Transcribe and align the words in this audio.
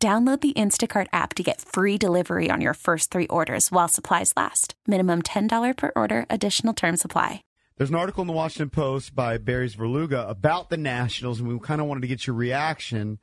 Download 0.00 0.40
the 0.40 0.52
Instacart 0.52 1.08
app 1.12 1.34
to 1.34 1.42
get 1.42 1.60
free 1.60 1.98
delivery 1.98 2.50
on 2.52 2.60
your 2.60 2.74
first 2.74 3.10
three 3.10 3.26
orders 3.26 3.72
while 3.72 3.88
supplies 3.88 4.32
last. 4.36 4.74
Minimum 4.86 5.22
$10 5.22 5.76
per 5.76 5.90
order, 5.96 6.24
additional 6.30 6.72
term 6.72 6.96
supply. 6.96 7.42
There's 7.76 7.90
an 7.90 7.96
article 7.96 8.20
in 8.20 8.28
the 8.28 8.32
Washington 8.32 8.70
Post 8.70 9.16
by 9.16 9.38
Barry 9.38 9.68
Svrluga 9.68 10.30
about 10.30 10.70
the 10.70 10.76
Nationals, 10.76 11.40
and 11.40 11.48
we 11.48 11.58
kind 11.58 11.80
of 11.80 11.88
wanted 11.88 12.02
to 12.02 12.06
get 12.06 12.28
your 12.28 12.36
reaction. 12.36 13.18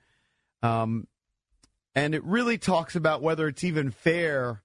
Um, 0.63 1.07
and 1.93 2.13
it 2.13 2.25
really 2.25 2.57
talks 2.57 2.97
about 2.97 3.21
whether 3.21 3.47
it's 3.47 3.63
even 3.63 3.89
fair 3.91 4.61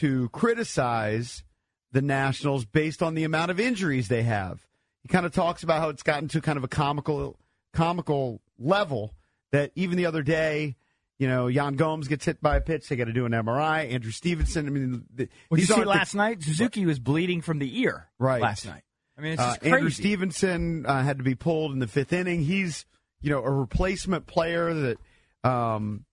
to 0.00 0.28
criticize 0.28 1.44
the 1.92 2.02
Nationals 2.02 2.66
based 2.66 3.02
on 3.02 3.14
the 3.14 3.24
amount 3.24 3.50
of 3.50 3.58
injuries 3.58 4.08
they 4.08 4.22
have. 4.22 4.66
He 5.00 5.08
kind 5.08 5.24
of 5.24 5.32
talks 5.32 5.62
about 5.62 5.80
how 5.80 5.88
it's 5.88 6.02
gotten 6.02 6.28
to 6.28 6.42
kind 6.42 6.58
of 6.58 6.64
a 6.64 6.68
comical 6.68 7.38
comical 7.72 8.42
level 8.58 9.14
that 9.50 9.72
even 9.76 9.96
the 9.96 10.04
other 10.04 10.22
day– 10.22 10.76
you 11.18 11.26
know, 11.26 11.48
Yan 11.48 11.74
Gomes 11.74 12.08
gets 12.08 12.24
hit 12.24 12.40
by 12.40 12.56
a 12.56 12.60
pitch. 12.60 12.88
They 12.88 12.96
got 12.96 13.06
to 13.06 13.12
do 13.12 13.26
an 13.26 13.32
MRI. 13.32 13.92
Andrew 13.92 14.12
Stevenson. 14.12 14.66
I 14.66 14.70
mean, 14.70 15.04
the, 15.12 15.28
well, 15.50 15.58
you 15.58 15.66
see 15.66 15.84
last 15.84 16.12
the, 16.12 16.18
night, 16.18 16.42
Suzuki 16.42 16.86
was 16.86 16.98
bleeding 16.98 17.40
from 17.40 17.58
the 17.58 17.80
ear. 17.80 18.08
Right. 18.18 18.40
Last 18.40 18.66
night. 18.66 18.82
I 19.16 19.20
mean, 19.20 19.32
it's 19.32 19.42
uh, 19.42 19.56
crazy. 19.56 19.74
Andrew 19.74 19.90
Stevenson 19.90 20.86
uh, 20.86 21.02
had 21.02 21.18
to 21.18 21.24
be 21.24 21.34
pulled 21.34 21.72
in 21.72 21.80
the 21.80 21.88
fifth 21.88 22.12
inning. 22.12 22.42
He's, 22.42 22.86
you 23.20 23.30
know, 23.30 23.42
a 23.42 23.50
replacement 23.50 24.26
player 24.26 24.72
that, 24.72 24.98
um, 25.42 26.04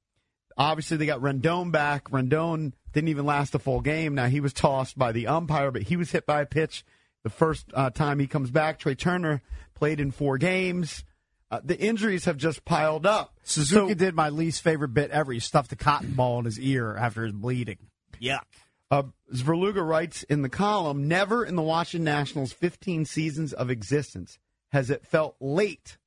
obviously 0.57 0.97
they 0.97 1.05
got 1.05 1.21
Rendon 1.21 1.71
back. 1.71 2.09
Rendon 2.09 2.73
didn't 2.93 3.09
even 3.09 3.25
last 3.25 3.53
a 3.53 3.59
full 3.59 3.81
game. 3.81 4.15
Now 4.15 4.25
he 4.25 4.39
was 4.39 4.53
tossed 4.53 4.97
by 4.97 5.11
the 5.11 5.27
umpire, 5.27 5.69
but 5.69 5.83
he 5.83 5.97
was 5.97 6.11
hit 6.11 6.25
by 6.25 6.41
a 6.41 6.45
pitch 6.45 6.83
the 7.23 7.29
first 7.29 7.65
uh, 7.73 7.89
time 7.89 8.19
he 8.19 8.27
comes 8.27 8.51
back. 8.51 8.79
Trea 8.79 8.95
Turner 8.95 9.41
played 9.75 9.99
in 9.99 10.11
four 10.11 10.37
games. 10.37 11.03
Uh, 11.51 11.61
the 11.63 11.79
injuries 11.79 12.25
have 12.25 12.37
just 12.37 12.65
piled 12.65 13.05
up. 13.05 13.35
Suzuki 13.43 13.89
so, 13.89 13.93
did 13.93 14.15
my 14.15 14.29
least 14.29 14.61
favorite 14.61 14.93
bit 14.93 15.11
ever. 15.11 15.31
He 15.31 15.39
stuffed 15.39 15.71
a 15.71 15.75
cotton 15.75 16.11
ball 16.11 16.39
in 16.39 16.45
his 16.45 16.59
ear 16.59 16.95
after 16.95 17.23
his 17.23 17.33
bleeding. 17.33 17.77
Yuck. 18.19 18.41
Uh, 18.89 19.03
Svrluga 19.33 19.85
writes 19.87 20.23
in 20.23 20.41
the 20.41 20.49
column 20.49 21.07
Never 21.07 21.43
in 21.45 21.55
the 21.55 21.61
Washington 21.61 22.05
Nationals' 22.05 22.53
15 22.53 23.05
seasons 23.05 23.53
of 23.53 23.69
existence 23.69 24.37
has 24.71 24.89
it 24.89 25.05
felt 25.05 25.35
late 25.39 25.97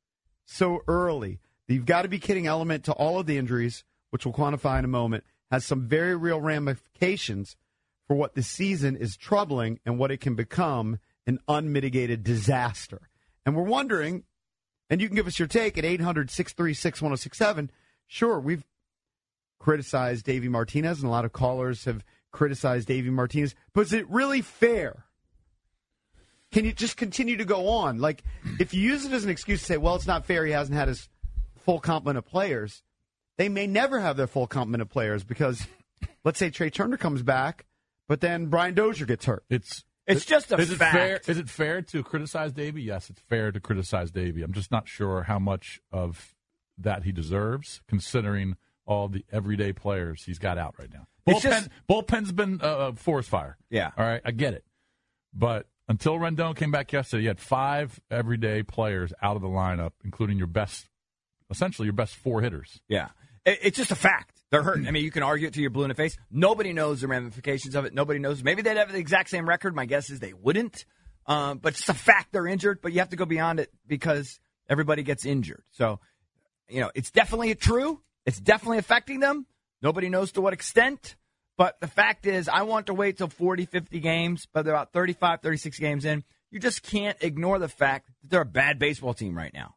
so 0.44 0.80
early. 0.86 1.38
The 1.66 1.74
you've 1.74 1.86
got 1.86 2.02
to 2.02 2.08
be 2.08 2.18
kidding 2.18 2.46
element 2.46 2.84
to 2.84 2.92
all 2.92 3.18
of 3.18 3.26
the 3.26 3.38
injuries, 3.38 3.84
which 4.10 4.24
we'll 4.24 4.34
quantify 4.34 4.78
in 4.78 4.84
a 4.84 4.88
moment, 4.88 5.24
has 5.50 5.64
some 5.64 5.88
very 5.88 6.16
real 6.16 6.40
ramifications 6.40 7.56
for 8.06 8.16
what 8.16 8.34
the 8.34 8.42
season 8.42 8.96
is 8.96 9.16
troubling 9.16 9.80
and 9.84 9.98
what 9.98 10.10
it 10.10 10.20
can 10.20 10.34
become 10.34 10.98
an 11.26 11.38
unmitigated 11.46 12.24
disaster. 12.24 13.08
And 13.44 13.54
we're 13.54 13.62
wondering 13.62 14.24
and 14.90 15.00
you 15.00 15.08
can 15.08 15.16
give 15.16 15.26
us 15.26 15.38
your 15.38 15.48
take 15.48 15.76
at 15.78 15.84
800 15.84 16.30
636 16.30 17.02
1067. 17.02 17.70
Sure, 18.06 18.40
we've 18.40 18.64
criticized 19.58 20.24
Davey 20.24 20.48
Martinez, 20.48 21.00
and 21.00 21.08
a 21.08 21.10
lot 21.10 21.24
of 21.24 21.32
callers 21.32 21.84
have 21.84 22.04
criticized 22.30 22.88
Davey 22.88 23.10
Martinez. 23.10 23.54
But 23.72 23.82
is 23.82 23.92
it 23.92 24.08
really 24.08 24.40
fair? 24.40 25.04
Can 26.50 26.64
you 26.64 26.72
just 26.72 26.96
continue 26.96 27.36
to 27.36 27.44
go 27.44 27.68
on? 27.68 27.98
Like, 27.98 28.22
if 28.58 28.72
you 28.72 28.80
use 28.80 29.04
it 29.04 29.12
as 29.12 29.24
an 29.24 29.30
excuse 29.30 29.60
to 29.60 29.66
say, 29.66 29.76
well, 29.76 29.96
it's 29.96 30.06
not 30.06 30.24
fair, 30.24 30.46
he 30.46 30.52
hasn't 30.52 30.76
had 30.76 30.88
his 30.88 31.08
full 31.56 31.80
complement 31.80 32.16
of 32.16 32.24
players, 32.24 32.82
they 33.36 33.48
may 33.48 33.66
never 33.66 34.00
have 34.00 34.16
their 34.16 34.26
full 34.26 34.46
complement 34.46 34.80
of 34.80 34.88
players 34.88 35.24
because, 35.24 35.66
let's 36.24 36.38
say 36.38 36.48
Trea 36.48 36.70
Turner 36.70 36.96
comes 36.96 37.22
back, 37.22 37.66
but 38.06 38.22
then 38.22 38.46
Brian 38.46 38.74
Dozier 38.74 39.06
gets 39.06 39.26
hurt. 39.26 39.44
It's 39.50 39.84
it's 40.08 40.24
just 40.24 40.52
a 40.52 40.56
is 40.56 40.72
fact. 40.74 40.94
It 40.94 40.98
fair, 40.98 41.20
is 41.26 41.38
it 41.38 41.48
fair 41.48 41.82
to 41.82 42.02
criticize 42.02 42.52
Davey? 42.52 42.82
Yes, 42.82 43.10
it's 43.10 43.20
fair 43.20 43.52
to 43.52 43.60
criticize 43.60 44.10
Davey. 44.10 44.42
I'm 44.42 44.52
just 44.52 44.70
not 44.70 44.88
sure 44.88 45.22
how 45.24 45.38
much 45.38 45.80
of 45.92 46.34
that 46.78 47.04
he 47.04 47.12
deserves, 47.12 47.80
considering 47.88 48.56
all 48.86 49.08
the 49.08 49.24
everyday 49.30 49.72
players 49.72 50.24
he's 50.24 50.38
got 50.38 50.58
out 50.58 50.74
right 50.78 50.92
now. 50.92 51.06
Bullpen, 51.26 51.42
just, 51.42 51.68
bullpen's 51.88 52.32
been 52.32 52.60
uh, 52.62 52.66
a 52.66 52.92
forest 52.94 53.28
fire. 53.28 53.58
Yeah. 53.70 53.90
All 53.96 54.06
right, 54.06 54.22
I 54.24 54.30
get 54.30 54.54
it. 54.54 54.64
But 55.34 55.66
until 55.88 56.14
Rendon 56.14 56.56
came 56.56 56.70
back 56.70 56.92
yesterday, 56.92 57.24
you 57.24 57.28
had 57.28 57.40
five 57.40 58.00
everyday 58.10 58.62
players 58.62 59.12
out 59.22 59.36
of 59.36 59.42
the 59.42 59.48
lineup, 59.48 59.92
including 60.04 60.38
your 60.38 60.46
best, 60.46 60.88
essentially 61.50 61.86
your 61.86 61.92
best 61.92 62.14
four 62.14 62.40
hitters. 62.40 62.80
Yeah. 62.88 63.08
It's 63.62 63.76
just 63.76 63.90
a 63.90 63.96
fact. 63.96 64.42
They're 64.50 64.62
hurting. 64.62 64.88
I 64.88 64.90
mean, 64.90 65.04
you 65.04 65.10
can 65.10 65.22
argue 65.22 65.48
it 65.48 65.54
to 65.54 65.60
your 65.60 65.70
blue 65.70 65.84
in 65.84 65.88
the 65.88 65.94
face. 65.94 66.16
Nobody 66.30 66.72
knows 66.72 67.02
the 67.02 67.08
ramifications 67.08 67.74
of 67.74 67.84
it. 67.84 67.92
Nobody 67.92 68.18
knows. 68.18 68.42
Maybe 68.42 68.62
they'd 68.62 68.76
have 68.76 68.90
the 68.90 68.98
exact 68.98 69.28
same 69.28 69.48
record. 69.48 69.74
My 69.74 69.84
guess 69.84 70.10
is 70.10 70.20
they 70.20 70.32
wouldn't. 70.32 70.84
Um, 71.26 71.58
but 71.58 71.74
it's 71.74 71.88
a 71.88 71.94
fact 71.94 72.32
they're 72.32 72.46
injured. 72.46 72.80
But 72.80 72.92
you 72.92 73.00
have 73.00 73.10
to 73.10 73.16
go 73.16 73.26
beyond 73.26 73.60
it 73.60 73.70
because 73.86 74.40
everybody 74.68 75.02
gets 75.02 75.26
injured. 75.26 75.62
So, 75.72 76.00
you 76.68 76.80
know, 76.80 76.90
it's 76.94 77.10
definitely 77.10 77.54
true. 77.54 78.00
It's 78.24 78.40
definitely 78.40 78.78
affecting 78.78 79.20
them. 79.20 79.46
Nobody 79.82 80.08
knows 80.08 80.32
to 80.32 80.40
what 80.40 80.52
extent. 80.54 81.16
But 81.58 81.80
the 81.80 81.88
fact 81.88 82.24
is, 82.24 82.48
I 82.48 82.62
want 82.62 82.86
to 82.86 82.94
wait 82.94 83.18
till 83.18 83.28
40, 83.28 83.66
50 83.66 84.00
games, 84.00 84.46
but 84.52 84.64
they're 84.64 84.74
about 84.74 84.92
35, 84.92 85.42
36 85.42 85.78
games 85.78 86.04
in. 86.04 86.22
You 86.50 86.60
just 86.60 86.82
can't 86.82 87.18
ignore 87.20 87.58
the 87.58 87.68
fact 87.68 88.06
that 88.06 88.30
they're 88.30 88.42
a 88.42 88.46
bad 88.46 88.78
baseball 88.78 89.12
team 89.12 89.36
right 89.36 89.52
now. 89.52 89.74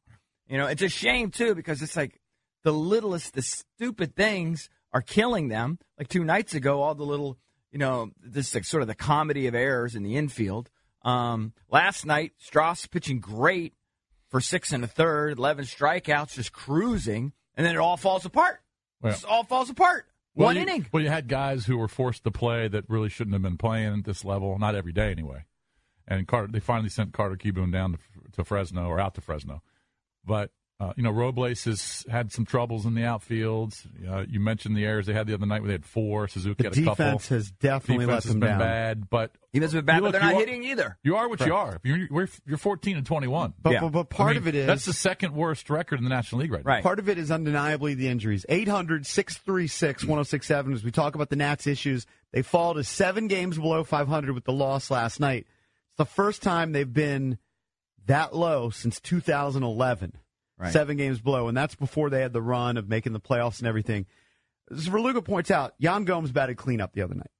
You 0.47 0.57
know, 0.57 0.67
it's 0.67 0.81
a 0.81 0.89
shame, 0.89 1.31
too, 1.31 1.55
because 1.55 1.81
it's 1.81 1.97
like 1.97 2.20
the 2.63 2.73
littlest, 2.73 3.33
the 3.33 3.41
stupid 3.41 4.15
things 4.15 4.69
are 4.93 5.01
killing 5.01 5.47
them. 5.47 5.79
Like 5.97 6.07
two 6.07 6.23
nights 6.23 6.53
ago, 6.53 6.81
all 6.81 6.95
the 6.95 7.05
little, 7.05 7.37
you 7.71 7.79
know, 7.79 8.11
this 8.21 8.49
is 8.49 8.55
like 8.55 8.65
sort 8.65 8.81
of 8.81 8.87
the 8.87 8.95
comedy 8.95 9.47
of 9.47 9.55
errors 9.55 9.95
in 9.95 10.03
the 10.03 10.17
infield. 10.17 10.69
Um, 11.03 11.53
last 11.69 12.05
night, 12.05 12.33
Stras 12.43 12.89
pitching 12.89 13.19
great 13.19 13.73
for 14.29 14.39
six 14.39 14.71
and 14.71 14.83
a 14.83 14.87
third, 14.87 15.37
11 15.37 15.65
strikeouts, 15.65 16.35
just 16.35 16.53
cruising, 16.53 17.33
and 17.55 17.65
then 17.65 17.75
it 17.75 17.79
all 17.79 17.97
falls 17.97 18.25
apart. 18.25 18.61
Well, 19.01 19.13
it 19.13 19.25
all 19.25 19.43
falls 19.43 19.69
apart. 19.69 20.05
Well, 20.35 20.47
One 20.47 20.55
you, 20.55 20.61
inning. 20.61 20.85
Well, 20.91 21.03
you 21.03 21.09
had 21.09 21.27
guys 21.27 21.65
who 21.65 21.77
were 21.77 21.89
forced 21.89 22.23
to 22.23 22.31
play 22.31 22.67
that 22.67 22.85
really 22.87 23.09
shouldn't 23.09 23.33
have 23.33 23.41
been 23.41 23.57
playing 23.57 23.99
at 23.99 24.05
this 24.05 24.23
level, 24.23 24.57
not 24.59 24.75
every 24.75 24.93
day 24.93 25.11
anyway. 25.11 25.45
And 26.07 26.27
Carter, 26.27 26.47
they 26.51 26.59
finally 26.59 26.89
sent 26.89 27.13
Carter 27.13 27.35
Kieboom 27.35 27.71
down 27.71 27.93
to, 27.93 27.97
to 28.33 28.43
Fresno 28.45 28.85
or 28.85 28.99
out 28.99 29.15
to 29.15 29.21
Fresno. 29.21 29.61
But 30.25 30.51
uh, 30.81 30.93
you 30.95 31.03
know, 31.03 31.11
Robles 31.11 31.63
has 31.65 32.03
had 32.09 32.31
some 32.31 32.43
troubles 32.43 32.87
in 32.87 32.95
the 32.95 33.03
outfield. 33.03 33.75
Uh, 34.09 34.23
you 34.27 34.39
mentioned 34.39 34.75
the 34.75 34.83
errors 34.83 35.05
they 35.05 35.13
had 35.13 35.27
the 35.27 35.33
other 35.35 35.45
night 35.45 35.61
where 35.61 35.67
they 35.67 35.73
had 35.73 35.85
four. 35.85 36.27
Suzuki 36.27 36.63
the 36.63 36.69
had 36.69 36.77
a 36.77 36.81
couple. 36.81 37.05
defense 37.05 37.27
has 37.27 37.51
definitely 37.51 38.05
defense 38.07 38.25
let 38.25 38.33
them 38.33 38.41
has 38.41 38.49
been 38.49 38.57
down. 38.57 38.59
bad, 38.59 39.09
but 39.09 39.31
defense 39.53 39.73
has 39.73 39.79
been 39.79 39.85
bad, 39.85 40.01
look, 40.01 40.11
but 40.13 40.19
they're 40.19 40.27
not 40.31 40.33
are, 40.35 40.39
hitting 40.39 40.63
either. 40.63 40.97
You 41.03 41.17
are 41.17 41.29
what 41.29 41.37
Correct. 41.37 41.49
you 41.49 41.55
are. 41.55 41.79
You're, 42.09 42.29
you're 42.47 42.57
14 42.57 42.97
and 42.97 43.05
21. 43.05 43.53
But, 43.61 43.73
Yeah. 43.73 43.81
but, 43.81 43.91
but 43.91 44.09
part 44.09 44.29
I 44.29 44.33
mean, 44.33 44.37
of 44.37 44.47
it 44.47 44.55
is 44.55 44.65
that's 44.65 44.85
the 44.85 44.93
second 44.93 45.35
worst 45.35 45.69
record 45.69 45.99
in 45.99 46.03
the 46.03 46.09
National 46.09 46.41
League 46.41 46.51
right, 46.51 46.65
Right. 46.65 46.81
Part 46.83 46.97
of 46.97 47.07
it 47.09 47.19
is 47.19 47.29
undeniably 47.29 47.93
the 47.93 48.07
injuries. 48.07 48.43
800 48.49 49.05
636 49.05 50.03
1067. 50.05 50.73
As 50.73 50.83
we 50.83 50.89
talk 50.89 51.13
about 51.13 51.29
the 51.29 51.35
Nats 51.35 51.67
issues, 51.67 52.07
they 52.31 52.41
fall 52.41 52.73
to 52.73 52.83
seven 52.83 53.27
games 53.27 53.59
below 53.59 53.83
500 53.83 54.33
with 54.33 54.45
the 54.45 54.53
loss 54.53 54.89
last 54.89 55.19
night. 55.19 55.45
It's 55.89 55.97
the 55.97 56.05
first 56.05 56.41
time 56.41 56.71
they've 56.71 56.91
been 56.91 57.37
that 58.07 58.35
low 58.35 58.71
since 58.71 58.99
2011. 58.99 60.13
Right. 60.61 60.71
Seven 60.71 60.95
games 60.95 61.19
below. 61.19 61.47
And 61.47 61.57
that's 61.57 61.73
before 61.73 62.11
they 62.11 62.21
had 62.21 62.33
the 62.33 62.41
run 62.41 62.77
of 62.77 62.87
making 62.87 63.13
the 63.13 63.19
playoffs 63.19 63.57
and 63.59 63.67
everything. 63.67 64.05
As 64.69 64.87
Svrluga 64.87 65.25
points 65.25 65.49
out, 65.49 65.73
Yan 65.79 66.05
Gomes 66.05 66.31
batted 66.31 66.57
cleanup 66.57 66.93
the 66.93 67.01
other 67.01 67.15
night. 67.15 67.31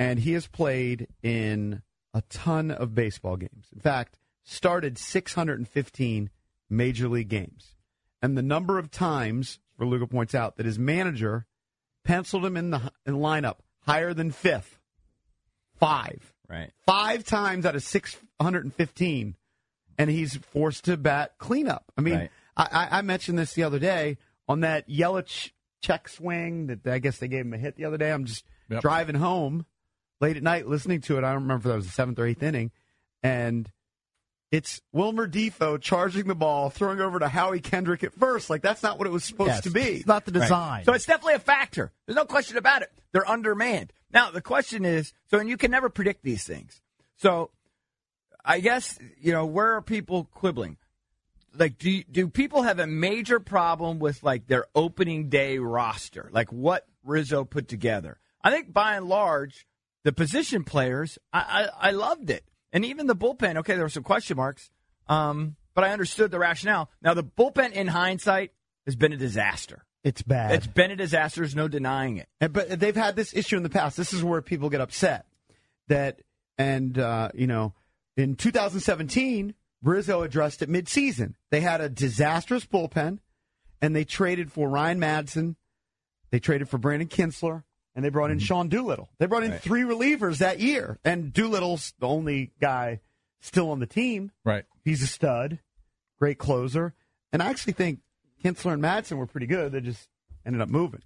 And 0.00 0.18
he 0.18 0.32
has 0.32 0.48
played 0.48 1.06
in 1.22 1.82
a 2.12 2.22
ton 2.28 2.72
of 2.72 2.92
baseball 2.94 3.36
games. 3.36 3.68
In 3.72 3.80
fact, 3.80 4.18
started 4.42 4.98
615 4.98 6.30
major 6.68 7.08
league 7.08 7.28
games. 7.28 7.76
And 8.20 8.36
the 8.36 8.42
number 8.42 8.78
of 8.78 8.90
times, 8.90 9.60
Svrluga 9.78 10.10
points 10.10 10.34
out, 10.34 10.56
that 10.56 10.66
his 10.66 10.78
manager 10.78 11.46
penciled 12.04 12.44
him 12.44 12.56
in 12.56 12.70
the, 12.70 12.92
in 13.06 13.14
lineup 13.14 13.58
higher 13.86 14.12
than 14.12 14.32
fifth. 14.32 14.80
Five. 15.78 16.32
Right. 16.48 16.72
Five 16.84 17.24
times 17.24 17.64
out 17.64 17.76
of 17.76 17.82
615. 17.84 19.36
And 19.98 20.10
he's 20.10 20.36
forced 20.36 20.86
to 20.86 20.96
bat 20.96 21.34
cleanup. 21.38 21.84
I 21.96 22.00
mean, 22.00 22.14
Right. 22.16 22.30
I, 22.72 22.98
I 22.98 23.02
mentioned 23.02 23.38
this 23.38 23.54
the 23.54 23.62
other 23.64 23.78
day 23.78 24.18
on 24.48 24.60
that 24.60 24.88
Yelich 24.88 25.52
check 25.82 26.08
swing 26.08 26.66
that 26.66 26.86
I 26.86 26.98
guess 26.98 27.18
they 27.18 27.28
gave 27.28 27.44
him 27.46 27.54
a 27.54 27.58
hit 27.58 27.76
the 27.76 27.84
other 27.86 27.96
day. 27.98 28.10
I'm 28.12 28.24
just 28.24 28.44
Yep. 28.68 28.82
driving 28.82 29.16
home 29.16 29.66
late 30.20 30.36
at 30.36 30.44
night 30.44 30.68
listening 30.68 31.00
to 31.02 31.16
it. 31.18 31.24
I 31.24 31.32
don't 31.32 31.42
remember 31.42 31.68
if 31.68 31.72
that 31.72 31.76
was 31.76 31.86
the 31.86 31.92
seventh 31.92 32.20
or 32.20 32.26
eighth 32.26 32.42
inning. 32.42 32.70
And 33.22 33.68
it's 34.52 34.80
Wilmer 34.92 35.26
Difo 35.26 35.80
charging 35.80 36.28
the 36.28 36.36
ball, 36.36 36.70
throwing 36.70 37.00
over 37.00 37.18
to 37.18 37.26
Howie 37.28 37.58
Kendrick 37.60 38.04
at 38.04 38.14
first. 38.14 38.48
Like 38.48 38.62
that's 38.62 38.82
not 38.82 38.96
what 38.98 39.08
it 39.08 39.10
was 39.10 39.24
supposed 39.24 39.48
Yes, 39.50 39.60
to 39.62 39.70
be. 39.70 39.80
It's 39.80 40.06
not 40.06 40.24
the 40.24 40.32
Right. 40.32 40.40
design. 40.42 40.84
So 40.84 40.92
it's 40.92 41.04
definitely 41.06 41.34
a 41.34 41.38
factor. 41.40 41.92
There's 42.06 42.14
no 42.16 42.24
question 42.26 42.56
about 42.58 42.82
it. 42.82 42.92
They're 43.12 43.28
undermanned. 43.28 43.92
Now 44.12 44.30
the 44.30 44.40
question 44.42 44.84
is, 44.84 45.12
so 45.30 45.38
and 45.40 45.48
you 45.48 45.56
can 45.56 45.70
never 45.72 45.88
predict 45.88 46.22
these 46.22 46.44
things. 46.44 46.80
So 47.16 47.50
I 48.44 48.60
guess 48.60 48.98
you 49.20 49.32
know 49.32 49.46
where 49.46 49.74
are 49.74 49.82
people 49.82 50.24
quibbling? 50.24 50.76
Like, 51.56 51.78
do 51.78 52.02
do 52.04 52.28
people 52.28 52.62
have 52.62 52.78
a 52.78 52.86
major 52.86 53.40
problem 53.40 53.98
with 53.98 54.22
like 54.22 54.46
their 54.46 54.66
opening 54.74 55.28
day 55.28 55.58
roster, 55.58 56.28
like 56.32 56.52
what 56.52 56.86
Rizzo 57.04 57.44
put 57.44 57.68
together? 57.68 58.18
I 58.42 58.50
think 58.50 58.72
by 58.72 58.96
and 58.96 59.06
large, 59.06 59.66
the 60.04 60.12
position 60.12 60.64
players, 60.64 61.18
I, 61.32 61.68
I, 61.80 61.88
I 61.88 61.90
loved 61.90 62.30
it, 62.30 62.44
and 62.72 62.84
even 62.84 63.06
the 63.06 63.16
bullpen. 63.16 63.56
Okay, 63.58 63.74
there 63.74 63.84
were 63.84 63.88
some 63.88 64.02
question 64.04 64.36
marks, 64.36 64.70
um, 65.08 65.56
but 65.74 65.84
I 65.84 65.90
understood 65.92 66.30
the 66.30 66.38
rationale. 66.38 66.90
Now 67.02 67.14
the 67.14 67.24
bullpen, 67.24 67.72
in 67.72 67.88
hindsight, 67.88 68.52
has 68.86 68.96
been 68.96 69.12
a 69.12 69.16
disaster. 69.16 69.84
It's 70.02 70.22
bad. 70.22 70.52
It's 70.52 70.66
been 70.66 70.90
a 70.90 70.96
disaster. 70.96 71.40
There's 71.42 71.54
no 71.54 71.68
denying 71.68 72.16
it. 72.16 72.28
And- 72.40 72.52
But 72.54 72.80
they've 72.80 72.96
had 72.96 73.16
this 73.16 73.34
issue 73.34 73.56
in 73.58 73.62
the 73.62 73.68
past. 73.68 73.96
This 73.98 74.12
is 74.14 74.24
where 74.24 74.40
people 74.40 74.70
get 74.70 74.80
upset. 74.80 75.26
That 75.88 76.20
and 76.56 76.96
uh, 76.98 77.30
you 77.34 77.46
know, 77.46 77.74
in 78.16 78.36
2017, 78.36 79.54
Rizzo 79.82 80.22
addressed 80.22 80.62
it 80.62 80.68
midseason. 80.68 81.34
They 81.50 81.60
had 81.60 81.80
a 81.80 81.88
disastrous 81.88 82.66
bullpen, 82.66 83.18
and 83.80 83.96
they 83.96 84.04
traded 84.04 84.52
for 84.52 84.68
Ryan 84.68 85.00
Madson. 85.00 85.56
They 86.30 86.38
traded 86.38 86.68
for 86.68 86.78
Brandon 86.78 87.08
Kintzler, 87.08 87.64
and 87.94 88.04
they 88.04 88.08
brought 88.10 88.30
in 88.30 88.38
mm-hmm. 88.38 88.44
Sean 88.44 88.68
Doolittle. 88.68 89.08
They 89.18 89.26
brought 89.26 89.42
in 89.44 89.52
Right. 89.52 89.60
three 89.60 89.82
relievers 89.82 90.38
that 90.38 90.60
year, 90.60 90.98
and 91.04 91.32
Doolittle's 91.32 91.94
the 91.98 92.06
only 92.06 92.52
guy 92.60 93.00
still 93.40 93.70
on 93.70 93.80
the 93.80 93.86
team. 93.86 94.30
Right. 94.44 94.64
He's 94.84 95.02
a 95.02 95.06
stud, 95.06 95.58
great 96.18 96.38
closer, 96.38 96.94
and 97.32 97.42
I 97.42 97.48
actually 97.48 97.72
think 97.72 98.00
Kintzler 98.44 98.74
and 98.74 98.82
Madson 98.82 99.16
were 99.16 99.26
pretty 99.26 99.46
good. 99.46 99.72
They 99.72 99.80
just 99.80 100.08
ended 100.44 100.60
up 100.62 100.68
moving. 100.68 101.02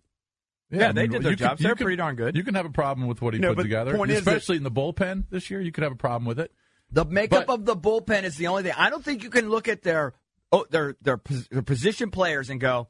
Yeah, 0.71 0.93
they 0.93 1.07
did 1.07 1.23
their 1.23 1.35
jobs. 1.37 1.61
you 1.61 1.67
They're 1.67 1.77
pretty 1.77 1.97
darn 1.97 2.17
good. 2.17 2.37
You 2.37 2.43
can 2.43 2.55
have 2.55 2.67
a 2.67 2.71
problem 2.71 3.07
with 3.07 3.23
what 3.23 3.35
he 3.35 3.41
No, 3.41 3.55
put 3.55 3.63
together, 3.63 3.97
point 3.97 4.11
that- 4.11 4.19
especially 4.19 4.57
in 4.57 4.63
the 4.65 4.71
bullpen 4.71 5.25
this 5.31 5.49
year. 5.51 5.61
You 5.61 5.71
could 5.71 5.85
have 5.85 5.93
a 5.93 5.97
problem 5.97 6.25
with 6.25 6.41
it. 6.41 6.53
The 6.95 7.05
makeup 7.05 7.47
But- 7.47 7.53
of 7.53 7.65
the 7.65 7.77
bullpen 7.77 8.23
is 8.23 8.37
the 8.37 8.47
only 8.47 8.63
thing. 8.63 8.73
I 8.77 8.89
don't 8.89 9.05
think 9.05 9.25
you 9.25 9.31
can 9.31 9.49
look 9.51 9.69
at 9.69 9.83
their 9.83 10.15
oh, 10.53 10.65
their 10.71 10.97
their, 11.03 11.21
their 11.51 11.63
position 11.63 12.11
players 12.11 12.51
and 12.51 12.61
go, 12.61 12.89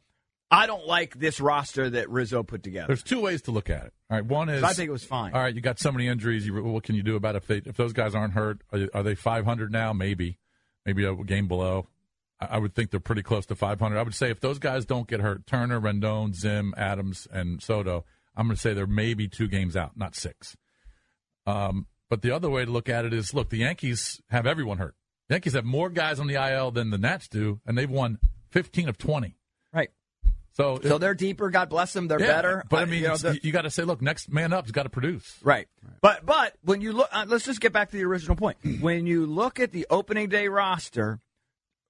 I 0.51 0.67
don't 0.67 0.87
like 0.87 1.19
this 1.19 1.41
roster 1.41 1.89
that 1.91 2.11
Rizzo 2.11 2.43
put 2.43 2.63
together. 2.63 2.89
There's 2.89 3.03
two 3.03 3.21
ways 3.21 3.43
to 3.43 3.51
look 3.51 3.71
at 3.71 3.87
it. 3.87 3.93
All 4.11 4.19
right, 4.19 4.25
one 4.25 4.51
is 4.51 4.63
I 4.63 4.75
think 4.75 4.89
it 4.89 4.93
was 4.93 5.05
fine. 5.05 5.33
All 5.33 5.41
right, 5.41 5.55
you 5.55 5.63
got 5.63 5.81
so 5.81 5.91
many 5.91 6.07
injuries. 6.07 6.47
You, 6.47 6.63
what 6.63 6.83
can 6.83 6.95
you 6.95 7.03
do 7.03 7.17
about 7.17 7.35
it 7.35 7.39
if 7.39 7.47
they 7.47 7.71
if 7.71 7.77
those 7.77 7.95
guys 7.95 8.15
aren't 8.15 8.35
hurt? 8.35 8.61
Are, 8.73 8.89
are 8.93 9.03
they 9.03 9.15
500 9.15 9.73
now? 9.73 9.93
Maybe, 9.95 10.39
maybe 10.85 11.05
a 11.05 11.15
game 11.17 11.49
below. 11.49 11.89
I, 12.41 12.47
I 12.53 12.59
would 12.59 12.75
think 12.75 12.91
they're 12.91 13.01
pretty 13.01 13.23
close 13.23 13.47
to 13.47 13.55
500. 13.55 13.99
I 13.99 14.03
would 14.03 14.15
say 14.15 14.31
if 14.31 14.41
those 14.41 14.59
guys 14.59 14.85
don't 14.85 15.09
get 15.09 15.21
hurt, 15.21 15.47
Turner, 15.47 15.81
Rendon, 15.81 16.35
Zim, 16.35 16.75
Adams, 16.77 17.27
and 17.33 17.63
Soto, 17.63 18.05
I'm 18.37 18.47
going 18.47 18.57
to 18.57 18.61
say 18.61 18.75
they're 18.75 18.87
maybe 18.87 19.29
two 19.29 19.49
games 19.49 19.77
out, 19.77 19.97
not 19.97 20.15
six. 20.15 20.57
Um, 21.47 21.87
but 22.15 22.23
the 22.23 22.31
other 22.31 22.49
way 22.49 22.65
to 22.65 22.71
look 22.71 22.89
at 22.89 23.05
it 23.05 23.13
is, 23.13 23.35
look, 23.35 23.49
the 23.51 23.57
Yankees 23.57 24.23
have 24.31 24.47
everyone 24.47 24.79
hurt. 24.79 24.95
The 25.29 25.35
Yankees 25.35 25.55
have 25.55 25.65
more 25.65 25.91
guys 25.91 26.21
on 26.21 26.29
the 26.29 26.35
IL 26.35 26.71
than 26.71 26.91
the 26.91 26.97
Nats 26.97 27.27
do, 27.27 27.61
and 27.67 27.77
they've 27.77 27.91
won 27.91 28.21
15 28.53 28.89
of 28.89 28.97
20. 28.99 29.37
right. 29.73 29.91
So, 30.53 30.79
So 30.81 30.99
they're 30.99 31.15
deeper. 31.15 31.51
God 31.51 31.71
bless 31.71 31.93
them. 31.93 32.07
They're 32.07 32.21
yeah, 32.21 32.29
better. 32.29 32.65
But 32.71 32.83
I 32.83 32.85
mean, 32.85 33.03
you 33.03 33.09
know, 33.09 33.35
you 33.43 33.51
got 33.51 33.63
to 33.63 33.71
say, 33.71 33.83
look, 33.83 34.01
next 34.01 34.31
man 34.31 34.53
up's 34.53 34.71
got 34.71 34.85
to 34.85 34.91
produce. 34.91 35.41
Right. 35.43 35.67
But 36.03 36.25
but 36.25 36.55
when 36.63 36.81
you 36.81 36.93
look, 36.93 37.09
uh, 37.11 37.25
let's 37.27 37.45
just 37.45 37.61
get 37.61 37.73
back 37.73 37.91
to 37.91 37.97
the 37.97 38.05
original 38.05 38.37
point. 38.37 38.59
When 38.81 39.09
you 39.09 39.27
look 39.27 39.59
at 39.59 39.73
the 39.73 39.85
opening 39.91 40.29
day 40.29 40.47
roster, 40.47 41.19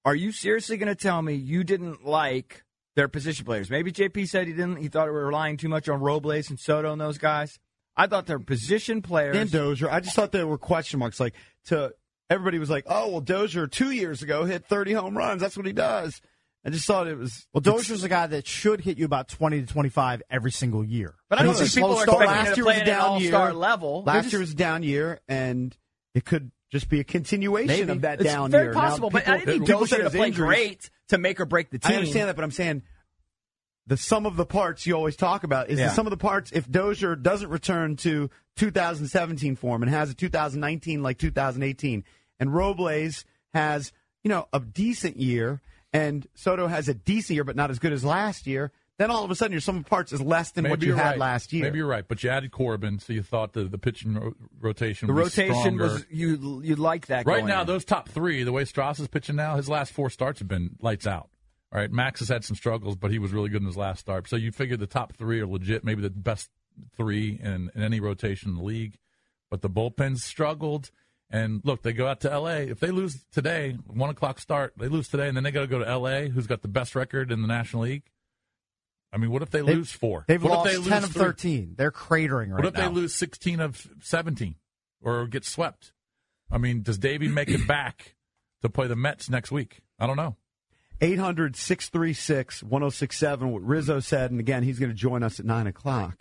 are 0.05 0.15
you 0.15 0.31
seriously 0.31 0.77
going 0.77 0.87
to 0.87 0.99
tell 0.99 1.21
me 1.21 1.35
you 1.35 1.63
didn't 1.63 2.03
like 2.03 2.63
their 2.95 3.07
position 3.07 3.45
players? 3.45 3.69
Maybe 3.69 3.91
JP 3.91 4.27
said 4.27 4.47
he 4.47 4.53
didn't. 4.53 4.77
He 4.77 4.87
thought 4.87 5.05
we 5.05 5.11
were 5.13 5.27
relying 5.27 5.57
too 5.57 5.69
much 5.69 5.87
on 5.87 5.99
Robles 5.99 6.49
and 6.49 6.59
Soto 6.59 6.91
and 6.91 6.99
those 6.99 7.19
guys. 7.19 7.59
I 7.97 8.07
thought 8.07 8.25
they're 8.25 8.39
position 8.39 9.01
players. 9.01 9.35
And 9.37 9.51
Dozier. 9.51 9.89
I 9.89 9.99
just 9.99 10.15
thought 10.15 10.31
there 10.31 10.47
were 10.47 10.57
question 10.57 10.99
marks. 10.99 11.19
Like 11.19 11.33
to 11.65 11.93
everybody 12.29 12.59
was 12.59 12.69
like, 12.69 12.85
"Oh, 12.87 13.09
well, 13.09 13.21
Dozier 13.21 13.67
two 13.67 13.91
years 13.91 14.21
ago 14.23 14.43
hit 14.45 14.65
30 14.65 14.93
home 14.93 15.17
runs. 15.17 15.41
That's 15.41 15.55
what 15.57 15.65
he 15.65 15.73
does." 15.73 16.21
I 16.65 16.71
just 16.71 16.85
thought 16.87 17.07
it 17.07 17.15
was. 17.15 17.45
well, 17.53 17.61
Dozier's 17.61 18.03
a 18.03 18.09
guy 18.09 18.25
that 18.25 18.47
should 18.47 18.81
hit 18.81 18.97
you 18.97 19.05
about 19.05 19.27
20 19.27 19.61
to 19.61 19.67
25 19.67 20.23
every 20.31 20.51
single 20.51 20.83
year. 20.83 21.13
but 21.29 21.39
I 21.39 21.43
don't 21.43 21.51
He's 21.55 21.71
think 21.73 21.85
people 21.85 21.95
are 21.97 22.01
start. 22.03 22.23
expecting 22.23 22.35
Last 22.37 22.47
him 22.47 22.53
to 22.53 22.57
year 22.57 22.65
play 22.65 22.73
was 22.73 22.81
at 22.81 22.87
an 22.87 22.93
down 22.95 23.05
all-star 23.07 23.45
year. 23.49 23.53
level. 23.53 24.03
Last 24.03 24.23
just- 24.23 24.33
year 24.33 24.39
was 24.39 24.51
a 24.51 24.55
down 24.55 24.81
year, 24.81 25.21
and 25.27 25.77
it 26.15 26.25
could 26.25 26.51
just 26.71 26.89
be 26.89 26.99
a 26.99 27.03
continuation 27.03 27.67
Maybe. 27.67 27.91
of 27.91 28.01
that 28.01 28.19
it's 28.19 28.23
down 28.33 28.49
very 28.49 28.63
year. 28.65 28.73
Now, 28.73 28.79
possible, 28.81 29.09
but 29.11 29.21
I 29.27 29.37
people- 29.37 29.37
didn't 29.37 29.45
think 29.53 29.65
people 29.67 29.79
Dozier 29.81 29.97
said 29.99 30.03
to 30.05 30.09
play 30.17 30.27
injuries- 30.29 30.47
great 30.57 30.89
to 31.09 31.17
make 31.19 31.39
or 31.39 31.45
break 31.45 31.69
the 31.69 31.77
team. 31.77 31.91
I 31.91 31.95
understand 31.97 32.29
that, 32.29 32.35
but 32.35 32.43
I'm 32.43 32.49
saying 32.51 32.81
the 33.87 33.97
sum 33.97 34.25
of 34.25 34.35
the 34.35 34.45
parts 34.45 34.85
you 34.85 34.93
always 34.95 35.15
talk 35.15 35.43
about 35.43 35.69
is 35.69 35.79
Yeah. 35.79 35.87
the 35.89 35.93
sum 35.93 36.07
of 36.07 36.11
the 36.11 36.17
parts. 36.17 36.51
If 36.51 36.69
Dozier 36.69 37.15
doesn't 37.15 37.49
return 37.49 37.95
to 37.97 38.29
2017 38.55 39.55
form 39.55 39.83
and 39.83 39.91
has 39.91 40.09
a 40.09 40.13
2019 40.13 41.03
like 41.03 41.17
2018, 41.17 42.03
and 42.39 42.53
Robles 42.53 43.25
has 43.53 43.91
you 44.23 44.29
know 44.29 44.47
a 44.53 44.59
decent 44.59 45.17
year, 45.17 45.61
and 45.93 46.27
Soto 46.35 46.67
has 46.67 46.87
a 46.89 46.93
decent 46.93 47.35
year 47.35 47.43
but 47.43 47.55
not 47.55 47.69
as 47.69 47.79
good 47.79 47.93
as 47.93 48.03
last 48.03 48.47
year, 48.47 48.71
then 48.97 49.11
all 49.11 49.23
of 49.23 49.31
a 49.31 49.35
sudden 49.35 49.51
your 49.51 49.61
sum 49.61 49.77
of 49.77 49.85
parts 49.85 50.11
is 50.13 50.21
less 50.21 50.51
than 50.51 50.69
what 50.69 50.81
you 50.81 50.95
had 50.95 51.11
right. 51.11 51.17
last 51.19 51.53
year. 51.53 51.63
Maybe 51.65 51.77
you're 51.79 51.87
right, 51.87 52.07
but 52.07 52.23
you 52.23 52.29
added 52.29 52.51
Corbin, 52.51 52.99
so 52.99 53.13
you 53.13 53.21
thought 53.21 53.53
the 53.53 53.65
the 53.65 53.77
pitching 53.77 54.15
ro- 54.15 54.33
rotation 54.59 55.07
the 55.07 55.13
rotation 55.13 55.53
stronger. 55.55 55.83
was 55.83 56.05
you 56.09 56.61
you 56.63 56.75
like 56.75 57.07
that 57.07 57.25
right 57.25 57.45
now. 57.45 57.61
in. 57.61 57.67
Those 57.67 57.85
top 57.85 58.09
three, 58.09 58.43
the 58.43 58.51
way 58.51 58.63
Stras 58.63 58.99
is 58.99 59.07
pitching 59.07 59.35
now, 59.35 59.57
his 59.57 59.69
last 59.69 59.93
four 59.93 60.09
starts 60.09 60.39
have 60.39 60.47
been 60.47 60.75
lights 60.81 61.05
out. 61.05 61.29
All 61.75 61.81
right, 61.81 61.91
Max 61.91 62.21
has 62.21 62.29
had 62.29 62.45
some 62.45 62.55
struggles, 62.55 62.95
but 62.95 63.11
he 63.11 63.19
was 63.19 63.33
really 63.33 63.49
good 63.49 63.61
in 63.61 63.67
his 63.67 63.75
last 63.75 63.99
start. 63.99 64.29
So 64.29 64.37
you 64.37 64.53
figure 64.53 64.77
the 64.77 64.87
top 64.87 65.11
three 65.17 65.41
are 65.41 65.45
legit, 65.45 65.83
maybe 65.83 66.01
the 66.01 66.09
best 66.09 66.49
three 66.95 67.37
in, 67.43 67.69
in 67.75 67.83
any 67.83 67.99
rotation 67.99 68.51
in 68.51 68.55
the 68.55 68.63
league. 68.63 68.97
But 69.51 69.61
the 69.61 69.69
bullpens 69.69 70.19
struggled. 70.19 70.89
And 71.29 71.59
look, 71.65 71.81
they 71.81 71.91
go 71.91 72.07
out 72.07 72.21
to 72.21 72.31
L.A. 72.31 72.61
If 72.69 72.79
they 72.79 72.91
lose 72.91 73.25
today, 73.33 73.77
one 73.87 74.09
o'clock 74.09 74.39
start, 74.39 74.75
they 74.77 74.87
lose 74.87 75.09
today, 75.09 75.27
and 75.27 75.35
then 75.35 75.43
they 75.43 75.51
got 75.51 75.61
to 75.61 75.67
go 75.67 75.79
to 75.79 75.85
L.A., 75.87 76.29
who's 76.29 76.47
got 76.47 76.61
the 76.61 76.69
best 76.69 76.95
record 76.95 77.29
in 77.29 77.41
the 77.41 77.47
National 77.49 77.83
League. 77.83 78.03
I 79.11 79.17
mean, 79.17 79.29
what 79.31 79.41
if 79.41 79.49
they 79.49 79.59
They've- 79.59 79.75
lose 79.75 79.91
four? 79.91 80.23
They've 80.29 80.41
what 80.41 80.53
lost 80.53 80.69
if 80.71 80.83
they 80.85 80.89
10 80.89 81.01
lose 81.01 81.09
of 81.09 81.13
three? 81.13 81.23
13. 81.23 81.73
They're 81.77 81.91
cratering 81.91 82.29
right 82.37 82.47
now. 82.51 82.55
What 82.55 82.65
if 82.67 82.73
now. 82.75 82.87
they 82.87 82.95
lose 82.95 83.13
16 83.15 83.59
of 83.59 83.85
17 84.01 84.55
or 85.01 85.27
get 85.27 85.43
swept? 85.43 85.91
I 86.49 86.57
mean, 86.57 86.83
does 86.83 86.97
Davey 86.97 87.27
make 87.27 87.49
it 87.49 87.67
back 87.67 88.15
to 88.61 88.69
play 88.69 88.87
the 88.87 88.95
Mets 88.95 89.29
next 89.29 89.51
week? 89.51 89.81
I 89.99 90.07
don't 90.07 90.15
know. 90.17 90.37
800 91.01 91.55
636 91.55 92.63
1067, 92.63 93.51
what 93.51 93.63
Rizzo 93.63 93.99
said, 93.99 94.31
and 94.31 94.39
again, 94.39 94.63
he's 94.63 94.79
going 94.79 94.89
to 94.91 94.95
join 94.95 95.23
us 95.23 95.39
at 95.39 95.45
9 95.45 95.67
o'clock. 95.67 96.19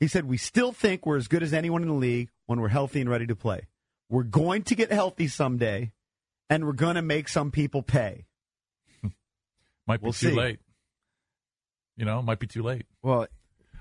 He 0.00 0.08
said, 0.08 0.24
We 0.26 0.36
still 0.36 0.72
think 0.72 1.06
we're 1.06 1.16
as 1.16 1.28
good 1.28 1.42
as 1.42 1.52
anyone 1.52 1.82
in 1.82 1.88
the 1.88 1.94
league 1.94 2.30
when 2.46 2.60
we're 2.60 2.68
healthy 2.68 3.00
and 3.00 3.10
ready 3.10 3.26
to 3.26 3.36
play. 3.36 3.66
We're 4.08 4.22
going 4.22 4.62
to 4.64 4.74
get 4.74 4.92
healthy 4.92 5.28
someday, 5.28 5.92
and 6.48 6.64
we're 6.64 6.72
going 6.72 6.94
to 6.96 7.02
make 7.02 7.28
some 7.28 7.50
people 7.50 7.82
pay. 7.82 8.26
Might 9.86 10.00
be 10.00 10.04
We'll 10.04 10.12
too 10.12 10.30
see. 10.30 10.34
late. 10.34 10.60
You 11.96 12.04
know, 12.04 12.20
might 12.20 12.38
be 12.38 12.46
too 12.46 12.62
late. 12.62 12.84
well, 13.02 13.26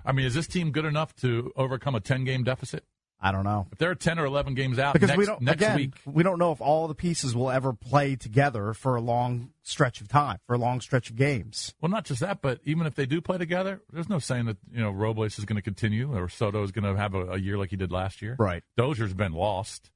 I 0.05 0.13
mean, 0.13 0.25
is 0.25 0.33
this 0.35 0.47
team 0.47 0.71
good 0.71 0.85
enough 0.85 1.13
to 1.17 1.51
overcome 1.57 1.95
a 1.95 1.99
10 1.99 2.23
game 2.23 2.43
deficit? 2.45 2.85
I 3.25 3.31
don't 3.31 3.43
know. 3.43 3.65
If 3.71 3.79
there 3.79 3.89
are 3.89 3.95
10 3.95 4.19
or 4.19 4.25
11 4.25 4.53
games 4.53 4.77
out 4.77 4.93
Because 4.93 5.07
next, 5.07 5.17
we 5.17 5.25
don't 5.25 5.41
next 5.41 5.61
again, 5.63 5.75
week, 5.77 5.93
we 6.05 6.21
don't 6.21 6.37
know 6.37 6.51
if 6.51 6.61
all 6.61 6.87
the 6.87 6.93
pieces 6.93 7.35
will 7.35 7.49
ever 7.49 7.73
play 7.73 8.15
together 8.15 8.73
for 8.73 8.95
a 8.95 9.01
long 9.01 9.49
stretch 9.63 9.99
of 9.99 10.07
time, 10.07 10.37
for 10.45 10.53
a 10.53 10.59
long 10.59 10.79
stretch 10.79 11.09
of 11.09 11.15
games. 11.15 11.73
well, 11.81 11.89
not 11.89 12.05
just 12.05 12.19
that, 12.21 12.43
but 12.43 12.59
even 12.65 12.85
if 12.85 12.93
they 12.93 13.07
do 13.07 13.21
play 13.21 13.39
together, 13.39 13.81
there's 13.91 14.07
no 14.09 14.19
saying 14.19 14.45
that, 14.45 14.57
you 14.71 14.79
know, 14.79 14.91
Robles 14.91 15.39
is 15.39 15.45
going 15.45 15.55
to 15.55 15.63
continue 15.63 16.15
or 16.15 16.29
Soto 16.29 16.61
is 16.61 16.71
going 16.71 16.83
to 16.85 16.95
have 17.01 17.15
a, 17.15 17.31
a 17.31 17.37
year 17.37 17.57
like 17.57 17.71
he 17.71 17.75
did 17.77 17.91
last 17.91 18.21
year. 18.21 18.35
Right. 18.37 18.61
Dozier's 18.77 19.15
been 19.15 19.33
lost. 19.33 19.89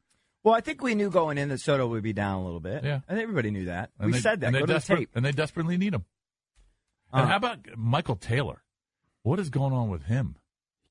well, 0.43 0.55
I 0.55 0.61
think 0.61 0.81
we 0.81 0.95
knew 0.95 1.11
going 1.11 1.37
in 1.37 1.49
that 1.49 1.59
Soto 1.59 1.85
would 1.87 2.01
be 2.01 2.13
down 2.13 2.41
a 2.41 2.43
little 2.45 2.59
bit. 2.59 2.83
Yeah. 2.83 3.01
I 3.07 3.11
think 3.11 3.21
everybody 3.23 3.51
knew 3.51 3.65
that. 3.65 3.91
And 3.99 4.07
we 4.07 4.13
they- 4.13 4.19
said 4.21 4.39
that. 4.41 4.47
And 4.47 4.55
they, 4.55 4.59
Go 4.61 4.65
to 4.65 4.73
the 4.73 4.79
tape. 4.79 5.09
and 5.13 5.23
they 5.23 5.33
desperately 5.33 5.77
need 5.77 5.93
him. 5.93 6.05
Uh-huh. 7.13 7.21
And 7.21 7.29
how 7.29 7.37
about 7.37 7.59
Michael 7.77 8.15
Taylor? 8.15 8.63
What 9.21 9.39
is 9.39 9.51
going 9.51 9.73
on 9.73 9.89
with 9.89 10.03
him? 10.05 10.35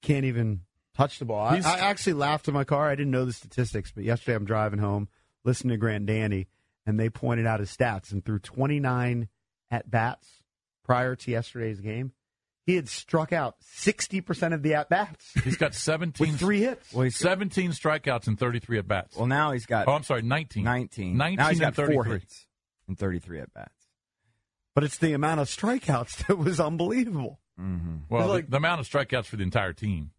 Can't 0.03 0.25
even 0.25 0.61
touch 0.99 1.19
the 1.19 1.25
ball. 1.25 1.41
I, 1.47 1.57
I 1.59 1.79
actually 1.79 2.15
laughed 2.15 2.49
in 2.49 2.55
my 2.55 2.65
car. 2.65 2.89
I 2.89 2.95
didn't 2.95 3.13
know 3.13 3.25
the 3.25 3.33
statistics, 3.33 3.91
but 3.93 4.05
yesterday 4.05 4.35
I'm 4.35 4.45
driving 4.45 4.79
home, 4.81 5.09
listening 5.45 5.71
to 5.71 5.77
Grant 5.79 6.05
Danny, 6.07 6.49
and 6.85 6.99
they 7.01 7.09
pointed 7.09 7.47
out 7.47 7.61
his 7.61 7.75
stats. 7.75 8.13
And 8.13 8.25
through 8.25 8.41
29 8.41 9.29
at 9.71 9.91
bats 9.91 10.29
prior 10.85 11.15
to 11.17 11.31
yesterday's 11.31 11.81
game, 11.81 12.13
he 12.67 12.75
had 12.75 12.89
struck 12.89 13.33
out 13.33 13.57
60% 13.79 14.53
of 14.53 14.63
the 14.63 14.75
at 14.75 14.91
bats 14.91 15.33
He's 15.43 15.57
got 15.57 15.75
17, 15.75 16.33
with 16.33 16.39
three 16.39 16.61
hits. 16.61 16.93
Well, 16.93 17.05
he's 17.05 17.17
17 17.17 17.71
strikeouts 17.71 18.27
and 18.27 18.39
33 18.39 18.79
at 18.79 18.87
bats. 18.87 19.17
well 19.17 19.27
now 19.27 19.53
he's 19.53 19.65
got 19.65 19.89
oh, 19.89 19.93
I'm 19.93 20.03
sorry, 20.03 20.21
19. 20.21 20.65
19. 20.65 21.17
19 21.17 21.37
now 21.37 21.49
he's 21.49 21.61
got 21.61 21.79
and 21.79 21.95
four 21.95 22.05
hits 22.05 22.47
and 22.87 22.99
33 22.99 23.41
at 23.41 23.55
bats. 23.55 23.73
But 24.75 24.85
it's 24.85 24.99
the 24.99 25.15
amount 25.15 25.41
of 25.41 25.49
strikeouts 25.49 26.27
that 26.27 26.37
was 26.37 26.61
unbelievable. 26.61 27.41
Mm-hmm. 27.59 27.97
Well, 28.11 28.35
It's 28.35 28.45
the- 28.47 28.51
the, 28.51 28.57
amount 28.59 28.81
of 28.81 28.89
strikeouts 28.89 29.25
for 29.27 29.37
the 29.37 29.45
entire 29.45 29.73
team. 29.73 30.11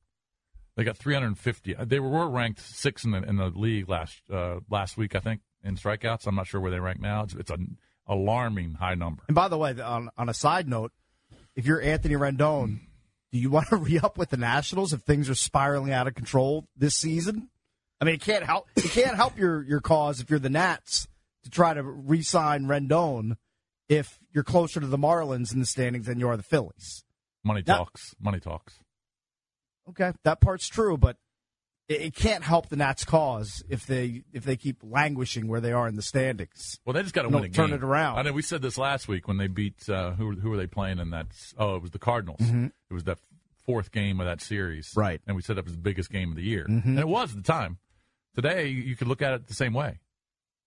They 0.75 0.83
got 0.83 0.97
350. 0.97 1.75
They 1.85 1.99
were 1.99 2.29
ranked 2.29 2.59
sixth 2.61 3.05
in 3.05 3.11
the, 3.11 3.21
in 3.23 3.35
the 3.37 3.49
league 3.49 3.89
last 3.89 4.21
uh, 4.31 4.59
last 4.69 4.97
week, 4.97 5.15
I 5.15 5.19
think. 5.19 5.41
in 5.63 5.75
strikeouts. 5.75 6.25
I'm 6.25 6.35
not 6.35 6.47
sure 6.47 6.61
where 6.61 6.71
they 6.71 6.79
rank 6.79 7.01
now. 7.01 7.23
It's, 7.23 7.33
it's 7.33 7.51
an 7.51 7.77
alarming 8.07 8.73
high 8.75 8.95
number. 8.95 9.23
And 9.27 9.35
by 9.35 9.47
the 9.49 9.57
way, 9.57 9.79
on, 9.79 10.09
on 10.17 10.29
a 10.29 10.33
side 10.33 10.67
note, 10.67 10.91
if 11.55 11.65
you're 11.65 11.81
Anthony 11.81 12.15
Rendon, 12.15 12.79
do 13.31 13.39
you 13.39 13.49
want 13.49 13.67
to 13.69 13.75
re 13.77 13.99
up 13.99 14.17
with 14.17 14.29
the 14.29 14.37
Nationals 14.37 14.93
if 14.93 15.01
things 15.01 15.29
are 15.29 15.35
spiraling 15.35 15.91
out 15.91 16.07
of 16.07 16.15
control 16.15 16.65
this 16.77 16.95
season? 16.95 17.49
I 18.01 18.05
mean, 18.05 18.15
it 18.15 18.21
can't 18.21 18.45
help. 18.45 18.67
It 18.77 18.85
can't 18.91 19.15
help 19.15 19.37
your 19.37 19.61
your 19.63 19.81
cause 19.81 20.21
if 20.21 20.29
you're 20.29 20.39
the 20.39 20.49
Nats 20.49 21.07
to 21.43 21.49
try 21.49 21.73
to 21.73 21.83
re-sign 21.83 22.65
Rendon 22.65 23.35
if 23.89 24.17
you're 24.33 24.43
closer 24.45 24.79
to 24.79 24.87
the 24.87 24.97
Marlins 24.97 25.51
in 25.53 25.59
the 25.59 25.65
standings 25.65 26.05
than 26.05 26.19
you 26.19 26.29
are 26.29 26.37
the 26.37 26.43
Phillies. 26.43 27.03
Money 27.43 27.63
Now- 27.67 27.79
talks. 27.79 28.15
Money 28.21 28.39
talks. 28.39 28.79
Okay, 29.89 30.11
that 30.23 30.41
part's 30.41 30.67
true, 30.67 30.97
but 30.97 31.17
it, 31.87 32.01
it 32.01 32.15
can't 32.15 32.43
help 32.43 32.69
the 32.69 32.75
Nats' 32.75 33.03
cause 33.03 33.63
if 33.69 33.85
they 33.85 34.23
if 34.31 34.43
they 34.43 34.55
keep 34.55 34.77
languishing 34.83 35.47
where 35.47 35.59
they 35.59 35.71
are 35.71 35.87
in 35.87 35.95
the 35.95 36.01
standings. 36.01 36.79
Well, 36.85 36.93
they 36.93 37.01
just 37.01 37.13
got 37.15 37.23
to 37.23 37.29
win 37.29 37.43
a 37.43 37.49
turn 37.49 37.67
game. 37.67 37.75
it 37.77 37.83
around. 37.83 38.19
I 38.19 38.21
know 38.21 38.31
we 38.31 38.41
said 38.41 38.61
this 38.61 38.77
last 38.77 39.07
week 39.07 39.27
when 39.27 39.37
they 39.37 39.47
beat 39.47 39.89
uh, 39.89 40.11
who 40.11 40.31
who 40.35 40.49
were 40.49 40.57
they 40.57 40.67
playing 40.67 40.99
in 40.99 41.09
that? 41.11 41.27
Oh, 41.57 41.75
it 41.75 41.81
was 41.81 41.91
the 41.91 41.99
Cardinals. 41.99 42.39
It 42.41 42.93
was 42.93 43.03
the 43.03 43.17
fourth 43.65 43.91
game 43.91 44.19
of 44.19 44.25
that 44.25 44.41
series, 44.41 44.89
Mm-hmm. 44.89 44.99
Right. 44.99 45.19
Mm-hmm. 45.21 45.29
And 45.29 45.35
we 45.35 45.41
said 45.41 45.57
that 45.57 45.65
was 45.65 45.75
the 45.75 45.81
biggest 45.81 46.11
game 46.11 46.29
of 46.29 46.35
the 46.35 46.43
year, 46.43 46.65
and 46.67 46.97
it 46.99 47.07
was 47.07 47.31
at 47.31 47.37
the 47.37 47.43
time. 47.43 47.77
Today, 48.35 48.67
you, 48.67 48.81
you 48.83 48.95
could 48.95 49.07
look 49.07 49.21
at 49.21 49.33
it 49.33 49.47
the 49.47 49.53
same 49.53 49.73
way. 49.73 49.99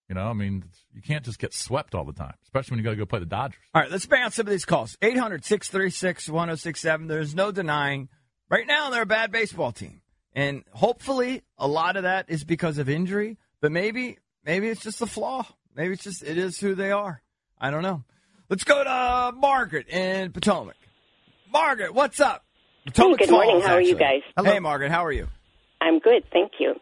You 0.09 0.15
know, 0.15 0.27
I 0.27 0.33
mean, 0.33 0.65
you 0.93 1.01
can't 1.01 1.23
just 1.23 1.39
get 1.39 1.53
swept 1.53 1.95
all 1.95 2.03
the 2.03 2.13
time, 2.13 2.33
especially 2.43 2.71
when 2.75 2.79
you 2.79 2.83
got 2.83 2.91
to 2.91 2.97
go 2.97 3.05
play 3.05 3.19
the 3.19 3.25
Dodgers. 3.25 3.59
All 3.73 3.81
right, 3.81 3.89
let's 3.89 4.05
bang 4.05 4.21
out 4.21 4.33
some 4.33 4.45
of 4.45 4.51
these 4.51 4.65
calls. 4.65 4.97
800 5.01 5.45
636 5.45 6.29
1067. 6.29 7.07
There's 7.07 7.33
no 7.33 7.51
denying 7.51 8.09
right 8.53 8.67
now 8.67 8.91
they're 8.91 9.01
a 9.01 9.05
bad 9.05 9.31
baseball 9.31 9.71
team. 9.71 10.01
And 10.35 10.63
hopefully 10.71 11.41
a 11.57 11.67
lot 11.67 11.97
of 11.97 12.03
that 12.03 12.25
is 12.29 12.43
because 12.43 12.77
of 12.77 12.87
injury, 12.87 13.37
but 13.61 13.71
maybe 13.71 14.17
maybe 14.45 14.67
it's 14.67 14.81
just 14.81 15.01
a 15.01 15.07
flaw. 15.07 15.45
Maybe 15.75 15.93
it's 15.93 16.03
just 16.03 16.23
it 16.23 16.37
is 16.37 16.59
who 16.59 16.75
they 16.75 16.91
are. 16.91 17.21
I 17.59 17.71
don't 17.71 17.81
know. 17.81 18.03
Let's 18.49 18.63
go 18.63 18.83
to 18.83 19.31
Margaret 19.35 19.89
in 19.89 20.31
Potomac. 20.31 20.75
Margaret, 21.51 21.93
what's 21.93 22.19
up? 22.19 22.45
Potomac 22.85 23.19
good 23.19 23.31
morning. 23.31 23.53
Falls, 23.53 23.65
How 23.65 23.73
are 23.75 23.81
you 23.81 23.95
actually. 23.95 24.21
guys? 24.35 24.45
Hey, 24.45 24.59
Margaret, 24.59 24.91
how 24.91 25.05
are 25.05 25.11
you? 25.11 25.27
I'm 25.81 25.99
good, 25.99 26.23
thank 26.31 26.53
you. 26.59 26.75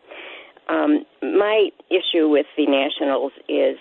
Um, 0.68 1.06
my 1.22 1.70
issue 1.90 2.28
with 2.28 2.48
the 2.58 2.66
Nationals 2.66 3.34
is, 3.48 3.78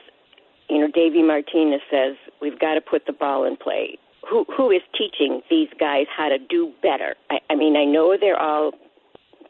you 0.68 0.78
know, 0.78 0.88
Davey 0.92 1.22
Martinez 1.22 1.80
says 1.90 2.16
we've 2.40 2.58
got 2.58 2.74
to 2.74 2.80
put 2.80 3.06
the 3.06 3.12
ball 3.12 3.44
in 3.44 3.56
play. 3.56 3.98
Who 4.28 4.44
who 4.54 4.70
is 4.70 4.82
teaching 4.96 5.42
these 5.50 5.68
guys 5.78 6.06
how 6.14 6.28
to 6.28 6.38
do 6.38 6.72
better? 6.82 7.16
I, 7.30 7.38
I 7.50 7.54
mean, 7.54 7.76
I 7.76 7.84
know 7.84 8.16
they're 8.20 8.40
all 8.40 8.72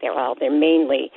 they're 0.00 0.18
all 0.18 0.34
they're 0.38 0.50
mainly 0.50 1.10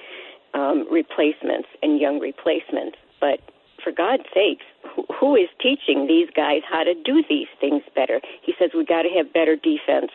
um, 0.53 0.85
replacements 0.91 1.67
and 1.81 1.99
young 1.99 2.19
replacements, 2.19 2.97
but 3.19 3.39
for 3.83 3.91
God's 3.91 4.23
sakes, 4.33 4.65
who, 4.95 5.05
who 5.19 5.35
is 5.35 5.49
teaching 5.61 6.07
these 6.07 6.29
guys 6.35 6.61
how 6.69 6.83
to 6.83 6.93
do 6.93 7.23
these 7.27 7.47
things 7.59 7.83
better? 7.95 8.21
He 8.41 8.53
says 8.57 8.71
we 8.75 8.85
got 8.85 9.03
to 9.03 9.09
have 9.09 9.33
better 9.33 9.55
defense. 9.55 10.11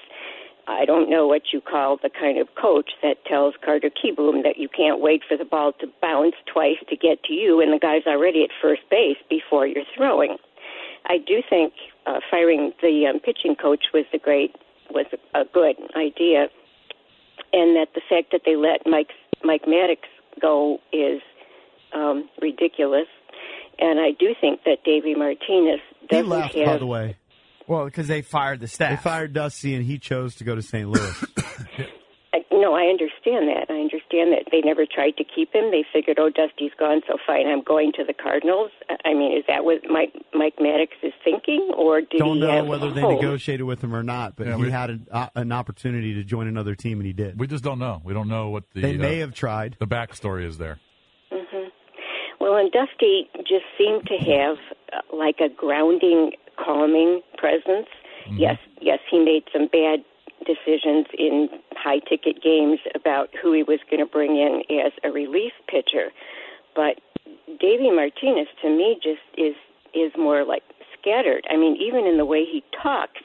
I 0.66 0.84
don't 0.84 1.08
know 1.08 1.26
what 1.26 1.52
you 1.52 1.62
call 1.62 1.96
the 1.96 2.10
kind 2.10 2.38
of 2.38 2.48
coach 2.60 2.90
that 3.02 3.24
tells 3.24 3.54
Carter 3.64 3.88
Kieboom 3.88 4.42
that 4.42 4.58
you 4.58 4.68
can't 4.68 5.00
wait 5.00 5.22
for 5.26 5.36
the 5.36 5.46
ball 5.46 5.72
to 5.80 5.86
bounce 6.02 6.34
twice 6.52 6.76
to 6.90 6.96
get 6.96 7.24
to 7.24 7.32
you, 7.32 7.60
and 7.62 7.72
the 7.72 7.78
guy's 7.78 8.06
already 8.06 8.44
at 8.44 8.50
first 8.60 8.82
base 8.90 9.16
before 9.30 9.66
you're 9.66 9.88
throwing. 9.96 10.36
I 11.08 11.18
do 11.18 11.42
think 11.48 11.72
uh, 12.06 12.20
firing 12.30 12.72
the 12.82 13.06
um, 13.12 13.20
pitching 13.20 13.56
coach 13.56 13.84
was 13.94 14.04
a 14.12 14.18
great 14.18 14.54
was 14.90 15.06
a 15.34 15.44
good 15.52 15.76
idea, 15.96 16.48
and 17.52 17.76
that 17.76 17.88
the 17.94 18.02
fact 18.08 18.32
that 18.32 18.42
they 18.44 18.56
let 18.56 18.86
Mike 18.86 19.10
Mike 19.42 19.64
Maddux 19.66 19.98
go 20.40 20.78
is 20.92 21.20
um, 21.94 22.28
ridiculous. 22.40 23.06
And 23.80 24.00
I 24.00 24.10
do 24.18 24.34
think 24.40 24.64
that 24.64 24.78
Davey 24.84 25.14
Martinez 25.14 25.80
He 26.00 26.06
doesn't 26.08 26.28
left, 26.28 26.54
have. 26.54 26.66
by 26.66 26.78
the 26.78 26.86
way. 26.86 27.16
Well, 27.68 27.84
because 27.84 28.08
they 28.08 28.22
fired 28.22 28.60
the 28.60 28.66
staff. 28.66 28.90
They 29.02 29.10
fired 29.10 29.32
Dusty, 29.34 29.74
and 29.74 29.84
he 29.84 29.98
chose 29.98 30.34
to 30.36 30.44
go 30.44 30.54
to 30.54 30.62
St. 30.62 30.88
Louis. 30.88 31.24
I- 32.58 32.62
No, 32.62 32.74
I 32.74 32.84
understand 32.86 33.48
that. 33.48 33.66
I 33.70 33.78
understand 33.80 34.32
that 34.32 34.44
they 34.50 34.60
never 34.60 34.84
tried 34.86 35.16
to 35.18 35.24
keep 35.24 35.52
him. 35.54 35.70
They 35.70 35.84
figured, 35.92 36.18
oh, 36.18 36.28
Dusty's 36.30 36.72
gone, 36.78 37.02
so 37.06 37.16
fine, 37.26 37.46
I'm 37.46 37.62
going 37.62 37.92
to 37.92 38.04
the 38.04 38.12
Cardinals. 38.12 38.70
I- 38.90 38.96
I 39.10 39.14
mean, 39.14 39.36
is 39.36 39.44
that 39.48 39.64
what 39.64 39.78
Mike 39.88 40.12
Mike 40.34 40.56
Maddux 40.56 40.88
is 41.02 41.12
thinking, 41.24 41.70
or 41.76 42.00
did 42.00 42.18
Don't 42.18 42.36
he 42.36 42.40
know 42.40 42.50
have 42.50 42.66
whether 42.66 42.90
they 42.90 43.00
hope? 43.00 43.20
negotiated 43.20 43.64
with 43.66 43.82
him 43.82 43.94
or 43.94 44.02
not, 44.02 44.34
but 44.36 44.46
Yeah, 44.46 44.56
he 44.56 44.62
we- 44.64 44.70
had 44.70 44.90
an, 44.90 45.06
uh, 45.10 45.28
an 45.34 45.52
opportunity 45.52 46.14
to 46.14 46.24
join 46.24 46.46
another 46.48 46.74
team, 46.74 46.98
and 46.98 47.06
he 47.06 47.12
did. 47.12 47.38
We 47.38 47.46
just 47.46 47.64
don't 47.64 47.78
know. 47.78 48.00
We 48.04 48.12
don't 48.14 48.28
know 48.28 48.50
what 48.50 48.64
the 48.74 48.80
they 48.80 48.96
may 48.96 49.18
uh, 49.18 49.26
have 49.26 49.34
tried. 49.34 49.76
the 49.78 49.86
backstory 49.86 50.44
is 50.44 50.58
there. 50.58 50.78
Well, 52.40 52.56
and 52.56 52.70
Dusty 52.72 53.28
just 53.40 53.64
seemed 53.76 54.06
to 54.06 54.16
have 54.16 54.56
uh, 54.92 55.16
like 55.16 55.40
a 55.40 55.48
grounding, 55.48 56.32
calming 56.56 57.20
presence. 57.36 57.88
Yes, 58.30 58.58
yes, 58.80 58.98
he 59.10 59.18
made 59.18 59.44
some 59.52 59.66
bad 59.68 60.04
decisions 60.46 61.06
in 61.18 61.48
high 61.76 61.98
ticket 62.00 62.42
games 62.42 62.78
about 62.94 63.28
who 63.40 63.52
he 63.52 63.62
was 63.62 63.80
going 63.90 64.00
to 64.00 64.06
bring 64.10 64.36
in 64.36 64.62
as 64.84 64.92
a 65.04 65.10
relief 65.10 65.52
pitcher, 65.68 66.10
but 66.74 67.00
Davey 67.60 67.90
Martinez 67.90 68.48
to 68.62 68.70
me 68.70 68.98
just 69.02 69.20
is 69.36 69.54
is 69.94 70.12
more 70.18 70.44
like 70.44 70.62
scattered. 70.98 71.44
I 71.50 71.56
mean, 71.56 71.76
even 71.80 72.06
in 72.06 72.16
the 72.18 72.24
way 72.24 72.44
he 72.44 72.62
talks, 72.82 73.20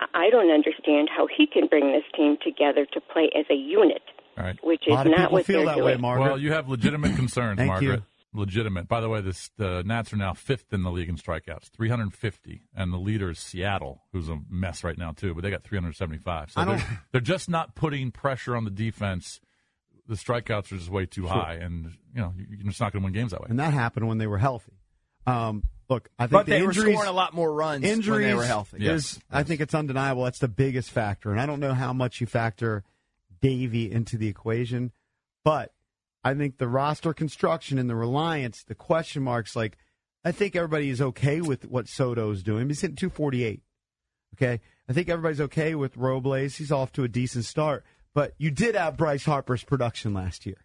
I 0.00 0.26
I 0.26 0.30
don't 0.30 0.50
understand 0.50 1.08
how 1.14 1.26
he 1.26 1.46
can 1.46 1.66
bring 1.66 1.92
this 1.92 2.04
team 2.16 2.36
together 2.42 2.86
to 2.92 3.00
play 3.00 3.30
as 3.38 3.46
a 3.50 3.54
unit, 3.54 4.02
All 4.36 4.44
right. 4.44 4.58
which 4.62 4.82
A 4.86 4.90
is 4.90 4.94
lot 4.94 5.06
of 5.06 5.10
not 5.12 5.18
people 5.18 5.32
what 5.34 5.46
feel 5.46 5.58
they're 5.58 5.66
that 5.66 5.74
doing. 5.76 5.86
way, 5.86 5.96
Margaret. 5.96 6.24
Well, 6.26 6.38
you 6.38 6.52
have 6.52 6.68
legitimate 6.68 7.16
concerns, 7.16 7.58
Thank 7.58 7.68
Margaret. 7.68 8.00
you. 8.00 8.02
Legitimate. 8.32 8.86
By 8.86 9.00
the 9.00 9.08
way, 9.08 9.20
this 9.20 9.50
the 9.56 9.82
Nats 9.84 10.12
are 10.12 10.16
now 10.16 10.34
fifth 10.34 10.72
in 10.72 10.84
the 10.84 10.90
league 10.90 11.08
in 11.08 11.16
strikeouts, 11.16 11.70
350, 11.70 12.62
and 12.74 12.92
the 12.92 12.96
leader 12.96 13.30
is 13.30 13.40
Seattle, 13.40 14.04
who's 14.12 14.28
a 14.28 14.38
mess 14.48 14.84
right 14.84 14.96
now 14.96 15.10
too. 15.10 15.34
But 15.34 15.42
they 15.42 15.50
got 15.50 15.64
375. 15.64 16.52
So 16.52 16.64
they're, 16.64 17.00
they're 17.12 17.20
just 17.20 17.48
not 17.48 17.74
putting 17.74 18.12
pressure 18.12 18.54
on 18.54 18.64
the 18.64 18.70
defense. 18.70 19.40
The 20.06 20.14
strikeouts 20.14 20.72
are 20.72 20.76
just 20.76 20.90
way 20.90 21.06
too 21.06 21.26
high, 21.26 21.54
and 21.54 21.86
you 22.14 22.20
know 22.20 22.32
you're 22.36 22.68
just 22.68 22.80
not 22.80 22.92
going 22.92 23.02
to 23.02 23.04
win 23.06 23.12
games 23.12 23.32
that 23.32 23.40
way. 23.40 23.48
and 23.50 23.58
that 23.58 23.72
happened 23.74 24.06
when 24.06 24.18
they 24.18 24.26
were 24.28 24.38
healthy. 24.38 24.72
Um, 25.26 25.64
look, 25.88 26.08
I 26.18 26.24
think 26.24 26.32
but 26.32 26.46
the 26.46 26.52
they 26.52 26.62
were 26.62 26.72
scoring 26.72 27.08
a 27.08 27.12
lot 27.12 27.34
more 27.34 27.52
runs 27.52 27.84
injuries 27.84 28.08
when 28.08 28.22
they 28.22 28.34
were 28.34 28.44
healthy. 28.44 28.78
Yeah. 28.80 28.92
is, 28.92 29.18
I 29.30 29.42
think 29.42 29.60
it's 29.60 29.74
undeniable. 29.74 30.22
That's 30.24 30.38
the 30.38 30.48
biggest 30.48 30.90
factor, 30.90 31.32
and 31.32 31.40
I 31.40 31.46
don't 31.46 31.60
know 31.60 31.74
how 31.74 31.92
much 31.92 32.20
you 32.20 32.26
factor 32.28 32.84
Davey 33.40 33.90
into 33.90 34.16
the 34.16 34.28
equation, 34.28 34.92
but 35.44 35.72
I 36.22 36.34
think 36.34 36.58
the 36.58 36.68
roster 36.68 37.14
construction 37.14 37.78
and 37.78 37.88
the 37.88 37.96
reliance, 37.96 38.62
the 38.62 38.74
question 38.74 39.22
marks, 39.22 39.56
like 39.56 39.78
I 40.24 40.32
think 40.32 40.54
everybody 40.54 40.90
is 40.90 41.00
okay 41.00 41.40
with 41.40 41.64
what 41.66 41.88
Soto's 41.88 42.42
doing. 42.42 42.68
He's 42.68 42.80
hitting 42.80 42.96
248. 42.96 43.62
Okay, 44.34 44.60
I 44.88 44.92
think 44.92 45.08
everybody's 45.08 45.40
okay 45.40 45.74
with 45.74 45.96
Robles. 45.96 46.56
He's 46.56 46.70
off 46.70 46.92
to 46.92 47.04
a 47.04 47.08
decent 47.08 47.46
start, 47.46 47.84
but 48.14 48.34
you 48.38 48.50
did 48.50 48.74
have 48.74 48.96
Bryce 48.96 49.24
Harper's 49.24 49.64
production 49.64 50.14
last 50.14 50.46
year. 50.46 50.64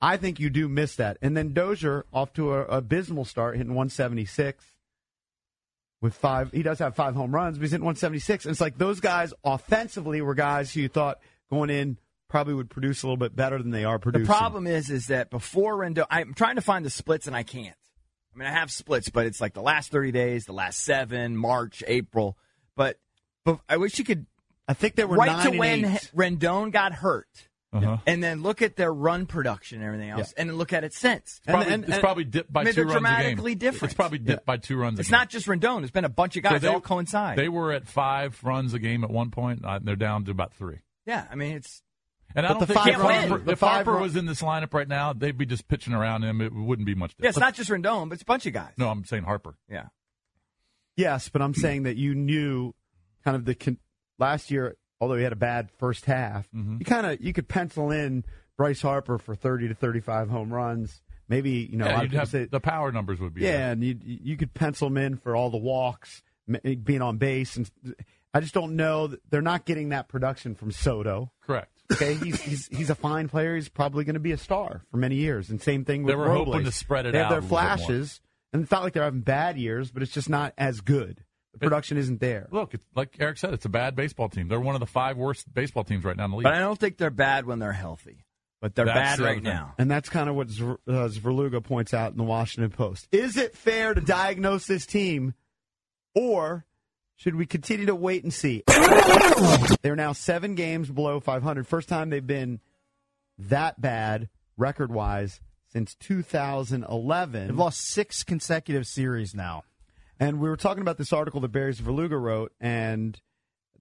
I 0.00 0.16
think 0.16 0.40
you 0.40 0.50
do 0.50 0.68
miss 0.68 0.96
that. 0.96 1.18
And 1.22 1.36
then 1.36 1.52
Dozier 1.52 2.04
off 2.12 2.32
to 2.34 2.52
a 2.54 2.62
abysmal 2.64 3.24
start, 3.24 3.56
hitting 3.56 3.74
176 3.74 4.64
with 6.00 6.14
five. 6.14 6.50
He 6.52 6.62
does 6.62 6.80
have 6.80 6.96
five 6.96 7.14
home 7.14 7.34
runs, 7.34 7.56
but 7.56 7.62
he's 7.62 7.70
hitting 7.70 7.84
176. 7.84 8.44
And 8.44 8.52
it's 8.52 8.60
like 8.60 8.78
those 8.78 9.00
guys 9.00 9.32
offensively 9.44 10.20
were 10.20 10.34
guys 10.34 10.72
who 10.72 10.80
you 10.80 10.88
thought 10.88 11.20
going 11.50 11.70
in 11.70 11.98
probably 12.32 12.54
would 12.54 12.70
produce 12.70 13.02
a 13.02 13.06
little 13.06 13.16
bit 13.18 13.36
better 13.36 13.58
than 13.58 13.70
they 13.70 13.84
are 13.84 13.98
producing. 13.98 14.24
The 14.26 14.32
problem 14.32 14.66
is, 14.66 14.90
is 14.90 15.06
that 15.08 15.28
before 15.30 15.76
Rendon, 15.76 16.06
I'm 16.10 16.32
trying 16.34 16.56
to 16.56 16.62
find 16.62 16.84
the 16.84 16.90
splits 16.90 17.26
and 17.28 17.36
I 17.36 17.42
can't. 17.44 17.76
I 18.34 18.38
mean, 18.38 18.48
I 18.48 18.52
have 18.52 18.70
splits, 18.72 19.10
but 19.10 19.26
it's 19.26 19.40
like 19.40 19.52
the 19.52 19.60
last 19.62 19.90
30 19.92 20.10
days, 20.12 20.46
the 20.46 20.54
last 20.54 20.80
seven, 20.80 21.36
March, 21.36 21.84
April. 21.86 22.38
But, 22.74 22.98
but 23.44 23.60
I 23.68 23.76
wish 23.76 23.98
you 23.98 24.04
could 24.06 24.26
I 24.66 24.72
think 24.72 24.94
they 24.94 25.04
were 25.04 25.16
right 25.16 25.26
nine 25.30 25.42
to 25.44 25.50
and 25.50 25.58
when 25.58 25.84
eight. 25.84 26.10
Rendon 26.16 26.72
got 26.72 26.94
hurt, 26.94 27.28
Uh-huh. 27.72 27.98
and 28.06 28.22
then 28.22 28.42
look 28.42 28.62
at 28.62 28.76
their 28.76 28.92
run 28.94 29.26
production 29.26 29.78
and 29.80 29.86
everything 29.86 30.08
else, 30.08 30.32
Yeah. 30.34 30.40
and 30.40 30.48
then 30.50 30.56
look 30.56 30.72
at 30.72 30.84
it 30.84 30.94
since. 30.94 31.40
It's 31.44 31.46
probably, 31.46 31.72
and- 31.74 31.84
it's 31.84 31.92
and- 31.92 32.00
probably 32.00 32.24
dipped 32.24 32.50
by 32.52 32.60
I 32.62 32.64
mean, 32.64 32.72
two 32.74 32.76
they're 32.76 32.84
runs 32.86 32.96
a 32.96 33.00
game. 33.00 33.12
dramatically 33.12 33.54
different. 33.56 33.92
It's 33.92 33.94
probably 33.94 34.18
dipped 34.20 34.46
by 34.46 34.56
two 34.56 34.76
runs. 34.78 34.98
It's 35.00 35.10
game. 35.10 35.18
not 35.18 35.28
just 35.28 35.46
Rendon. 35.46 35.80
There's 35.80 35.90
been 35.90 36.04
a 36.06 36.08
bunch 36.08 36.36
of 36.38 36.44
So 36.44 36.50
guys. 36.50 36.62
they 36.62 36.68
all 36.68 36.80
coincide. 36.80 37.36
They 37.36 37.48
were 37.50 37.72
at 37.72 37.86
five 37.86 38.38
runs 38.42 38.72
a 38.72 38.78
game 38.78 39.04
at 39.04 39.10
one 39.10 39.30
point. 39.30 39.62
They're 39.84 39.96
down 39.96 40.24
to 40.24 40.30
about 40.30 40.54
three. 40.54 40.78
yeah, 41.04 41.26
I 41.30 41.34
mean, 41.34 41.56
it's 41.56 41.82
And 42.34 42.46
I 42.46 42.50
don't 42.50 42.60
the 42.60 42.66
think 42.66 42.78
five 42.78 42.88
if 42.88 42.94
Harper, 43.00 43.38
the 43.44 43.52
if 43.52 43.60
Harper 43.60 43.98
was 43.98 44.16
in 44.16 44.26
this 44.26 44.40
lineup 44.42 44.72
right 44.74 44.88
now, 44.88 45.12
they'd 45.12 45.36
be 45.36 45.46
just 45.46 45.68
pitching 45.68 45.92
around 45.92 46.22
him. 46.24 46.40
It 46.40 46.52
wouldn't 46.52 46.86
be 46.86 46.94
much 46.94 47.14
yeah, 47.18 47.28
it's 47.28 47.38
not 47.38 47.54
just 47.54 47.70
Rendon, 47.70 48.08
but 48.08 48.14
it's 48.14 48.22
a 48.22 48.26
bunch 48.26 48.46
of 48.46 48.52
guys. 48.52 48.72
no, 48.78 48.88
I'm 48.88 49.04
saying 49.04 49.24
Harper. 49.24 49.54
Yeah. 49.70 49.86
Yes, 50.96 51.28
but 51.28 51.40
I'm 51.42 51.54
saying 51.54 51.84
that 51.84 51.96
you 51.96 52.14
knew 52.14 52.74
kind 53.24 53.34
of 53.36 53.44
the 53.44 53.54
con- 53.54 53.78
last 54.18 54.50
year, 54.50 54.76
although 55.00 55.16
he 55.16 55.22
had 55.22 55.32
a 55.32 55.36
bad 55.36 55.70
first 55.78 56.04
half, 56.04 56.46
Mm-hmm. 56.52 56.76
you 56.80 56.84
kind 56.84 57.06
of 57.06 57.20
you 57.20 57.32
could 57.32 57.48
pencil 57.48 57.90
in 57.90 58.24
Bryce 58.56 58.82
Harper 58.82 59.18
for 59.18 59.34
30 59.34 59.68
to 59.68 59.74
35 59.74 60.28
home 60.28 60.52
runs. 60.52 61.00
Maybe 61.28 61.50
you 61.70 61.78
know 61.78 61.86
a 61.86 61.86
lot 61.86 61.90
yeah, 61.92 62.02
of 62.04 62.12
you'd 62.12 62.18
have, 62.18 62.28
say 62.28 62.44
the 62.44 62.60
power 62.60 62.92
numbers 62.92 63.18
would 63.20 63.32
be 63.32 63.40
yeah, 63.42 63.52
there. 63.52 63.72
and 63.72 63.82
you 63.84 63.96
you 64.02 64.36
could 64.36 64.52
pencil 64.52 64.88
him 64.88 64.98
in 64.98 65.16
for 65.16 65.34
all 65.34 65.48
the 65.50 65.56
walks, 65.56 66.22
being 66.62 67.00
on 67.00 67.16
base, 67.16 67.56
and 67.56 67.70
I 68.34 68.40
just 68.40 68.52
don't 68.52 68.76
know. 68.76 69.06
that 69.06 69.20
They're 69.30 69.40
not 69.40 69.64
getting 69.64 69.90
that 69.90 70.08
production 70.08 70.54
from 70.54 70.72
Soto. 70.72 71.32
correct. 71.46 71.70
Okay, 71.92 72.14
he's 72.14 72.40
he's 72.40 72.66
he's 72.68 72.90
a 72.90 72.94
fine 72.94 73.28
player. 73.28 73.54
He's 73.54 73.68
probably 73.68 74.04
going 74.04 74.14
to 74.14 74.20
be 74.20 74.32
a 74.32 74.38
star 74.38 74.82
for 74.90 74.96
many 74.96 75.16
years. 75.16 75.50
And 75.50 75.60
same 75.60 75.84
thing 75.84 76.02
with 76.02 76.12
They 76.12 76.16
were 76.16 76.28
Robles. 76.28 76.54
hoping 76.54 76.64
to 76.64 76.72
spread 76.72 77.06
it 77.06 77.12
they 77.12 77.18
have 77.18 77.26
out 77.26 77.30
their 77.30 77.38
a 77.38 77.42
little 77.42 77.58
bit 77.58 77.64
more. 77.66 77.76
flashes, 77.78 78.20
And 78.52 78.62
it's 78.62 78.70
not 78.70 78.82
like 78.82 78.92
they're 78.92 79.04
having 79.04 79.20
bad 79.20 79.56
years, 79.58 79.90
but 79.90 80.02
it's 80.02 80.12
just 80.12 80.28
not 80.30 80.54
as 80.58 80.80
good. 80.80 81.22
The 81.52 81.58
production 81.58 81.98
isn't 81.98 82.18
there. 82.20 82.48
Look, 82.50 82.72
it's, 82.74 82.84
like 82.94 83.16
Eric 83.20 83.36
said, 83.36 83.52
it's 83.52 83.66
a 83.66 83.68
bad 83.68 83.94
baseball 83.94 84.30
team. 84.30 84.48
They're 84.48 84.58
one 84.60 84.74
of 84.74 84.80
the 84.80 84.86
five 84.86 85.18
worst 85.18 85.52
baseball 85.52 85.84
teams 85.84 86.02
right 86.02 86.16
now 86.16 86.24
in 86.24 86.30
the 86.30 86.36
league. 86.38 86.44
But 86.44 86.54
I 86.54 86.60
don't 86.60 86.78
think 86.78 86.96
they're 86.96 87.10
bad 87.10 87.44
when 87.44 87.58
they're 87.58 87.72
healthy. 87.72 88.24
But 88.62 88.74
they're 88.74 88.86
That's 88.86 88.98
bad 88.98 89.18
the 89.18 89.24
right 89.24 89.34
thing. 89.36 89.42
now. 89.44 89.74
And 89.76 89.90
that's 89.90 90.08
kind 90.08 90.30
of 90.30 90.36
what 90.36 90.46
Zver- 90.48 90.78
uh, 90.88 91.08
Svrluga 91.08 91.62
points 91.62 91.92
out 91.92 92.12
in 92.12 92.16
the 92.16 92.22
Washington 92.24 92.70
Post. 92.70 93.06
Is 93.12 93.36
it 93.36 93.54
fair 93.56 93.92
to 93.92 94.00
diagnose 94.00 94.66
this 94.66 94.86
team, 94.86 95.34
or 96.14 96.64
should 97.22 97.36
we 97.36 97.46
continue 97.46 97.86
to 97.86 97.94
wait 97.94 98.24
and 98.24 98.34
see? 98.34 98.64
They're 99.82 99.94
now 99.94 100.12
seven 100.12 100.56
games 100.56 100.90
below 100.90 101.20
500. 101.20 101.68
First 101.68 101.88
time 101.88 102.10
they've 102.10 102.26
been 102.26 102.58
that 103.38 103.80
bad 103.80 104.28
record 104.56 104.90
wise 104.90 105.40
since 105.72 105.94
2011. 105.94 107.46
They've 107.46 107.56
lost 107.56 107.80
six 107.80 108.24
consecutive 108.24 108.88
series 108.88 109.36
now. 109.36 109.62
And 110.18 110.40
we 110.40 110.48
were 110.48 110.56
talking 110.56 110.80
about 110.80 110.98
this 110.98 111.12
article 111.12 111.40
that 111.42 111.52
Barry 111.52 111.72
Svrluga 111.72 112.20
wrote, 112.20 112.52
and 112.60 113.20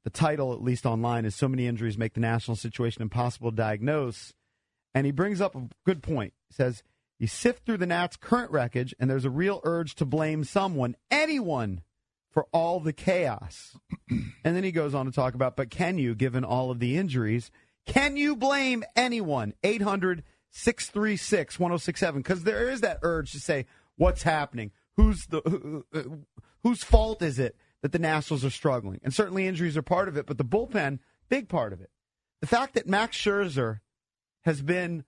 the 0.03 0.11
title, 0.11 0.53
at 0.53 0.61
least 0.61 0.85
online, 0.85 1.25
is 1.25 1.35
So 1.35 1.47
Many 1.47 1.65
Injuries 1.65 1.97
Make 1.97 2.13
the 2.13 2.19
National 2.19 2.55
Situation 2.55 3.01
Impossible 3.01 3.49
to 3.49 3.57
Diagnose. 3.57 4.33
And 4.93 5.07
he 5.07 5.11
brings 5.11 5.41
up 5.41 5.55
a 5.55 5.67
good 5.83 6.03
point. 6.03 6.33
He 6.49 6.53
says, 6.53 6.83
You 7.17 7.25
sift 7.25 7.65
through 7.65 7.77
the 7.77 7.87
Nats' 7.87 8.17
current 8.17 8.51
wreckage, 8.51 8.93
and 8.99 9.09
there's 9.09 9.25
a 9.25 9.31
real 9.31 9.61
urge 9.63 9.95
to 9.95 10.05
blame 10.05 10.43
someone, 10.43 10.95
anyone, 11.09 11.81
for 12.31 12.47
all 12.51 12.79
the 12.79 12.93
chaos. 12.93 13.77
and 14.09 14.55
then 14.55 14.63
he 14.63 14.71
goes 14.71 14.95
on 14.95 15.05
to 15.05 15.11
talk 15.11 15.35
about, 15.35 15.55
But 15.55 15.69
can 15.69 15.97
you, 15.97 16.15
given 16.15 16.43
all 16.43 16.71
of 16.71 16.79
the 16.79 16.97
injuries, 16.97 17.51
can 17.85 18.17
you 18.17 18.35
blame 18.35 18.83
anyone? 18.95 19.53
800 19.63 20.23
636 20.49 21.59
1067. 21.59 22.21
Because 22.21 22.43
there 22.43 22.69
is 22.69 22.81
that 22.81 22.99
urge 23.01 23.31
to 23.31 23.39
say, 23.39 23.65
What's 23.95 24.23
happening? 24.23 24.71
Who's 24.97 25.25
the 25.27 25.41
who, 25.45 26.25
whose 26.63 26.83
fault 26.83 27.21
is 27.21 27.39
it 27.39 27.55
that 27.81 27.91
the 27.91 27.99
Nationals 27.99 28.45
are 28.45 28.49
struggling? 28.49 28.99
And 29.03 29.13
certainly 29.13 29.47
injuries 29.47 29.77
are 29.77 29.81
part 29.81 30.07
of 30.07 30.17
it, 30.17 30.25
but 30.25 30.37
the 30.37 30.45
bullpen, 30.45 30.99
big 31.29 31.49
part 31.49 31.73
of 31.73 31.81
it. 31.81 31.89
The 32.41 32.47
fact 32.47 32.73
that 32.73 32.87
Max 32.87 33.17
Scherzer 33.17 33.79
has 34.41 34.61
been 34.61 35.03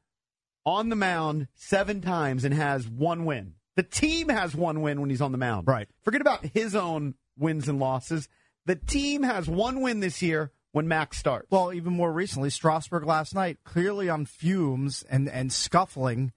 on 0.66 0.90
the 0.90 0.96
mound 0.96 1.48
seven 1.56 2.02
times 2.02 2.44
and 2.44 2.54
has 2.54 2.88
one 2.88 3.26
win. 3.26 3.56
The 3.76 3.84
team 3.84 4.30
has 4.30 4.56
one 4.56 4.82
win 4.82 5.02
when 5.02 5.10
he's 5.10 5.22
on 5.22 5.32
the 5.32 5.38
mound. 5.38 5.68
Right. 5.68 5.88
Forget 6.04 6.22
about 6.22 6.46
his 6.46 6.76
own 6.76 7.16
wins 7.38 7.68
and 7.68 7.80
losses. 7.80 8.28
The 8.66 8.76
team 8.76 9.24
has 9.24 9.48
one 9.48 9.82
win 9.82 10.00
this 10.00 10.22
year 10.22 10.52
when 10.72 10.88
Max 10.88 11.18
starts. 11.18 11.48
Well, 11.52 11.74
even 11.74 11.94
more 11.94 12.12
recently, 12.12 12.50
Strasburg 12.50 13.06
last 13.06 13.34
night, 13.36 13.58
clearly 13.64 14.10
on 14.10 14.26
fumes 14.26 15.04
and, 15.10 15.28
and 15.28 15.52
scuffling, 15.52 16.32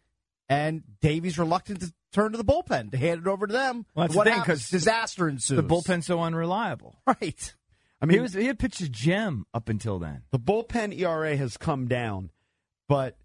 and 0.48 0.82
Davey's 1.00 1.38
reluctant 1.38 1.80
to 1.80 1.92
turn 2.12 2.32
to 2.32 2.38
the 2.38 2.44
bullpen 2.44 2.90
to 2.92 2.96
hand 2.96 3.20
it 3.20 3.26
over 3.26 3.46
to 3.46 3.52
them. 3.52 3.84
Well, 3.94 4.04
that's 4.08 4.16
the 4.16 4.24
thing, 4.24 4.32
happens? 4.32 4.62
'cause 4.62 4.70
disaster 4.70 5.28
ensues. 5.28 5.56
The 5.56 5.62
bullpen's 5.62 6.06
so 6.06 6.20
unreliable. 6.22 6.96
right? 7.06 7.54
I 8.00 8.06
mean, 8.06 8.10
He 8.12 8.16
mean, 8.16 8.22
was 8.22 8.32
he 8.34 8.46
had 8.46 8.58
pitched 8.58 8.80
a 8.80 8.88
gem 8.88 9.46
up 9.54 9.68
until 9.68 9.98
then. 9.98 10.22
the 10.30 10.38
bullpen 10.38 10.98
ERA 10.98 11.36
has 11.36 11.56
come 11.56 11.86
down, 11.88 12.30
but 12.88 13.16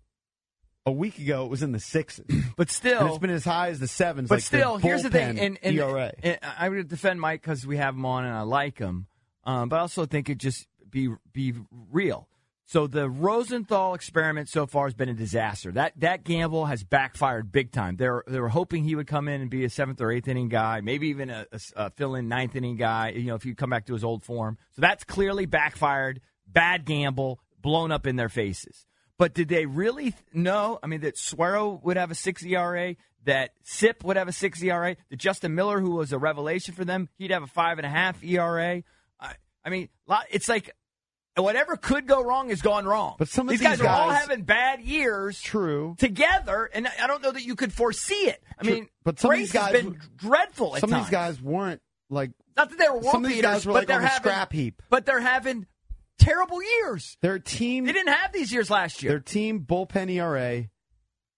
a 0.86 0.92
week 0.92 1.20
ago 1.20 1.46
it 1.46 1.50
was 1.50 1.64
in 1.64 1.72
the 1.72 1.80
sixes. 1.80 2.26
But 2.58 2.70
still, 2.70 3.00
and 3.00 3.10
it's 3.10 3.18
been 3.18 3.30
as 3.30 3.46
high 3.46 3.70
as 3.70 3.80
the 3.80 3.88
sevens. 3.88 4.30
But 4.30 4.36
like 4.36 4.44
still, 4.44 4.78
the 4.78 4.84
here's 4.84 5.04
the 5.04 5.10
thing, 5.10 5.40
and, 5.40 5.58
and, 5.64 5.78
ERA. 5.78 6.12
and 6.22 6.38
I 6.44 6.70
would 6.70 6.88
defend 6.90 7.20
Mike 7.20 7.42
because 7.42 7.66
we 7.66 7.78
have 7.78 7.96
him 7.96 8.06
on 8.06 8.26
and 8.26 8.36
I 8.36 8.42
like 8.42 8.78
him, 8.78 9.08
um, 9.46 9.70
but 9.70 9.78
I 9.78 9.80
also 9.80 10.06
think 10.06 10.30
it 10.30 10.38
just 10.38 10.68
be 10.90 11.10
be 11.34 11.54
real. 11.92 12.28
So 12.66 12.88
the 12.88 13.10
Rosenthal 13.10 13.96
experiment 13.96 14.48
so 14.48 14.66
far 14.68 14.86
has 14.86 14.94
been 14.94 15.10
a 15.10 15.14
disaster. 15.14 15.72
That 15.72 15.94
that 16.00 16.24
gamble 16.24 16.66
has 16.66 16.84
backfired 16.84 17.52
big 17.52 17.72
time. 17.72 17.96
They 17.96 18.08
were, 18.08 18.24
they 18.28 18.40
were 18.40 18.50
hoping 18.50 18.84
he 18.84 18.96
would 18.96 19.08
come 19.08 19.28
in 19.28 19.42
and 19.42 19.50
be 19.50 19.66
a 19.66 19.70
seventh 19.70 20.00
or 20.02 20.12
eighth 20.12 20.28
inning 20.28 20.50
guy, 20.50 20.82
maybe 20.82 21.08
even 21.08 21.30
a, 21.30 21.48
a, 21.52 21.60
a 21.76 21.90
fill-in 21.90 22.28
ninth 22.28 22.56
inning 22.56 22.76
guy. 22.76 23.10
You 23.10 23.24
know, 23.24 23.36
if 23.36 23.46
you 23.46 23.56
come 23.56 23.72
back 23.72 23.88
to 23.88 23.94
his 23.94 24.04
old 24.04 24.24
form. 24.24 24.58
So 24.76 24.82
that's 24.82 25.04
clearly 25.04 25.46
backfired. 25.48 26.22
Bad 26.48 26.86
gamble, 26.86 27.40
blown 27.60 27.92
up 27.92 28.06
in 28.06 28.18
their 28.18 28.30
faces. 28.30 28.86
But 29.22 29.36
did 29.36 29.50
they 29.50 29.68
really 29.68 30.16
know? 30.34 30.80
I 30.82 30.88
mean, 30.88 31.02
that 31.02 31.16
Suero 31.16 31.80
would 31.84 31.96
have 31.96 32.10
a 32.10 32.16
six 32.16 32.44
ERA, 32.44 32.96
that 33.26 33.52
Sipp 33.62 34.04
would 34.04 34.18
have 34.18 34.28
a 34.28 34.32
six 34.32 34.64
ERA, 34.64 34.96
that 35.12 35.18
Justin 35.18 35.54
Miller, 35.54 35.80
who 35.80 35.92
was 35.92 36.12
a 36.12 36.18
revelation 36.18 36.74
for 36.74 36.84
them, 36.86 37.08
he'd 37.20 37.30
have 37.30 37.44
a 37.44 37.48
five 37.48 37.78
and 37.78 37.86
a 37.86 37.90
half 37.90 38.24
ERA. 38.24 38.82
I, 39.20 39.34
I 39.64 39.70
mean, 39.70 39.90
it's 40.32 40.50
like 40.50 40.76
whatever 41.36 41.78
could 41.78 42.08
go 42.08 42.24
wrong 42.24 42.50
has 42.50 42.64
gone 42.64 42.86
wrong. 42.86 43.14
But 43.20 43.28
some 43.28 43.46
of 43.48 43.52
these, 43.52 43.60
these 43.60 43.68
guys, 43.68 43.82
are 43.82 43.90
all 43.90 44.10
having 44.10 44.42
bad 44.42 44.82
years 44.82 45.40
True. 45.40 45.94
together, 46.00 46.68
and 46.74 46.88
I 46.88 47.06
don't 47.06 47.22
know 47.22 47.32
that 47.32 47.44
you 47.44 47.56
could 47.56 47.72
foresee 47.72 48.16
it. 48.28 48.44
I 48.58 48.64
True. 48.64 48.74
mean, 48.74 48.90
But 49.04 49.20
some 49.20 49.30
of 49.30 49.38
Grace 49.38 49.52
these 49.52 49.62
has 49.62 49.72
guys 49.72 49.84
been 49.84 49.94
w- 49.94 50.10
dreadful. 50.18 50.76
At 50.78 50.82
Some 50.82 50.94
of 50.94 51.00
these 51.00 51.12
guys 51.12 51.40
weren't 51.40 51.82
like 52.10 52.32
not 52.58 52.72
that 52.72 52.80
they 52.80 52.90
were 52.90 53.04
some 53.04 53.24
of 53.24 53.30
these 53.30 53.44
guys 53.44 53.68
were 53.68 53.74
but 53.74 53.82
like 53.82 53.88
they're 53.88 53.98
on 53.98 54.02
the 54.02 54.08
having 54.08 54.22
scrap 54.24 54.52
heap. 54.52 54.82
but 54.90 55.06
they're 55.06 55.22
having 55.22 55.68
terrible 56.22 56.62
years. 56.64 57.18
Their 57.22 57.40
team, 57.40 57.86
They 57.86 57.92
didn't 57.94 58.14
have 58.14 58.32
these 58.32 58.52
years 58.54 58.70
last 58.70 59.02
year. 59.04 59.12
their 59.14 59.20
team 59.20 59.62
bullpen 59.62 60.10
ERA 60.12 60.70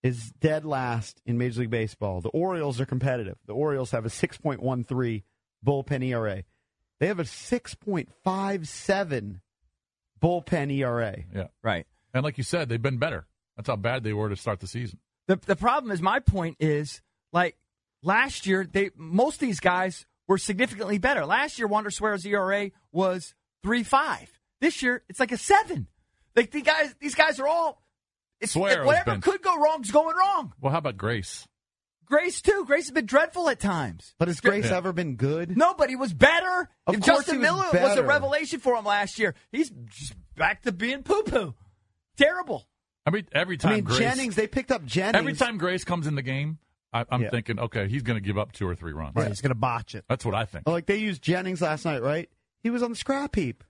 is 0.03 0.31
dead 0.39 0.65
last 0.65 1.21
in 1.25 1.37
Major 1.37 1.61
League 1.61 1.69
Baseball. 1.69 2.19
The 2.21 2.29
Orioles 2.29 2.79
are 2.81 2.85
competitive. 2.85 3.37
The 3.47 3.53
Orioles 3.53 3.91
have 3.91 4.05
a 4.05 4.09
6.13 4.09 5.23
bullpen 5.65 6.03
ERA. 6.05 6.43
They 6.99 7.07
have 7.07 7.19
a 7.19 7.23
6.57 7.23 9.39
bullpen 10.21 10.71
ERA. 10.77 11.17
Yeah. 11.33 11.47
right. 11.63 11.85
And 12.13 12.23
like 12.23 12.37
you 12.37 12.43
said, 12.43 12.69
they've 12.69 12.81
been 12.81 12.97
better. 12.97 13.25
That's 13.55 13.67
how 13.67 13.75
bad 13.75 14.03
they 14.03 14.13
were 14.13 14.29
to 14.29 14.35
start 14.35 14.59
the 14.59 14.67
season. 14.67 14.99
The 15.27 15.37
the 15.37 15.55
problem 15.55 15.91
is 15.91 16.01
my 16.01 16.19
point 16.19 16.57
is 16.59 17.01
like 17.31 17.55
last 18.01 18.45
year 18.45 18.67
they 18.69 18.89
most 18.97 19.35
of 19.35 19.39
these 19.39 19.61
guys 19.61 20.05
were 20.27 20.37
significantly 20.37 20.97
better. 20.97 21.25
Last 21.25 21.59
year 21.59 21.67
Wander 21.67 21.91
Suero 21.91 22.17
ERA 22.25 22.71
was 22.91 23.33
three 23.63 23.83
five. 23.83 24.29
This 24.63 24.81
year 24.81 25.03
it's 25.09 25.19
like 25.19 25.33
a 25.33 25.37
seven. 25.37 25.87
Like 26.37 26.51
the 26.51 26.61
guys 26.61 26.95
these 27.01 27.15
guys 27.15 27.37
are 27.41 27.47
all 27.47 27.81
it's, 28.39 28.53
Suero 28.53 28.85
whatever 28.85 29.11
been- 29.11 29.21
could 29.21 29.41
go 29.41 29.57
wrong 29.59 29.81
is 29.83 29.91
going 29.91 30.15
wrong. 30.15 30.53
Well, 30.61 30.71
how 30.71 30.77
about 30.77 30.95
Grace? 30.95 31.45
Grace 32.05 32.41
too. 32.41 32.63
Grace 32.65 32.85
has 32.85 32.91
been 32.91 33.05
dreadful 33.05 33.49
at 33.49 33.59
times. 33.59 34.15
But 34.19 34.29
has 34.29 34.39
Grace 34.39 34.69
Yeah. 34.69 34.77
ever 34.77 34.93
been 34.93 35.15
good? 35.17 35.57
No, 35.57 35.73
but 35.73 35.89
he 35.89 35.97
was 35.97 36.13
better. 36.13 36.69
Of 36.87 36.95
if 36.95 37.01
Justin 37.01 37.35
he 37.35 37.39
was 37.39 37.45
Miller 37.73 37.83
was 37.87 37.97
a 37.97 38.03
revelation 38.03 38.61
for 38.61 38.75
him 38.75 38.85
last 38.85 39.19
year. 39.19 39.35
He's 39.51 39.69
just 39.69 40.13
back 40.37 40.61
to 40.63 40.71
being 40.71 41.03
poo 41.03 41.23
poo. 41.23 41.55
Terrible. 42.17 42.65
I 43.05 43.09
mean, 43.11 43.27
every 43.33 43.57
time 43.57 43.71
I 43.71 43.75
mean, 43.75 43.83
Grace, 43.83 43.99
Jennings, 43.99 44.35
they 44.35 44.47
picked 44.47 44.71
up 44.71 44.85
Jennings. 44.85 45.15
every 45.17 45.33
time 45.33 45.57
Grace 45.57 45.83
comes 45.83 46.07
in 46.07 46.15
the 46.15 46.21
game, 46.21 46.59
I, 46.93 47.03
I'm 47.09 47.23
Yeah. 47.23 47.31
thinking, 47.31 47.59
okay, 47.59 47.89
he's 47.89 48.03
going 48.03 48.15
to 48.15 48.25
give 48.25 48.37
up 48.37 48.53
two 48.53 48.65
or 48.67 48.75
three 48.75 48.93
runs. 48.93 49.13
Right, 49.15 49.27
he's 49.27 49.41
going 49.41 49.49
to 49.49 49.55
botch 49.55 49.93
it. 49.95 50.05
That's 50.07 50.23
what 50.23 50.35
I 50.35 50.45
think. 50.45 50.67
Like 50.67 50.85
they 50.85 50.97
used 50.97 51.21
Jennings 51.21 51.61
last 51.61 51.83
night, 51.83 52.01
right? 52.01 52.29
He 52.61 52.69
was 52.69 52.81
on 52.83 52.91
the 52.91 52.95
scrap 52.95 53.35
heap. 53.35 53.63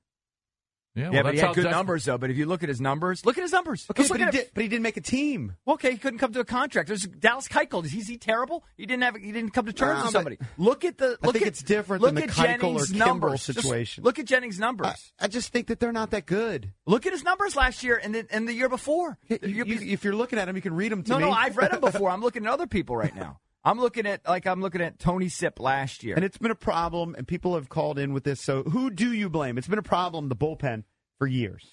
Yeah, 0.95 1.06
Yeah, 1.06 1.10
well, 1.12 1.23
but 1.23 1.34
he 1.34 1.39
had 1.39 1.56
good 1.56 1.63
def- 1.63 1.71
numbers 1.71 2.06
though. 2.06 2.17
But 2.19 2.29
if 2.29 2.38
you 2.38 2.45
look 2.45 2.62
at 2.62 2.69
his 2.69 2.79
numbers, 2.79 3.25
look 3.25 3.38
at 3.38 3.41
his 3.41 3.51
numbers. 3.51 3.86
Okay, 3.89 4.06
but 4.08 4.19
he, 4.19 4.25
did, 4.27 4.51
but 4.53 4.62
he 4.63 4.69
didn't 4.69 4.84
make 4.84 4.97
a 4.97 5.01
team. 5.01 5.56
Okay, 5.67 5.91
he 5.91 5.97
couldn't 5.97 6.19
come 6.19 6.32
to 6.34 6.39
a 6.39 6.45
contract. 6.45 6.88
There's 6.88 7.03
Dallas 7.03 7.47
Keuchel. 7.47 7.84
Is 7.84 7.91
he, 8.08 8.17
terrible? 8.17 8.63
He 8.77 8.86
didn't 8.86 9.01
have. 9.03 9.15
He 9.15 9.32
didn't 9.32 9.51
come 9.51 9.65
to 9.65 9.73
terms 9.73 9.99
No, 9.99 10.03
with 10.06 10.12
somebody. 10.12 10.38
Look 10.58 10.86
at 10.86 10.97
the. 10.99 11.17
I 11.21 11.25
Look 11.25 11.34
think 11.34 11.43
at, 11.43 11.47
it's 11.47 11.63
different 11.63 12.03
look 12.03 12.13
than 12.13 12.27
the 12.27 12.32
Keuchel 12.32 12.43
or 12.43 12.45
Jennings' 12.60 12.91
Kimbrel 12.91 12.97
numbers. 13.08 13.45
Just 13.47 13.62
situation. 13.62 14.03
look 14.03 14.19
at 14.19 14.25
Jennings' 14.25 14.60
numbers. 14.60 15.12
I, 15.19 15.25
I 15.25 15.27
just 15.27 15.51
think 15.51 15.67
that 15.67 15.79
they're 15.79 15.91
not 15.91 16.12
that 16.12 16.25
good. 16.27 16.71
look 16.86 17.06
at 17.08 17.12
his 17.13 17.23
numbers 17.23 17.56
last 17.56 17.84
year 17.84 17.99
and 18.01 18.13
the, 18.13 18.27
and 18.29 18.47
the 18.47 18.53
year 18.53 18.69
before. 18.69 19.17
You- 19.27 19.39
You're- 19.41 19.91
if 19.93 20.03
you're 20.03 20.15
looking 20.15 20.38
at 20.38 20.47
him, 20.47 20.56
you 20.56 20.62
can 20.62 20.75
read 20.75 20.91
them 20.91 21.01
to 21.03 21.10
no, 21.10 21.17
me. 21.17 21.23
no, 21.25 21.32
I've 21.32 21.58
read 21.58 21.71
them 21.71 21.79
before. 21.91 22.10
I'm 22.12 22.21
looking 22.21 22.45
at 22.45 22.51
other 22.51 22.67
people 22.67 22.95
right 22.95 23.15
now. 23.15 23.39
I'm 23.65 23.80
looking 23.80 24.06
at 24.06 24.28
like 24.28 24.45
I'm 24.45 24.62
looking 24.62 24.82
at 24.82 24.99
Tony 24.99 25.30
Sipp 25.30 25.60
last 25.60 26.04
year. 26.04 26.15
and 26.15 26.26
it's 26.26 26.38
been 26.38 26.52
a 26.52 26.56
problem, 26.56 27.15
and 27.17 27.28
people 27.28 27.56
have 27.56 27.69
called 27.69 27.97
in 27.97 28.13
with 28.13 28.23
this. 28.23 28.41
So 28.41 28.63
who 28.63 28.89
do 28.89 29.12
you 29.13 29.30
blame? 29.30 29.58
It's 29.58 29.67
been 29.67 29.80
a 29.80 29.84
problem, 29.84 30.28
the 30.30 30.36
bullpen, 30.36 30.84
for 31.17 31.28
years. 31.28 31.65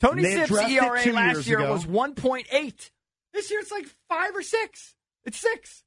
Tony 0.00 0.22
They 0.22 0.34
Sipp's 0.46 0.50
ERA 0.52 1.12
last 1.12 1.46
year 1.46 1.58
ago. 1.60 1.72
was 1.72 1.84
1.8. 1.86 2.90
This 3.32 3.50
year 3.50 3.60
it's 3.60 3.70
like 3.70 3.86
five 4.08 4.34
or 4.34 4.42
six. 4.42 4.94
It's 5.24 5.38
six. 5.38 5.82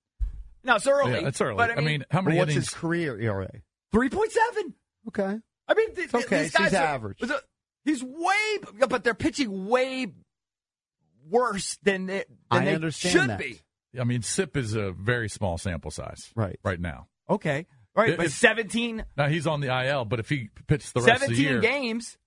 No, 0.64 0.76
it's 0.76 0.86
early. 0.88 1.14
Yeah, 1.22 1.28
it's 1.28 1.42
early. 1.42 1.56
But 1.58 1.72
I 1.72 1.74
I 1.74 1.76
mean, 1.78 1.86
mean, 1.86 2.06
how 2.12 2.20
But 2.20 2.26
many 2.26 2.38
what's 2.40 2.52
innings? 2.52 2.66
his 2.70 2.74
career 2.74 3.20
ERA? 3.20 3.50
3.7. 3.94 4.74
Okay. 5.08 5.40
I 5.68 5.74
mean, 5.74 5.96
th- 5.96 6.12
th- 6.12 6.26
okay, 6.26 6.44
These 6.44 6.52
guys 6.52 6.66
he's 6.72 6.74
are- 6.80 6.86
average. 6.86 7.22
a- 7.22 7.42
He's 7.84 8.04
way, 8.04 8.60
but 8.88 9.04
they're 9.04 9.14
pitching 9.16 9.68
way 9.68 10.08
worse 11.30 11.78
than 11.84 12.06
they, 12.08 12.26
than 12.26 12.26
I 12.52 12.66
they 12.66 12.76
understand 12.76 13.12
should 13.14 13.30
that. 13.30 13.40
be. 13.40 13.60
I 14.00 14.04
mean, 14.04 14.22
Sipp 14.22 14.56
is 14.58 14.74
a 14.76 14.92
very 14.92 15.28
small 15.30 15.58
sample 15.58 15.92
size 15.92 16.32
Right. 16.36 16.60
right 16.64 16.80
now. 16.80 17.08
Okay, 17.30 17.66
right, 17.96 18.12
If- 18.12 18.18
but 18.18 18.32
17, 18.32 19.04
Now 19.18 19.28
he's 19.28 19.48
on 19.48 19.60
the 19.62 19.68
IL, 19.70 20.06
but 20.06 20.20
if 20.20 20.30
he 20.30 20.50
pitches 20.68 20.92
the 20.94 21.02
rest 21.02 21.24
of 21.24 21.30
the 21.30 21.36
17 21.36 21.44
year, 21.44 21.60
games. 21.62 22.18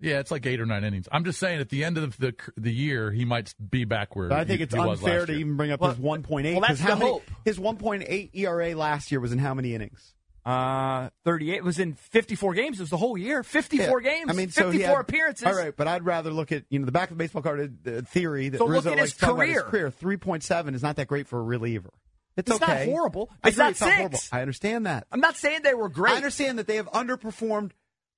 yeah, 0.00 0.18
it's 0.20 0.30
like 0.30 0.44
eight 0.46 0.60
or 0.60 0.66
nine 0.66 0.84
innings. 0.84 1.08
I'm 1.12 1.24
just 1.24 1.38
saying, 1.38 1.60
at 1.60 1.68
the 1.70 1.84
end 1.84 1.98
of 1.98 2.16
the 2.18 2.34
the 2.56 2.72
year, 2.72 3.10
he 3.12 3.24
might 3.24 3.54
be 3.70 3.84
back 3.84 4.16
where 4.16 4.28
But 4.28 4.38
I 4.40 4.44
think 4.44 4.58
he, 4.58 4.64
it's 4.64 4.74
he 4.74 4.80
unfair 4.80 5.26
to 5.26 5.32
even 5.32 5.56
bring 5.56 5.70
up 5.70 5.80
Well, 5.80 5.90
his 5.90 5.98
1.8. 6.00 6.52
well, 6.54 6.60
that's 6.66 6.80
how 6.80 6.90
the 6.94 6.96
many- 6.96 7.10
hope. 7.10 7.22
His 7.44 7.58
1.8 7.58 8.30
ERA 8.34 8.74
last 8.74 9.10
year 9.12 9.20
was 9.20 9.32
in 9.32 9.38
how 9.38 9.54
many 9.54 9.74
innings? 9.74 10.14
Uh, 10.46 11.10
38 11.24 11.64
was 11.64 11.80
in 11.80 11.94
54 11.94 12.54
games. 12.54 12.78
It 12.78 12.84
was 12.84 12.90
the 12.90 12.96
whole 12.96 13.18
year. 13.18 13.42
54 13.42 14.00
Yeah. 14.00 14.10
games. 14.10 14.30
I 14.30 14.32
mean, 14.32 14.50
so 14.50 14.70
54 14.70 14.72
he 14.72 14.82
had- 14.82 14.96
appearances. 15.00 15.46
All 15.46 15.54
right, 15.56 15.76
but 15.76 15.88
I'd 15.88 16.04
rather 16.04 16.30
look 16.30 16.52
at 16.52 16.64
you 16.70 16.78
know 16.78 16.86
the 16.86 16.92
back 16.92 17.10
of 17.10 17.18
the 17.18 17.22
baseball 17.24 17.42
card 17.42 17.78
uh, 17.86 18.02
theory 18.02 18.48
that 18.50 18.58
So 18.58 18.66
look 18.66 18.86
at 18.86 18.96
his 18.98 19.12
to 19.14 19.18
talk 19.18 19.30
about 19.30 19.38
career. 19.46 19.62
career. 19.62 19.90
Three 19.90 20.16
point 20.16 20.44
seven 20.44 20.74
is 20.76 20.82
not 20.84 20.96
that 20.96 21.08
great 21.08 21.26
for 21.26 21.40
a 21.40 21.42
reliever. 21.42 21.90
It's, 22.36 22.48
It's 22.50 22.60
not 22.60 22.78
horrible. 22.84 23.30
I 23.42 23.48
It's 23.48 23.56
agree, 23.56 23.64
not 23.64 23.70
it's 23.72 23.80
not 23.80 23.92
horrible. 23.94 24.18
six. 24.18 24.32
I 24.32 24.42
understand 24.42 24.86
that. 24.86 25.06
I'm 25.10 25.20
not 25.20 25.36
saying 25.36 25.60
they 25.64 25.74
were 25.74 25.88
great. 25.88 26.12
I 26.12 26.16
understand 26.16 26.58
that 26.60 26.66
they 26.68 26.76
have 26.76 26.86
underperformed. 26.92 27.72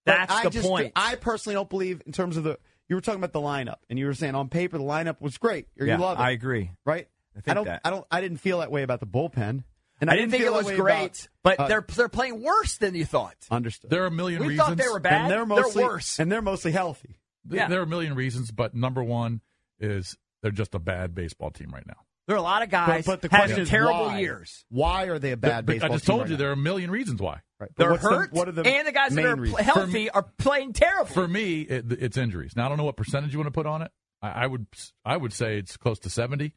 That's 0.04 0.30
I 0.32 0.42
the 0.44 0.50
just, 0.50 0.66
point. 0.66 0.92
I 0.96 1.14
personally 1.14 1.54
don't 1.54 1.70
believe 1.70 2.02
in 2.04 2.12
terms 2.12 2.36
of 2.36 2.44
the. 2.44 2.58
You 2.88 2.96
were 2.96 3.00
talking 3.00 3.20
about 3.20 3.32
the 3.32 3.40
lineup, 3.40 3.76
and 3.88 3.98
you 3.98 4.04
were 4.06 4.14
saying 4.14 4.34
on 4.34 4.48
paper 4.48 4.76
the 4.76 4.84
lineup 4.84 5.20
was 5.20 5.38
great, 5.38 5.66
or 5.80 5.86
Yeah, 5.86 5.96
you 5.96 6.02
love 6.02 6.18
it, 6.18 6.22
I 6.22 6.30
agree. 6.32 6.72
right? 6.84 7.06
I 7.36 7.40
think 7.40 7.54
don't. 7.54 7.64
that. 7.66 7.80
I 7.84 7.90
don't. 7.90 8.04
I 8.10 8.20
didn't 8.20 8.38
feel 8.38 8.58
that 8.58 8.70
way 8.70 8.82
about 8.82 9.00
the 9.00 9.06
bullpen, 9.06 9.62
and 10.00 10.10
I 10.10 10.16
didn't 10.16 10.30
think 10.30 10.44
it 10.44 10.52
was 10.52 10.70
great, 10.70 10.96
about- 10.96 11.28
but 11.42 11.60
uh, 11.60 11.68
they're 11.68 11.84
they're 11.96 12.08
playing 12.08 12.42
worse 12.42 12.78
than 12.78 12.94
you 12.94 13.04
thought. 13.04 13.36
understood. 13.50 13.90
There 13.90 14.02
are 14.04 14.06
a 14.06 14.10
million 14.10 14.40
We 14.40 14.48
reasons. 14.48 14.68
thought 14.68 14.76
they 14.76 14.88
were 14.88 15.00
bad. 15.00 15.22
and 15.22 15.30
they're 15.30 15.46
mostly 15.46 15.84
worse. 15.84 16.18
and 16.18 16.30
they're 16.30 16.42
mostly 16.42 16.72
healthy. 16.72 17.18
There- 17.44 17.58
Yeah. 17.60 17.68
There 17.68 17.80
are 17.80 17.84
a 17.84 17.86
million 17.86 18.14
reasons, 18.14 18.50
but 18.50 18.74
number 18.74 19.02
one 19.02 19.40
is 19.80 20.16
they're 20.42 20.50
just 20.52 20.74
a 20.74 20.78
bad 20.78 21.14
baseball 21.14 21.50
team 21.50 21.70
right 21.72 21.86
now. 21.86 21.96
there 22.26 22.36
are 22.36 22.38
a 22.38 22.42
lot 22.42 22.62
of 22.62 22.68
guys 22.68 23.06
But, 23.06 23.22
but 23.22 23.30
the 23.30 23.34
having 23.34 23.46
question 23.46 23.62
is 23.62 23.68
terrible 23.70 24.04
why? 24.06 24.18
years. 24.18 24.66
Why 24.68 25.04
are 25.04 25.18
they 25.18 25.32
a 25.32 25.36
bad 25.38 25.64
But 25.64 25.72
baseball 25.72 25.88
team? 25.88 25.92
I 25.92 25.96
just 25.96 26.04
team 26.06 26.12
told 26.12 26.20
right 26.22 26.28
you 26.30 26.34
now? 26.34 26.38
there 26.40 26.48
are 26.50 26.52
a 26.52 26.56
million 26.56 26.90
reasons 26.90 27.20
why. 27.22 27.40
Right. 27.58 27.70
They're 27.76 27.90
what's 27.92 28.02
the- 28.02 28.08
hurt, 28.10 28.32
what 28.34 28.48
are 28.48 28.52
the 28.52 28.66
and 28.66 28.86
the 28.86 28.92
guys 28.92 29.14
that 29.14 29.24
are 29.24 29.34
pl- 29.34 29.42
reasons? 29.44 29.60
healthy 29.64 30.10
are 30.10 30.22
playing 30.38 30.74
terrible. 30.74 31.06
For 31.12 31.26
me, 31.26 31.62
it, 31.62 31.90
it's 31.90 32.16
injuries. 32.18 32.54
Now 32.54 32.66
I 32.66 32.68
don't 32.68 32.76
know 32.78 32.84
what 32.84 32.96
percentage 32.98 33.32
you 33.32 33.38
want 33.38 33.46
to 33.48 33.52
put 33.52 33.66
on 33.66 33.80
it. 33.82 33.90
I, 34.20 34.28
I 34.44 34.46
would 34.46 34.66
I 35.06 35.16
would 35.16 35.32
say 35.32 35.58
it's 35.58 35.76
close 35.78 35.98
to 36.00 36.10
seventy. 36.10 36.52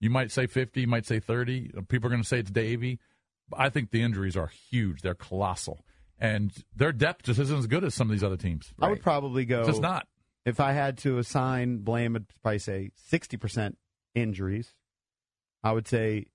You 0.00 0.10
might 0.10 0.30
say 0.30 0.46
fifty. 0.46 0.82
You 0.82 0.86
might 0.88 1.06
say 1.06 1.20
thirty. 1.20 1.70
People 1.88 2.06
are 2.08 2.10
going 2.10 2.22
to 2.22 2.28
say 2.28 2.38
it's 2.40 2.50
Davey. 2.50 2.98
I 3.56 3.68
think 3.68 3.90
the 3.90 4.02
injuries 4.02 4.36
are 4.36 4.48
huge. 4.70 5.02
They're 5.02 5.14
colossal, 5.14 5.84
and 6.18 6.52
their 6.74 6.92
depth 6.92 7.24
just 7.24 7.38
isn't 7.40 7.58
as 7.58 7.66
good 7.66 7.84
as 7.84 7.94
some 7.94 8.08
of 8.08 8.12
these 8.12 8.24
other 8.24 8.36
teams. 8.36 8.72
I 8.80 8.88
would 8.88 9.00
probably 9.02 9.44
go. 9.44 9.60
It's 9.60 9.68
just 9.68 9.82
not. 9.82 10.06
If 10.44 10.60
I 10.60 10.72
had 10.72 10.98
to 10.98 11.18
assign 11.18 11.78
blame, 11.78 12.14
I'd 12.16 12.26
probably 12.42 12.58
say 12.58 12.90
sixty 12.94 13.36
percent 13.36 13.78
injuries. 14.14 14.74
I 15.64 15.72
would 15.72 15.88
say 15.88 16.26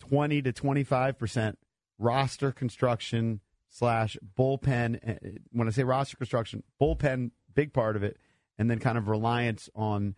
twenty 0.00 0.40
to 0.42 0.52
twenty-five 0.52 1.18
percent 1.18 1.58
roster 1.98 2.52
construction 2.52 3.40
slash 3.70 4.16
bullpen. 4.38 4.98
eh, 5.02 5.38
When 5.50 5.66
I 5.66 5.70
say 5.72 5.82
roster 5.84 6.16
construction, 6.16 6.62
bullpen 6.80 7.32
big 7.54 7.72
part 7.72 7.96
of 7.96 8.02
it, 8.02 8.18
and 8.58 8.70
then 8.70 8.78
kind 8.78 8.96
of 8.98 9.08
reliance 9.08 9.68
on 9.74 10.14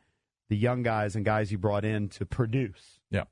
the 0.48 0.56
young 0.56 0.82
guys 0.82 1.16
and 1.16 1.24
guys 1.24 1.50
you 1.50 1.58
brought 1.58 1.84
in 1.84 2.08
to 2.10 2.26
produce. 2.26 3.00
Yeah. 3.10 3.24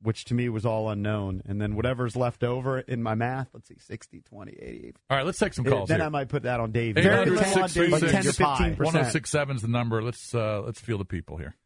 Which 0.00 0.24
to 0.26 0.34
me 0.34 0.48
was 0.48 0.64
all 0.64 0.88
unknown. 0.90 1.42
And 1.46 1.60
then 1.60 1.74
whatever's 1.74 2.14
left 2.14 2.44
over 2.44 2.78
in 2.78 3.02
my 3.02 3.14
math, 3.14 3.48
let's 3.52 3.68
see, 3.68 3.78
60, 3.78 4.20
20, 4.20 4.52
80. 4.52 4.92
All 5.10 5.16
right, 5.16 5.26
let's 5.26 5.38
take 5.38 5.54
some 5.54 5.64
calls 5.64 5.88
then 5.88 5.98
here. 5.98 6.06
I 6.06 6.08
might 6.08 6.28
put 6.28 6.44
that 6.44 6.60
on 6.60 6.70
Dave. 6.70 6.96
800 6.96 7.34
Like 7.34 7.44
10 7.44 7.68
636 7.68 8.36
to 8.36 8.44
15 8.44 8.76
percent. 8.76 8.78
1067 8.78 9.56
is 9.56 9.62
the 9.62 9.68
number. 9.68 10.02
Let's 10.02 10.34
uh, 10.34 10.62
let's 10.64 10.80
feel 10.80 10.98
the 10.98 11.04
people 11.04 11.36
here. 11.36 11.56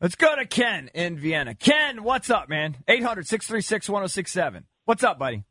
Let's 0.00 0.14
go 0.14 0.34
to 0.36 0.46
Ken 0.46 0.88
in 0.94 1.18
Vienna. 1.18 1.54
Ken, 1.54 2.02
what's 2.04 2.30
up, 2.30 2.48
man? 2.48 2.76
800 2.88 3.26
636 3.26 3.88
1067. 3.88 4.64
What's 4.84 5.04
up, 5.04 5.18
buddy? 5.18 5.44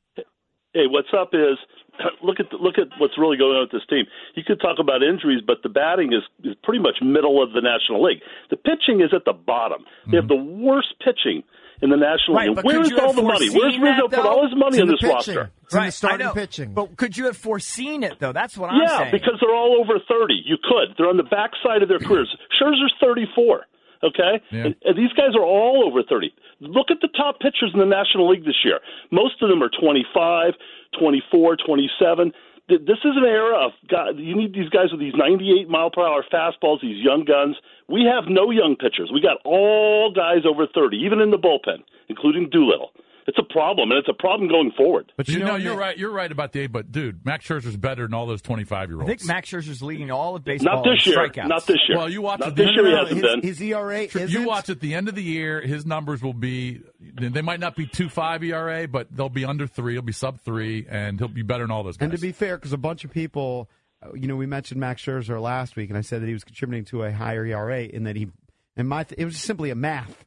Hey, 0.74 0.88
what's 0.88 1.10
up 1.16 1.30
is 1.34 1.58
look 2.24 2.40
at 2.40 2.50
the, 2.52 2.58
look 2.58 2.78
at 2.78 2.88
what's 2.98 3.18
really 3.18 3.38
going 3.38 3.56
on 3.56 3.68
with 3.68 3.72
this 3.72 3.86
team. 3.90 4.06
You 4.36 4.44
could 4.44 4.60
talk 4.62 4.78
about 4.80 5.04
injuries, 5.04 5.42
but 5.46 5.58
the 5.64 5.70
batting 5.70 6.14
is, 6.14 6.24
is 6.44 6.56
pretty 6.64 6.80
much 6.80 6.98
middle 7.02 7.42
of 7.44 7.52
the 7.54 7.62
National 7.62 8.04
League. 8.04 8.22
The 8.50 8.58
pitching 8.58 9.02
is 9.02 9.12
at 9.14 9.26
the 9.26 9.34
bottom. 9.34 9.86
They 10.10 10.18
have 10.18 10.26
mm-hmm. 10.26 10.60
the 10.60 10.66
worst 10.66 10.96
pitching 11.04 11.44
in 11.82 11.90
the 11.90 11.98
National 11.98 12.36
Right, 12.36 12.48
League. 12.48 12.56
but 12.56 12.66
Where 12.66 12.76
could 12.78 12.86
is 12.86 12.90
you 12.92 12.96
have 12.98 13.06
all 13.08 13.14
the 13.14 13.24
money? 13.24 13.50
Where's 13.50 13.78
Rizzo 13.80 14.08
that, 14.10 14.20
put 14.20 14.26
all 14.26 14.44
his 14.44 14.56
money 14.58 14.76
It's 14.76 14.78
in 14.78 14.82
in 14.84 14.88
the 14.88 14.94
this 15.00 15.02
pitching. 15.02 15.36
roster? 15.40 15.52
It's 15.64 15.74
in 15.74 15.80
Right, 15.80 15.86
the 15.88 15.92
starting 15.92 16.22
I 16.22 16.30
know. 16.30 16.34
pitching. 16.34 16.74
But 16.74 16.98
could 16.98 17.16
you 17.18 17.26
have 17.26 17.38
foreseen 17.38 18.04
it, 18.04 18.20
though? 18.20 18.34
That's 18.34 18.58
what 18.58 18.72
I'm 18.72 18.82
yeah, 18.82 18.88
saying. 18.88 19.06
Yeah, 19.06 19.12
because 19.12 19.36
they're 19.40 19.56
all 19.56 19.80
over 19.80 20.00
30. 20.00 20.34
You 20.46 20.58
could. 20.62 20.96
They're 20.98 21.08
on 21.08 21.18
the 21.18 21.24
backside 21.24 21.82
of 21.82 21.88
their 21.90 22.00
careers. 22.00 22.28
Scherzer's 22.60 22.94
34. 23.02 23.64
Okay, 24.04 24.40
Yeah. 24.52 24.66
and, 24.68 24.76
and 24.86 24.98
these 24.98 25.12
guys 25.14 25.36
are 25.36 25.44
all 25.44 25.84
over 25.86 26.02
30. 26.04 26.34
Look 26.62 26.88
at 26.90 27.02
the 27.02 27.10
top 27.10 27.40
pitchers 27.40 27.72
in 27.74 27.80
the 27.80 27.86
National 27.86 28.30
League 28.30 28.46
this 28.46 28.64
year. 28.64 28.80
Most 29.12 29.42
of 29.42 29.50
them 29.50 29.62
are 29.62 29.70
25, 29.70 30.54
24, 30.98 31.58
27. 31.58 32.32
This 32.70 33.00
is 33.04 33.18
an 33.18 33.26
era 33.26 33.66
of 33.66 33.72
God. 33.90 34.20
You 34.20 34.36
need 34.36 34.54
these 34.54 34.70
guys 34.70 34.92
with 34.92 35.00
these 35.00 35.16
98 35.16 35.68
mile 35.70 35.90
per 35.90 36.02
hour 36.06 36.24
fastballs, 36.32 36.82
these 36.82 37.04
young 37.04 37.26
guns. 37.26 37.56
We 37.88 38.04
have 38.06 38.26
no 38.30 38.52
young 38.52 38.76
pitchers. 38.76 39.10
We 39.12 39.22
got 39.22 39.38
all 39.44 40.12
guys 40.12 40.46
over 40.46 40.68
30, 40.68 40.98
even 40.98 41.20
in 41.20 41.32
the 41.32 41.38
bullpen, 41.38 41.84
including 42.10 42.50
Doolittle. 42.50 42.92
It's 43.30 43.38
a 43.38 43.44
problem, 43.54 43.92
and 43.92 44.00
it's 44.00 44.10
a 44.10 44.14
problem 44.14 44.50
going 44.50 44.72
forward. 44.76 45.12
But 45.16 45.28
You, 45.28 45.36
you 45.36 45.40
know, 45.42 45.52
know, 45.52 45.56
you're 45.58 45.76
right. 45.78 45.96
You're 45.96 46.12
right 46.12 46.32
about 46.32 46.52
the 46.52 46.66
but 46.66 46.92
dude, 46.92 47.24
Max 47.26 47.46
Scherzer's 47.48 47.78
better 47.78 48.04
than 48.08 48.14
all 48.16 48.26
those 48.26 48.42
25 48.42 48.90
year 48.90 48.96
olds. 48.98 49.08
I 49.08 49.12
olds. 49.12 49.22
think 49.22 49.28
Max 49.28 49.50
Scherzer's 49.52 49.84
leading 49.84 50.10
all 50.10 50.36
of 50.36 50.44
baseball 50.44 50.78
Not 50.78 50.84
this 50.86 51.06
in 51.06 51.12
year. 51.14 51.28
strikeouts. 51.30 51.48
Not 51.48 51.66
this 51.68 51.78
year. 51.88 51.98
Well, 51.98 52.10
you 52.10 52.24
watch 52.24 52.40
Not 52.40 52.50
it 52.50 52.56
this 52.56 52.66
the- 52.66 52.72
year. 52.74 52.86
He 52.86 52.90
No, 52.92 52.96
no, 52.96 53.02
hasn't 53.06 53.22
his, 53.24 53.32
been. 53.36 53.42
his 53.44 53.62
ERA 53.62 54.00
isn't. 54.02 54.30
You 54.32 54.48
watch 54.48 54.70
at 54.70 54.80
the 54.80 54.96
end 54.96 55.10
of 55.10 55.14
the 55.16 55.22
year, 55.24 55.62
his 55.62 55.86
numbers 55.86 56.24
will 56.24 56.34
be. 56.34 56.82
They 57.00 57.42
might 57.44 57.60
not 57.60 57.76
be 57.76 57.86
two 57.86 58.10
five 58.10 58.44
ERA, 58.44 58.88
but 58.88 59.16
they'll 59.16 59.30
be 59.30 59.46
under 59.46 59.68
three. 59.68 59.94
He'll 59.94 60.02
be 60.02 60.12
sub 60.12 60.40
three, 60.42 60.88
and 60.90 61.20
he'll 61.20 61.28
be 61.28 61.44
better 61.44 61.64
than 61.64 61.72
all 61.72 61.84
those 61.84 61.98
guys. 61.98 62.06
And 62.08 62.12
to 62.14 62.20
be 62.20 62.32
fair, 62.32 62.58
because 62.58 62.74
a 62.74 62.78
bunch 62.78 63.06
of 63.06 63.12
people, 63.12 63.70
uh, 64.02 64.14
you 64.16 64.28
know, 64.28 64.36
we 64.36 64.48
mentioned 64.48 64.80
Max 64.80 65.04
Scherzer 65.06 65.40
last 65.40 65.76
week, 65.76 65.90
and 65.90 65.98
I 65.98 66.02
said 66.02 66.22
that 66.24 66.28
he 66.28 66.34
was 66.34 66.44
contributing 66.44 66.86
to 66.86 67.04
a 67.04 67.12
higher 67.12 67.46
ERA, 67.46 67.82
and 67.94 68.08
that 68.08 68.16
he, 68.16 68.28
and 68.76 68.90
my, 68.90 69.06
it 69.18 69.26
was 69.26 69.38
simply 69.38 69.70
a 69.70 69.76
math 69.76 70.26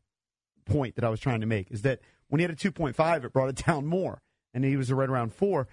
point 0.64 0.94
that 0.94 1.04
I 1.04 1.08
was 1.08 1.18
trying 1.18 1.40
to 1.40 1.46
make 1.46 1.72
is 1.72 1.82
that 1.82 1.98
when 2.32 2.38
he 2.38 2.44
had 2.44 2.50
a 2.50 2.56
2.5, 2.56 3.24
it 3.24 3.32
brought 3.34 3.50
it 3.50 3.62
down 3.66 3.84
more, 3.86 4.22
and 4.54 4.64
he 4.64 4.74
was 4.78 4.90
right 4.90 5.06
around 5.08 5.34
four. 5.34 5.68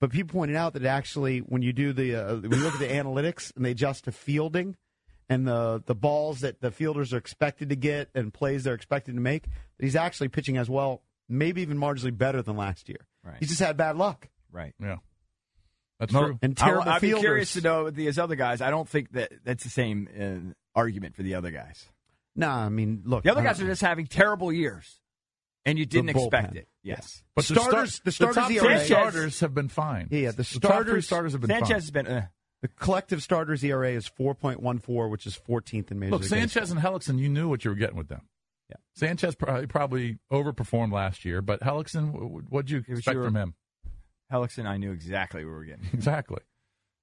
But 0.00 0.10
people 0.10 0.32
pointed 0.36 0.56
out 0.56 0.72
that 0.72 0.84
actually, 0.84 1.38
when 1.38 1.62
you 1.62 1.72
do 1.72 1.92
the, 1.92 2.16
uh, 2.16 2.34
when 2.38 2.50
you 2.50 2.58
look 2.64 2.74
at 2.74 2.80
the 2.80 2.88
analytics 2.88 3.54
and 3.54 3.64
they 3.64 3.70
adjust 3.70 4.04
to 4.04 4.12
fielding 4.12 4.74
and 5.28 5.46
the 5.46 5.80
the 5.86 5.94
balls 5.94 6.40
that 6.40 6.60
the 6.60 6.70
fielders 6.72 7.12
are 7.14 7.18
expected 7.18 7.68
to 7.68 7.76
get 7.76 8.08
and 8.14 8.34
plays 8.34 8.64
they're 8.64 8.74
expected 8.74 9.14
to 9.14 9.20
make, 9.20 9.44
that 9.44 9.84
he's 9.84 9.94
actually 9.96 10.28
pitching 10.28 10.56
as 10.56 10.68
well, 10.68 11.02
maybe 11.28 11.62
even 11.62 11.78
marginally 11.78 12.16
better 12.16 12.42
than 12.42 12.56
last 12.56 12.88
year. 12.88 13.06
Right. 13.24 13.36
He's 13.38 13.48
just 13.50 13.60
had 13.60 13.76
bad 13.76 13.96
luck 13.96 14.28
Right. 14.52 14.74
yeah, 14.80 14.96
that's 15.98 16.12
No, 16.12 16.24
true. 16.26 16.38
and 16.42 16.56
I, 16.60 16.64
terrible 16.66 16.90
I'd 16.90 17.00
be 17.00 17.08
fielders. 17.08 17.22
curious 17.22 17.52
to 17.54 17.60
know 17.62 17.90
these 17.90 18.18
other 18.18 18.36
guys. 18.36 18.60
I 18.60 18.70
don't 18.70 18.88
think 18.88 19.12
that 19.12 19.32
that's 19.44 19.64
the 19.64 19.70
same 19.70 20.08
uh, 20.18 20.52
argument 20.78 21.14
for 21.16 21.22
the 21.22 21.34
other 21.36 21.50
guys. 21.52 21.86
Nah, 22.34 22.66
I 22.66 22.68
mean, 22.68 23.02
look. 23.06 23.24
The 23.24 23.30
other 23.32 23.42
guys 23.42 23.60
are 23.62 23.66
just 23.66 23.80
having 23.82 24.06
terrible 24.06 24.52
years, 24.52 25.00
and 25.66 25.78
you 25.78 25.84
didn't 25.84 26.08
expect 26.10 26.54
bullpen. 26.54 26.56
it. 26.56 26.68
Yes. 26.82 27.22
But 27.34 27.44
starters- 27.44 27.98
the 27.98 28.04
the, 28.06 28.12
starters 28.12 28.36
top 28.36 28.50
ERA 28.50 28.78
starters 28.80 29.40
have 29.40 29.52
been 29.54 29.68
fine. 29.68 30.08
Yeah, 30.10 30.30
the 30.30 30.44
top 30.44 30.46
three 30.46 30.58
starters- 31.02 31.06
starters 31.06 31.32
have 31.32 31.40
been 31.42 31.50
fine. 31.50 31.58
Sanchez 31.66 31.68
fine. 31.68 31.80
has 31.80 31.90
been. 31.90 32.06
Uh, 32.06 32.26
The 32.62 32.68
collective 32.68 33.22
starters 33.22 33.62
ERA 33.62 33.90
is 33.92 34.08
4.14, 34.08 35.10
which 35.10 35.26
is 35.26 35.38
14th 35.46 35.90
in 35.90 35.98
Major 35.98 36.12
Look, 36.12 36.22
League 36.22 36.30
Sanchez 36.30 36.72
Baseball. 36.72 36.94
and 36.94 37.02
Hellickson, 37.02 37.18
you 37.18 37.28
knew 37.28 37.48
what 37.50 37.64
you 37.64 37.70
were 37.70 37.76
getting 37.76 37.96
with 37.98 38.08
them. 38.08 38.22
Yeah. 38.70 38.76
Sanchez 38.94 39.34
probably, 39.34 39.66
probably 39.66 40.18
overperformed 40.32 40.90
last 40.92 41.24
year, 41.26 41.42
but 41.42 41.60
Hellickson, 41.60 42.44
what 42.48 42.64
did 42.66 42.70
you 42.72 42.84
was 42.88 42.98
expect 43.00 43.14
your- 43.14 43.24
from 43.24 43.36
him? 43.36 43.54
Hellickson, 44.32 44.66
I 44.66 44.76
knew 44.78 44.90
exactly 44.92 45.44
what 45.44 45.50
we 45.50 45.56
were 45.56 45.64
getting. 45.64 45.84
Exactly. 45.92 46.40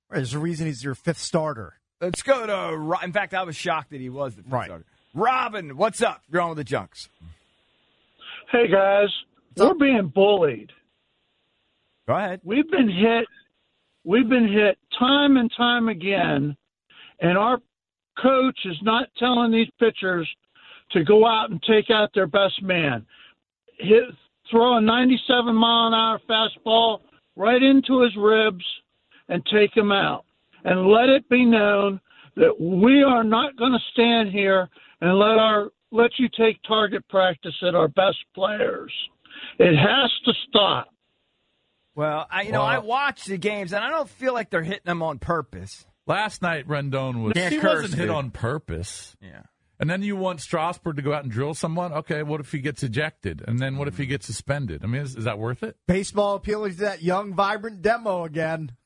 There's 0.10 0.34
a 0.34 0.39
reason 0.39 0.67
he's 0.67 0.84
your 0.84 0.95
fifth 0.95 1.19
starter. 1.19 1.76
Let's 2.02 2.21
go 2.21 2.45
to. 2.45 2.97
In 3.04 3.13
fact, 3.13 3.34
I 3.34 3.43
was 3.43 3.56
shocked 3.56 3.91
that 3.91 4.02
he 4.02 4.10
was 4.10 4.36
the 4.36 4.43
first 4.43 4.52
Right. 4.54 4.65
starter. 4.65 4.86
Robin, 5.13 5.78
what's 5.78 6.02
up? 6.02 6.21
You're 6.30 6.41
on 6.41 6.49
with 6.49 6.58
the 6.58 6.63
Junks. 6.65 7.08
Hey 8.54 8.68
guys, 8.68 9.08
we're 9.58 9.74
being 9.74 10.12
bullied. 10.13 10.72
Go 12.08 12.13
ahead. 12.13 12.39
We've 12.44 12.70
been 12.70 12.88
hit. 12.88 13.26
We've 14.04 14.30
been 14.30 14.48
hit 14.48 14.78
time 15.00 15.38
and 15.38 15.52
time 15.58 15.89
again, 15.89 16.56
and 17.20 17.36
our 17.36 17.58
coach 18.22 18.60
is 18.66 18.78
not 18.84 19.08
telling 19.18 19.52
these 19.52 19.70
pitchers 19.80 20.30
to 20.92 21.04
go 21.04 21.26
out 21.26 21.50
and 21.50 21.63
take 21.63 21.89
out 21.89 22.12
their 22.13 22.28
best 22.28 22.62
man. 22.62 23.04
Hit, 23.80 24.04
throw 24.52 24.78
a 24.78 24.82
97 24.82 25.56
mile 25.56 25.88
an 25.88 25.96
hour 25.96 26.22
fastball 26.30 27.00
right 27.36 27.63
into 27.63 28.02
his 28.02 28.16
ribs 28.16 28.63
and 29.30 29.44
take 29.52 29.76
him 29.76 29.92
out. 29.92 30.26
And 30.63 30.86
let 30.86 31.10
it 31.10 31.28
be 31.28 31.44
known 31.44 32.00
that 32.36 32.54
we 32.62 33.02
are 33.02 33.24
not 33.24 33.58
going 33.58 33.72
to 33.72 33.92
stand 33.94 34.30
here 34.30 34.70
and 35.02 35.18
let 35.18 35.39
our 35.39 35.72
let 35.93 36.12
you 36.17 36.27
take 36.38 36.62
target 36.67 37.08
practice 37.08 37.56
at 37.65 37.75
our 37.75 37.88
best 37.88 38.17
players. 38.36 38.91
It 39.60 39.75
has 39.75 40.12
to 40.25 40.34
stop. 40.49 40.88
Well, 41.95 42.25
I 42.29 42.41
you 42.41 42.51
know 42.51 42.63
I 42.63 42.79
watch 42.79 43.25
the 43.25 43.38
games 43.38 43.71
and 43.71 43.84
I 43.84 43.89
don't 43.89 44.10
feel 44.10 44.34
like 44.34 44.49
they're 44.49 44.63
hitting 44.63 44.86
them 44.86 45.03
on 45.03 45.19
purpose. 45.19 45.86
Last 46.08 46.41
night, 46.41 46.67
Rendon 46.67 47.23
was. 47.23 47.34
Can't 47.34 47.53
he 47.53 47.60
curse, 47.60 47.84
wasn't 47.84 48.01
hit 48.01 48.10
on 48.10 48.32
purpose. 48.32 49.15
Yeah. 49.21 49.43
And 49.79 49.89
then 49.89 50.01
you 50.01 50.15
want 50.15 50.39
Strasburg 50.41 50.95
to 50.95 51.01
go 51.01 51.13
out 51.13 51.23
and 51.23 51.32
drill 51.32 51.53
someone? 51.53 51.93
Okay, 51.93 52.23
what 52.23 52.39
if 52.39 52.51
he 52.51 52.60
gets 52.60 52.84
ejected? 52.84 53.43
And 53.47 53.60
then 53.60 53.77
what 53.77 53.88
if 53.88 53.97
he 53.97 54.06
gets 54.06 54.25
suspended? 54.25 54.82
I 54.84 54.88
mean, 54.88 55.01
is, 55.01 55.15
is 55.15 55.25
that 55.25 55.38
worth 55.38 55.63
it? 55.63 55.75
Baseball 55.88 56.36
appealing 56.36 56.73
to 56.73 56.77
that 56.79 57.01
young, 57.01 57.34
vibrant 57.34 57.82
demo 57.82 58.23
again. 58.23 58.71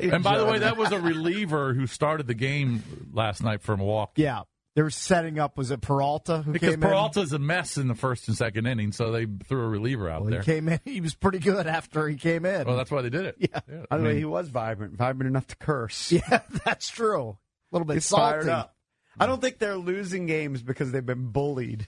And 0.00 0.22
by 0.24 0.36
the 0.36 0.44
way, 0.44 0.58
that 0.58 0.76
was 0.76 0.90
a 0.90 1.00
reliever 1.00 1.74
who 1.74 1.86
started 1.86 2.26
the 2.26 2.34
game 2.34 2.82
last 3.12 3.42
night 3.42 3.62
for 3.62 3.76
Milwaukee. 3.76 4.22
Yeah. 4.22 4.42
They 4.74 4.80
were 4.82 4.90
setting 4.90 5.38
up, 5.38 5.58
was 5.58 5.70
it 5.70 5.82
Peralta 5.82 6.38
who 6.42 6.52
Because 6.52 6.70
came 6.70 6.80
Peralta's 6.80 7.32
a 7.34 7.38
mess 7.38 7.76
in 7.76 7.88
the 7.88 7.94
first 7.94 8.26
and 8.28 8.36
second 8.36 8.66
inning, 8.66 8.92
so 8.92 9.10
they 9.12 9.26
threw 9.44 9.62
a 9.64 9.68
reliever 9.68 10.08
out? 10.08 10.22
Well, 10.22 10.30
there. 10.30 10.40
he 10.40 10.46
came 10.46 10.68
in. 10.68 10.80
He 10.84 11.00
was 11.02 11.14
pretty 11.14 11.40
good 11.40 11.66
after 11.66 12.08
he 12.08 12.16
came 12.16 12.46
in. 12.46 12.66
Well, 12.66 12.76
that's 12.78 12.90
why 12.90 13.02
they 13.02 13.10
did 13.10 13.26
it. 13.26 13.36
Yeah. 13.38 13.60
I 13.68 13.84
By 13.90 13.98
the 13.98 14.04
way, 14.04 14.08
mean, 14.10 14.18
he 14.18 14.24
was 14.24 14.48
vibrant, 14.48 14.96
vibrant 14.96 15.28
enough 15.28 15.46
to 15.48 15.56
curse. 15.56 16.10
yeah, 16.12 16.40
that's 16.64 16.88
true. 16.88 17.36
A 17.36 17.74
little 17.74 17.84
bit 17.86 17.94
He's 17.94 18.06
salty. 18.06 18.22
fired 18.22 18.48
up. 18.48 18.74
I 19.20 19.26
don't 19.26 19.42
think 19.42 19.58
they're 19.58 19.76
losing 19.76 20.24
games 20.24 20.62
because 20.62 20.90
they've 20.90 21.04
been 21.04 21.28
bullied. 21.28 21.86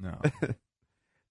No. 0.00 0.16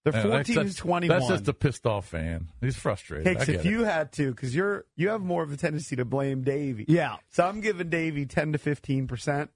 They're 0.04 0.14
Yeah, 0.14 0.22
that's- 0.24 0.46
14 0.48 0.54
that's, 0.56 0.68
and 0.70 0.76
21. 0.76 1.16
That's 1.18 1.30
just 1.30 1.48
a 1.48 1.54
pissed 1.54 1.86
off 1.86 2.08
fan. 2.08 2.50
He's 2.60 2.76
frustrated. 2.76 3.26
Hicks, 3.26 3.48
if 3.48 3.64
it. 3.64 3.68
you 3.70 3.84
had 3.84 4.10
to, 4.14 4.30
because 4.32 4.52
you're 4.54 4.84
you 4.96 5.10
have 5.10 5.20
more 5.22 5.42
of 5.44 5.52
a 5.52 5.56
tendency 5.56 5.94
to 5.96 6.04
blame 6.04 6.42
Davey. 6.42 6.84
Yeah. 6.88 7.16
So 7.30 7.46
I'm 7.46 7.60
giving 7.60 7.88
Davey 7.88 8.26
10 8.26 8.52
to 8.52 8.58
15 8.58 9.06
percent. 9.06 9.50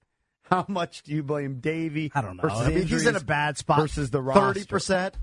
How 0.51 0.65
much 0.69 1.03
do 1.03 1.13
you 1.13 1.23
blame 1.23 1.61
Davey? 1.61 2.11
I 2.15 2.21
don't 2.23 2.37
know. 2.43 2.49
I 2.49 2.69
mean, 2.71 2.87
he's 2.87 3.07
in 3.07 3.17
a 3.17 3.21
bad 3.21 3.59
spot. 3.59 3.81
versus 3.81 4.11
the 4.11 4.23
roster. 4.23 4.41
thirty 4.55 4.65
percent, 4.67 5.15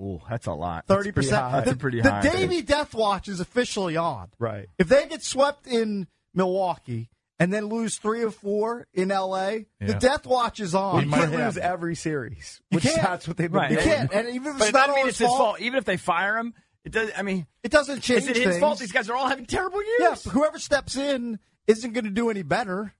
Ooh, 0.00 0.20
that's 0.28 0.46
a 0.46 0.52
lot. 0.52 0.86
thirty 0.86 1.12
pretty 1.12 1.28
high. 1.30 1.50
percent. 1.50 1.64
That's 1.66 1.78
pretty 1.78 2.00
The 2.00 2.10
high. 2.10 2.22
Davey 2.22 2.62
Death 2.62 2.94
Watch 2.94 3.28
is 3.28 3.40
officially 3.40 3.96
on. 3.96 4.28
Right. 4.38 4.68
If 4.78 4.88
they 4.88 5.06
get 5.06 5.22
swept 5.22 5.66
in 5.66 6.06
Milwaukee 6.34 7.10
and 7.38 7.52
then 7.52 7.66
lose 7.66 7.96
three 7.98 8.22
or 8.22 8.30
four 8.30 8.86
in 8.94 9.10
L.A., 9.10 9.66
the 9.80 9.94
Death 9.94 10.26
Watch 10.26 10.60
is 10.60 10.74
on. 10.74 10.96
We 10.96 11.04
He 11.04 11.10
for 11.10 11.16
might 11.28 11.30
lose 11.30 11.56
every 11.58 11.94
series. 11.94 12.60
You 12.70 12.76
Which 12.76 12.84
can't. 12.84 13.02
that's 13.02 13.28
what 13.28 13.36
they've 13.36 13.50
been 13.50 13.60
Right. 13.60 13.70
You 13.72 13.78
can't. 13.78 14.12
And 14.12 14.28
even 14.30 14.52
if 14.52 14.58
But 14.58 14.68
it's 14.68 14.76
it 14.76 14.80
not 14.80 14.88
mean 14.90 15.06
his 15.06 15.08
it's 15.10 15.18
his 15.18 15.26
fault, 15.28 15.38
fault. 15.38 15.60
Even 15.60 15.78
if 15.78 15.84
they 15.84 15.96
fire 15.96 16.38
him, 16.38 16.54
it 16.84 16.92
does. 16.92 17.10
I 17.16 17.22
mean, 17.22 17.46
it 17.62 17.70
doesn't 17.70 18.00
change 18.00 18.22
is 18.22 18.28
it 18.28 18.36
his 18.36 18.44
things. 18.46 18.58
fault? 18.58 18.78
These 18.78 18.92
guys 18.92 19.08
are 19.10 19.14
all 19.16 19.28
having 19.28 19.46
terrible 19.46 19.82
years. 19.84 20.00
Yeah, 20.26 20.32
whoever 20.32 20.58
steps 20.58 20.96
in 20.96 21.38
isn't 21.66 21.92
going 21.92 22.04
to 22.04 22.10
do 22.10 22.28
any 22.30 22.42
better. 22.42 22.92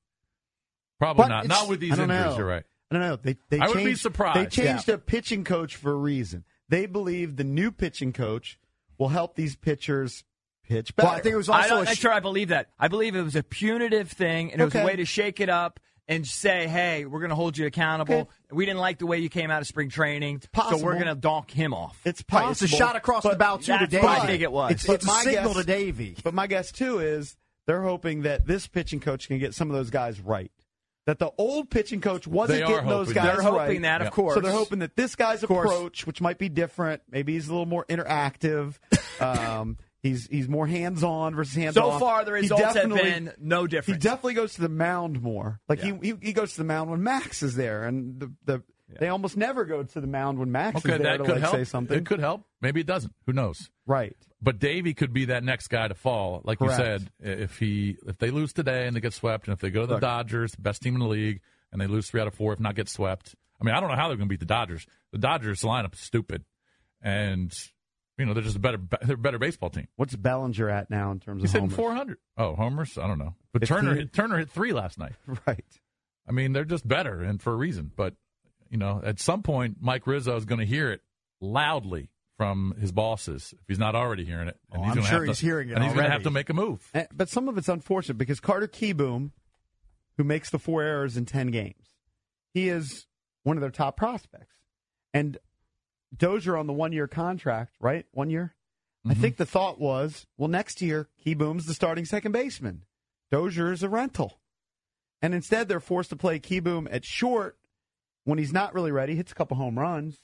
Probably 1.02 1.24
But 1.24 1.28
not. 1.28 1.46
Not 1.48 1.68
with 1.68 1.80
these 1.80 1.98
I 1.98 2.02
injuries. 2.04 2.08
know. 2.26 2.36
You're 2.38 2.46
right. 2.46 2.64
I 2.90 2.94
don't 2.94 3.02
know. 3.02 3.16
They, 3.16 3.36
they 3.50 3.58
I 3.58 3.66
would 3.66 3.76
be 3.78 3.84
changed, 3.86 4.00
surprised. 4.02 4.38
They 4.38 4.46
changed 4.64 4.86
Yeah. 4.88 4.94
a 4.94 4.98
pitching 4.98 5.42
coach 5.44 5.74
for 5.74 5.90
a 5.90 5.96
reason. 5.96 6.44
They 6.68 6.86
believe 6.86 7.36
the 7.36 7.44
new 7.44 7.72
pitching 7.72 8.12
coach 8.12 8.58
will 8.98 9.08
help 9.08 9.34
these 9.34 9.56
pitchers 9.56 10.22
pitch 10.64 10.94
better. 10.94 11.08
Well, 11.08 11.16
I 11.16 11.20
think 11.20 11.32
it 11.32 11.36
was 11.36 11.48
I 11.48 11.62
also 11.62 11.68
don't, 11.70 11.86
a 11.86 11.88
I'm 11.90 11.94
sh- 11.96 11.98
sure 11.98 12.12
I 12.12 12.20
believe 12.20 12.48
that. 12.50 12.68
I 12.78 12.86
believe 12.88 13.16
it 13.16 13.22
was 13.22 13.34
a 13.34 13.42
punitive 13.42 14.10
thing, 14.12 14.52
and 14.52 14.60
it 14.60 14.64
was 14.64 14.74
a 14.76 14.84
way 14.84 14.94
to 14.96 15.04
shake 15.04 15.40
it 15.40 15.48
up 15.48 15.80
and 16.06 16.24
say, 16.26 16.68
"Hey, 16.68 17.04
we're 17.04 17.18
going 17.20 17.30
to 17.30 17.34
hold 17.36 17.58
you 17.58 17.66
accountable. 17.66 18.14
Okay. 18.14 18.28
We 18.52 18.64
didn't 18.66 18.80
like 18.80 18.98
the 18.98 19.06
way 19.06 19.18
you 19.18 19.28
came 19.28 19.50
out 19.50 19.60
of 19.62 19.66
spring 19.66 19.88
training, 19.88 20.40
so 20.42 20.48
possible. 20.52 20.84
we're 20.84 20.94
going 20.94 21.06
to 21.06 21.14
donk 21.16 21.50
him 21.50 21.74
off." 21.74 21.98
it's 22.04 22.20
Right, 22.30 22.42
possible. 22.44 22.50
it's 22.52 22.62
a 22.62 22.76
shot 22.76 22.94
across 22.94 23.24
the 23.24 23.34
bow 23.34 23.56
too 23.56 23.72
to 23.72 23.78
that's 23.80 23.90
Davey. 23.90 24.04
what 24.06 24.20
I 24.20 24.26
think 24.26 24.42
it 24.42 24.52
was. 24.52 24.70
It's, 24.72 24.86
But 24.86 24.94
it's 24.94 25.04
a 25.04 25.08
my 25.08 25.22
signal 25.24 25.54
guess- 25.54 25.56
to 25.56 25.64
Davey. 25.66 26.16
But 26.22 26.34
my 26.34 26.46
guess 26.46 26.70
too 26.70 27.00
is 27.00 27.36
they're 27.66 27.82
hoping 27.82 28.22
that 28.22 28.46
this 28.46 28.66
pitching 28.68 29.00
coach 29.00 29.26
can 29.28 29.38
get 29.38 29.54
some 29.54 29.68
of 29.68 29.74
those 29.74 29.90
guys 29.90 30.20
right. 30.20 30.52
That 31.06 31.18
the 31.18 31.32
old 31.36 31.68
pitching 31.68 32.00
coach 32.00 32.28
wasn't 32.28 32.60
They 32.60 32.62
are 32.64 32.68
getting 32.68 32.88
those 32.88 33.12
guys 33.12 33.24
that. 33.24 33.32
They're 33.34 33.42
hoping 33.42 33.58
right. 33.58 33.82
that, 33.82 34.00
of 34.02 34.06
Yeah. 34.06 34.10
course. 34.10 34.34
So 34.34 34.40
they're 34.40 34.52
hoping 34.52 34.78
that 34.80 34.94
this 34.94 35.16
guy's 35.16 35.42
approach, 35.42 36.06
which 36.06 36.20
might 36.20 36.38
be 36.38 36.48
different, 36.48 37.02
maybe 37.10 37.32
he's 37.32 37.48
a 37.48 37.50
little 37.50 37.66
more 37.66 37.84
interactive. 37.86 38.78
um, 39.20 39.78
he's 40.02 40.26
he's 40.28 40.48
more 40.48 40.66
hands 40.66 41.02
on 41.02 41.34
versus 41.34 41.54
hands 41.56 41.76
off. 41.76 41.94
So 41.94 41.98
far, 41.98 42.24
the 42.24 42.32
results 42.32 42.62
have 42.62 42.74
definitely- 42.74 43.02
been 43.10 43.32
no 43.40 43.66
different. 43.66 44.00
He 44.00 44.08
definitely 44.08 44.34
goes 44.34 44.54
to 44.54 44.60
the 44.60 44.68
mound 44.68 45.20
more. 45.22 45.58
Like 45.68 45.80
Yeah. 45.82 45.96
he, 46.00 46.10
he 46.10 46.14
he 46.28 46.32
goes 46.32 46.52
to 46.52 46.58
the 46.58 46.64
mound 46.64 46.88
when 46.90 47.02
Max 47.02 47.42
is 47.42 47.56
there, 47.56 47.82
and 47.84 48.20
the 48.20 48.32
the 48.44 48.62
they 49.00 49.08
almost 49.08 49.36
never 49.36 49.64
go 49.64 49.82
to 49.82 50.00
the 50.00 50.06
mound 50.06 50.38
when 50.38 50.52
Max 50.52 50.76
Okay, 50.76 50.92
is 50.94 50.98
there 51.00 51.12
that 51.12 51.16
to 51.18 51.24
could 51.24 51.32
like 51.32 51.40
help. 51.40 51.54
say 51.56 51.64
something. 51.64 51.98
It 51.98 52.06
could 52.06 52.20
help. 52.20 52.44
Maybe 52.60 52.80
it 52.80 52.86
doesn't. 52.86 53.12
Who 53.26 53.32
knows? 53.32 53.70
Right. 53.86 54.16
But 54.42 54.58
Davey 54.58 54.92
could 54.92 55.12
be 55.12 55.26
that 55.26 55.44
next 55.44 55.68
guy 55.68 55.86
to 55.86 55.94
fall, 55.94 56.40
like 56.44 56.58
Correct. 56.58 56.78
you 56.78 56.84
said. 56.84 57.10
If 57.20 57.58
he 57.58 57.96
if 58.06 58.18
they 58.18 58.30
lose 58.30 58.52
today 58.52 58.86
and 58.88 58.96
they 58.96 59.00
get 59.00 59.12
swept, 59.12 59.46
and 59.46 59.54
if 59.54 59.60
they 59.60 59.70
go 59.70 59.82
to 59.82 59.86
the. 59.86 59.98
Dodgers, 60.00 60.54
best 60.56 60.82
team 60.82 60.94
in 60.94 61.00
the 61.00 61.06
league, 61.06 61.40
and 61.70 61.80
they 61.80 61.86
lose 61.86 62.08
three 62.10 62.20
out 62.20 62.26
of 62.26 62.34
four, 62.34 62.52
if 62.52 62.58
not 62.60 62.74
get 62.74 62.88
swept. 62.88 63.36
I 63.60 63.64
mean, 63.64 63.74
I 63.74 63.80
don't 63.80 63.88
know 63.88 63.94
how 63.94 64.08
they're 64.08 64.16
going 64.16 64.28
to 64.28 64.32
beat 64.32 64.40
the 64.40 64.46
Dodgers. 64.46 64.84
The 65.12 65.18
Dodgers 65.18 65.62
lineup 65.62 65.94
is 65.94 66.00
stupid, 66.00 66.44
and 67.00 67.52
you 68.18 68.26
know 68.26 68.34
they're 68.34 68.42
just 68.42 68.56
a 68.56 68.58
better 68.60 68.80
they're 69.02 69.14
a 69.14 69.18
better 69.18 69.38
baseball 69.38 69.70
team. 69.70 69.86
What's 69.94 70.16
Bellinger 70.16 70.68
at 70.68 70.90
now 70.90 71.12
in 71.12 71.20
terms 71.20 71.42
He's 71.42 71.54
of 71.54 71.60
homers? 71.60 71.76
four 71.76 71.94
hundred. 71.94 72.18
Oh, 72.36 72.56
homers? 72.56 72.98
I 72.98 73.06
don't 73.06 73.18
know. 73.18 73.36
But 73.52 73.62
15? 73.62 73.76
Turner 73.76 73.94
hit, 73.94 74.12
Turner 74.12 74.38
hit 74.38 74.50
three 74.50 74.72
last 74.72 74.98
night. 74.98 75.12
Right. 75.46 75.64
I 76.26 76.30
mean, 76.32 76.52
they're 76.52 76.64
just 76.64 76.86
better, 76.86 77.20
and 77.20 77.40
for 77.42 77.52
a 77.52 77.56
reason. 77.56 77.90
But 77.94 78.14
you 78.70 78.78
know, 78.78 79.00
at 79.04 79.20
some 79.20 79.42
point, 79.42 79.76
Mike 79.80 80.06
Rizzo 80.06 80.36
is 80.36 80.44
going 80.44 80.60
to 80.60 80.66
hear 80.66 80.90
it 80.90 81.00
loudly 81.40 82.10
from 82.42 82.74
his 82.80 82.90
bosses 82.90 83.54
if 83.56 83.68
he's 83.68 83.78
not 83.78 83.94
already 83.94 84.24
hearing 84.24 84.48
it. 84.48 84.58
Oh, 84.72 84.82
he's 84.82 84.96
I'm 84.96 85.02
sure 85.04 85.20
have 85.20 85.28
he's 85.28 85.38
to, 85.38 85.46
hearing 85.46 85.68
it 85.68 85.74
and 85.74 85.84
he's 85.84 85.92
gonna 85.92 86.10
have 86.10 86.24
to 86.24 86.30
make 86.30 86.50
a 86.50 86.54
move. 86.54 86.90
And- 86.92 87.06
but 87.14 87.28
some 87.28 87.48
of 87.48 87.56
it's 87.56 87.68
unfortunate 87.68 88.18
because 88.18 88.40
Carter 88.40 88.66
Kieboom, 88.66 89.30
who 90.16 90.24
makes 90.24 90.50
the 90.50 90.58
four 90.58 90.82
errors 90.82 91.16
in 91.16 91.24
10 91.24 91.52
games, 91.52 91.94
he 92.52 92.68
is 92.68 93.06
one 93.44 93.56
of 93.56 93.60
their 93.60 93.70
top 93.70 93.96
prospects. 93.96 94.56
And 95.14 95.38
Dozier 96.16 96.56
on 96.56 96.66
the 96.66 96.72
one 96.72 96.92
year 96.92 97.06
contract, 97.06 97.76
right? 97.80 98.06
One 98.10 98.28
year? 98.28 98.56
I 99.04 99.10
mm-hmm. 99.10 99.20
think 99.20 99.36
the 99.36 99.46
thought 99.46 99.80
was, 99.80 100.26
well, 100.36 100.48
next 100.48 100.82
year, 100.82 101.08
Kieboom's 101.24 101.66
the 101.66 101.74
starting 101.74 102.04
second 102.04 102.32
baseman. 102.32 102.82
Dozier 103.30 103.70
is 103.70 103.84
a 103.84 103.88
rental. 103.88 104.40
And 105.20 105.32
instead, 105.32 105.68
they're 105.68 105.80
forced 105.80 106.10
to 106.10 106.16
play 106.16 106.40
Kieboom 106.40 106.88
at 106.90 107.04
short 107.04 107.56
when 108.24 108.38
he's 108.38 108.52
not 108.52 108.74
really 108.74 108.90
ready. 108.90 109.14
Hits 109.14 109.30
a 109.30 109.34
couple 109.36 109.56
home 109.56 109.78
runs, 109.78 110.18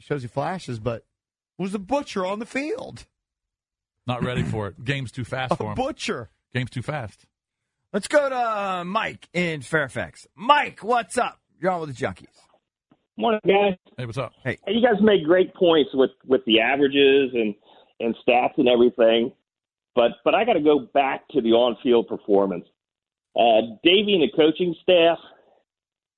shows 0.00 0.24
you 0.24 0.28
flashes, 0.28 0.80
but 0.80 1.04
was 1.58 1.74
a 1.74 1.78
butcher 1.78 2.24
on 2.26 2.38
the 2.38 2.46
field. 2.46 3.06
Not 4.06 4.22
ready 4.24 4.42
for 4.42 4.68
it. 4.68 4.84
Game's 4.84 5.12
too 5.12 5.24
fast 5.24 5.56
for 5.56 5.64
A 5.64 5.68
him. 5.70 5.74
butcher. 5.74 6.30
Game's 6.54 6.70
too 6.70 6.82
fast. 6.82 7.24
Let's 7.92 8.08
go 8.08 8.28
to 8.28 8.34
uh, 8.36 8.84
Mike 8.84 9.28
in 9.34 9.60
Fairfax. 9.62 10.26
Mike, 10.34 10.80
what's 10.82 11.18
up? 11.18 11.38
You're 11.60 11.70
on 11.70 11.80
with 11.80 11.96
the 11.96 12.04
Junkies. 12.06 12.26
Morning, 13.16 13.40
guys. 13.46 13.74
Hey, 13.98 14.06
what's 14.06 14.16
up? 14.18 14.32
Hey, 14.42 14.58
You 14.66 14.82
guys 14.82 15.00
make 15.02 15.24
great 15.24 15.54
points 15.54 15.90
with 15.92 16.10
with 16.26 16.40
the 16.46 16.60
averages 16.60 17.30
and 17.34 17.54
and 18.00 18.16
stats 18.26 18.56
and 18.56 18.66
everything, 18.68 19.32
but 19.94 20.12
but 20.24 20.34
I 20.34 20.44
got 20.46 20.54
to 20.54 20.60
go 20.62 20.88
back 20.94 21.28
to 21.32 21.42
the 21.42 21.50
on 21.50 21.76
field 21.82 22.08
performance. 22.08 22.64
Uh, 23.36 23.76
Davey 23.84 24.14
and 24.14 24.22
the 24.22 24.32
coaching 24.34 24.74
staff, 24.82 25.18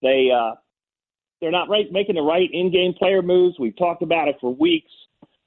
they 0.02 0.28
uh, 0.34 0.54
they're 1.40 1.50
not 1.50 1.68
right 1.68 1.90
making 1.90 2.14
the 2.14 2.22
right 2.22 2.48
in 2.52 2.70
game 2.70 2.94
player 2.96 3.22
moves. 3.22 3.58
We've 3.58 3.76
talked 3.76 4.02
about 4.02 4.28
it 4.28 4.36
for 4.40 4.54
weeks. 4.54 4.90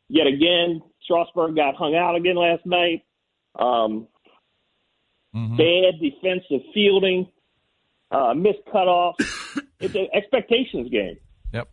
Yet 0.09 0.27
again, 0.27 0.81
Strasburg 1.03 1.55
got 1.55 1.75
hung 1.75 1.95
out 1.95 2.15
again 2.15 2.35
last 2.35 2.65
night. 2.65 3.03
Um, 3.57 4.07
Mhm. 5.35 5.57
Bad 5.57 5.99
defensive 6.01 6.65
fielding, 6.73 7.27
uh, 8.11 8.33
missed 8.33 8.65
cutoffs. 8.73 9.15
it's 9.79 9.93
an 9.93 10.07
expectations 10.13 10.89
game. 10.89 11.17
Yep. 11.53 11.67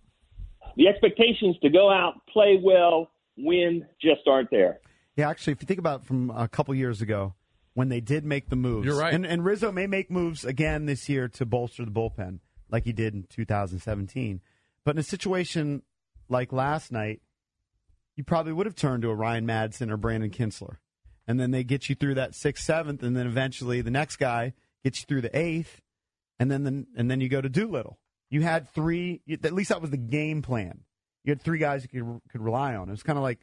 the 0.76 0.88
expectations 0.88 1.56
to 1.62 1.70
go 1.70 1.88
out, 1.90 2.14
play 2.28 2.60
well, 2.62 3.10
win 3.38 3.86
just 4.02 4.22
aren't 4.26 4.50
there. 4.50 4.80
Yeah, 5.16 5.30
actually, 5.30 5.52
if 5.52 5.62
you 5.62 5.66
think 5.66 5.78
about 5.78 6.00
it 6.00 6.06
from 6.06 6.30
a 6.30 6.48
couple 6.48 6.74
years 6.74 7.00
ago 7.00 7.34
when 7.74 7.88
they 7.88 8.00
did 8.00 8.24
make 8.24 8.48
the 8.50 8.56
moves, 8.56 8.84
You're 8.86 8.98
right. 8.98 9.14
And, 9.14 9.24
and 9.24 9.44
Rizzo 9.44 9.70
may 9.72 9.86
make 9.86 10.10
moves 10.10 10.44
again 10.44 10.86
this 10.86 11.08
year 11.08 11.28
to 11.28 11.46
bolster 11.46 11.84
the 11.84 11.90
bullpen, 11.92 12.40
like 12.70 12.84
he 12.84 12.92
did 12.92 13.14
in 13.14 13.22
2017. 13.30 14.40
But 14.84 14.96
in 14.96 14.98
a 14.98 15.02
situation 15.04 15.82
like 16.28 16.52
last 16.52 16.90
night, 16.92 17.22
you 18.16 18.24
probably 18.24 18.52
would 18.52 18.66
have 18.66 18.74
turned 18.76 19.02
to 19.02 19.10
a 19.10 19.14
Ryan 19.14 19.46
Madson 19.46 19.90
or 19.90 19.96
Brandon 19.96 20.30
Kintzler, 20.30 20.76
and 21.26 21.38
then 21.40 21.50
they 21.50 21.64
get 21.64 21.88
you 21.88 21.94
through 21.94 22.14
that 22.14 22.34
sixth, 22.34 22.64
seventh, 22.64 23.02
and 23.02 23.16
then 23.16 23.26
eventually 23.26 23.80
the 23.80 23.90
next 23.90 24.16
guy 24.16 24.52
gets 24.84 25.00
you 25.00 25.06
through 25.06 25.20
the 25.22 25.36
eighth, 25.36 25.80
and 26.38 26.50
then 26.50 26.64
the, 26.64 26.86
and 26.96 27.10
then 27.10 27.20
you 27.20 27.28
go 27.28 27.40
to 27.40 27.48
Doolittle. 27.48 27.98
You 28.30 28.42
had 28.42 28.68
three. 28.70 29.20
At 29.42 29.52
least 29.52 29.68
that 29.70 29.80
was 29.80 29.90
the 29.90 29.96
game 29.96 30.42
plan. 30.42 30.80
You 31.24 31.30
had 31.30 31.40
three 31.42 31.58
guys 31.58 31.82
you 31.82 31.88
could 32.02 32.20
could 32.30 32.40
rely 32.42 32.74
on. 32.74 32.88
It 32.88 32.92
was 32.92 33.02
kind 33.02 33.18
of 33.18 33.22
like 33.22 33.40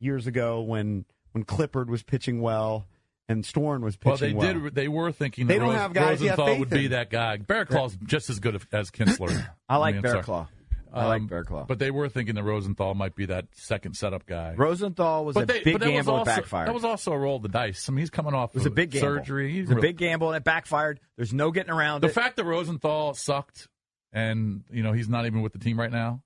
years 0.00 0.26
ago 0.26 0.60
when 0.62 1.04
when 1.32 1.44
Clippard 1.44 1.86
was 1.88 2.02
pitching 2.02 2.40
well 2.40 2.86
and 3.28 3.44
Storen 3.44 3.80
was 3.80 3.96
pitching 3.96 4.36
Well, 4.36 4.46
they 4.48 4.54
well. 4.54 4.64
did. 4.64 4.74
They 4.74 4.88
were 4.88 5.12
thinking 5.12 5.46
They 5.46 5.54
that 5.54 5.60
don't 5.60 5.68
Rose- 5.70 5.78
have 5.80 5.92
guys 5.92 6.20
Rosenthal 6.20 6.58
would 6.58 6.70
be 6.70 6.88
that 6.88 7.10
guy. 7.10 7.38
Barraclough's 7.38 7.96
just 8.04 8.28
as 8.30 8.38
good 8.40 8.60
as 8.72 8.90
Kintzler. 8.90 9.48
I 9.68 9.76
like 9.78 9.94
mean, 9.96 10.04
I'm 10.06 10.10
sorry. 10.10 10.22
Barraclough. 10.22 10.48
I 10.92 11.06
like 11.06 11.22
Um, 11.22 11.28
Barraclough. 11.28 11.66
But 11.68 11.78
they 11.78 11.90
were 11.90 12.08
thinking 12.08 12.34
that 12.34 12.42
Rosenthal 12.42 12.94
might 12.94 13.14
be 13.14 13.26
that 13.26 13.46
second 13.52 13.94
setup 13.96 14.26
guy. 14.26 14.54
Rosenthal 14.56 15.24
was 15.24 15.34
but 15.34 15.44
a 15.44 15.46
they- 15.46 15.62
big 15.62 15.74
but 15.74 15.80
that 15.80 15.86
was 15.86 15.94
gamble 15.94 16.16
that 16.24 16.26
backfired. 16.26 16.68
That 16.68 16.74
was 16.74 16.84
also 16.84 17.12
a 17.12 17.18
roll 17.18 17.36
of 17.36 17.42
the 17.42 17.48
dice. 17.48 17.88
I 17.88 17.92
mean, 17.92 18.00
he's 18.00 18.10
coming 18.10 18.34
off 18.34 18.50
it 18.50 18.56
was 18.56 18.66
a 18.66 18.68
of 18.68 18.74
big 18.74 18.90
gamble. 18.90 19.08
surgery. 19.16 19.48
It 19.50 19.52
He's 19.52 19.68
was 19.68 19.78
a 19.78 19.80
big 19.80 19.96
gamble 19.96 20.28
and 20.28 20.36
it 20.36 20.44
backfired. 20.44 21.00
There's 21.16 21.32
no 21.32 21.50
getting 21.50 21.72
around 21.72 21.98
it. 21.98 22.00
The 22.02 22.08
it. 22.08 22.14
fact 22.14 22.36
that 22.36 22.44
Rosenthal 22.44 23.14
sucked 23.14 23.68
and 24.12 24.64
you 24.70 24.82
know 24.82 24.92
he's 24.92 25.08
not 25.08 25.24
even 25.26 25.40
with 25.42 25.52
the 25.52 25.58
team 25.58 25.78
right 25.80 25.90
now. 25.90 26.22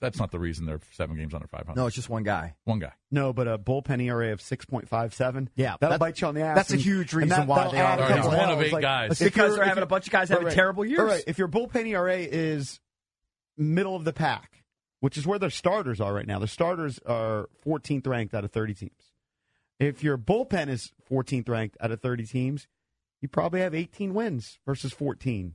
That's 0.00 0.18
not 0.18 0.32
the 0.32 0.40
reason 0.40 0.66
they're 0.66 0.80
seven 0.90 1.16
games 1.16 1.34
under 1.34 1.46
500. 1.46 1.76
no, 1.76 1.86
it's 1.86 1.94
just 1.94 2.08
one 2.08 2.24
guy. 2.24 2.56
one 2.64 2.80
guy. 2.80 2.92
no, 3.12 3.32
but 3.32 3.46
a 3.46 3.58
bullpen 3.58 4.02
ERA 4.02 4.32
of 4.32 4.40
six 4.40 4.64
point 4.64 4.88
five 4.88 5.14
seven. 5.14 5.48
Yeah, 5.54 5.76
that'll 5.78 5.98
bite 5.98 6.20
you 6.20 6.26
on 6.26 6.34
the 6.34 6.40
ass. 6.42 6.56
that's 6.56 6.72
a 6.72 6.76
huge 6.76 7.12
reason 7.14 7.28
that- 7.28 7.46
why 7.46 7.68
they 7.70 7.80
are. 7.80 7.96
a 7.98 8.16
He's 8.16 8.26
one 8.26 8.50
of 8.50 8.60
eight 8.60 8.72
Like, 8.72 8.82
guys. 8.82 9.20
if 9.20 9.32
Because 9.32 9.54
they're 9.54 9.64
having 9.64 9.84
a 9.84 9.86
bunch 9.86 10.06
of 10.06 10.12
guys 10.12 10.30
having 10.30 10.46
Right, 10.46 10.50
right. 10.50 10.54
terrible 10.56 10.84
years. 10.84 10.98
All 10.98 11.06
right, 11.06 11.22
if 11.28 11.38
your 11.38 11.46
bullpen 11.46 11.86
ERA 11.86 12.16
is 12.18 12.80
middle 13.56 13.96
of 13.96 14.04
the 14.04 14.12
pack, 14.12 14.64
which 15.00 15.16
is 15.16 15.26
where 15.26 15.38
their 15.38 15.50
starters 15.50 16.00
are 16.00 16.14
right 16.14 16.26
now, 16.26 16.38
the 16.38 16.48
starters 16.48 16.98
are 17.06 17.48
14th 17.66 18.06
ranked 18.06 18.34
out 18.34 18.44
of 18.44 18.50
30 18.52 18.74
teams. 18.74 19.12
If 19.78 20.02
your 20.04 20.18
bullpen 20.18 20.68
is 20.68 20.92
14th 21.10 21.48
ranked 21.48 21.76
out 21.80 21.90
of 21.90 22.00
30 22.00 22.26
teams, 22.26 22.66
you 23.20 23.28
probably 23.28 23.60
have 23.60 23.74
18 23.74 24.14
wins 24.14 24.58
versus 24.66 24.92
14. 24.92 25.54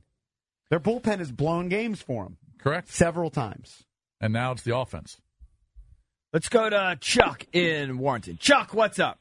Their 0.70 0.80
bullpen 0.80 1.18
has 1.18 1.30
blown 1.30 1.68
games 1.68 2.02
for 2.02 2.24
them 2.24 2.38
Correct. 2.58 2.88
several 2.88 3.30
times. 3.30 3.84
And 4.20 4.32
now 4.32 4.52
it's 4.52 4.62
the 4.62 4.76
offense. 4.76 5.20
Let's 6.32 6.48
go 6.48 6.68
to 6.68 6.98
Chuck 7.00 7.46
in 7.52 7.98
Warrenton. 7.98 8.38
Chuck, 8.38 8.74
what's 8.74 8.98
up? 8.98 9.20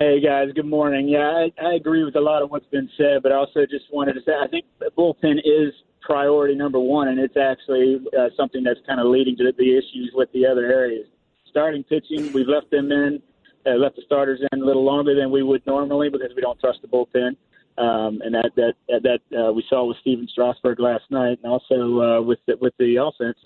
Hey 0.00 0.20
guys, 0.20 0.48
good 0.54 0.64
morning. 0.64 1.08
Yeah, 1.08 1.18
I, 1.28 1.52
I 1.60 1.74
agree 1.74 2.04
with 2.04 2.14
a 2.14 2.20
lot 2.20 2.40
of 2.40 2.50
what's 2.50 2.66
been 2.66 2.88
said, 2.96 3.22
but 3.22 3.32
I 3.32 3.34
also 3.34 3.66
just 3.68 3.84
wanted 3.92 4.12
to 4.14 4.20
say 4.24 4.32
I 4.32 4.46
think 4.46 4.64
the 4.78 4.90
bullpen 4.96 5.38
is 5.38 5.74
priority 6.08 6.54
number 6.54 6.80
one, 6.80 7.08
and 7.08 7.20
it's 7.20 7.36
actually 7.36 8.00
uh, 8.18 8.28
something 8.34 8.64
that's 8.64 8.80
kind 8.86 8.98
of 8.98 9.06
leading 9.08 9.36
to 9.36 9.52
the 9.56 9.76
issues 9.76 10.10
with 10.14 10.32
the 10.32 10.46
other 10.46 10.64
areas. 10.64 11.06
Starting 11.50 11.84
pitching, 11.84 12.32
we've 12.32 12.48
left 12.48 12.70
them 12.70 12.90
in, 12.90 13.20
uh, 13.66 13.72
left 13.72 13.96
the 13.96 14.02
starters 14.06 14.40
in 14.50 14.62
a 14.62 14.64
little 14.64 14.84
longer 14.84 15.14
than 15.14 15.30
we 15.30 15.42
would 15.42 15.64
normally 15.66 16.08
because 16.08 16.30
we 16.34 16.40
don't 16.40 16.58
trust 16.60 16.78
the 16.80 16.88
bullpen. 16.88 17.36
Um, 17.76 18.20
and 18.24 18.34
that 18.34 18.50
that 18.56 18.74
that 18.88 19.20
uh, 19.38 19.52
we 19.52 19.62
saw 19.68 19.84
with 19.84 19.98
Stephen 20.00 20.26
Strasburg 20.32 20.80
last 20.80 21.04
night, 21.10 21.38
and 21.44 21.52
also 21.52 22.00
uh, 22.00 22.22
with 22.22 22.40
the, 22.46 22.56
with 22.60 22.72
the 22.78 22.96
offense. 22.96 23.38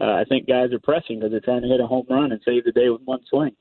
Uh, 0.00 0.04
I 0.04 0.24
think 0.28 0.48
guys 0.48 0.72
are 0.72 0.78
pressing 0.78 1.18
because 1.18 1.32
they're 1.32 1.40
trying 1.40 1.62
to 1.62 1.68
hit 1.68 1.80
a 1.80 1.86
home 1.86 2.06
run 2.08 2.32
and 2.32 2.40
save 2.44 2.64
the 2.64 2.72
day 2.72 2.88
with 2.88 3.02
one 3.04 3.20
swing. 3.28 3.54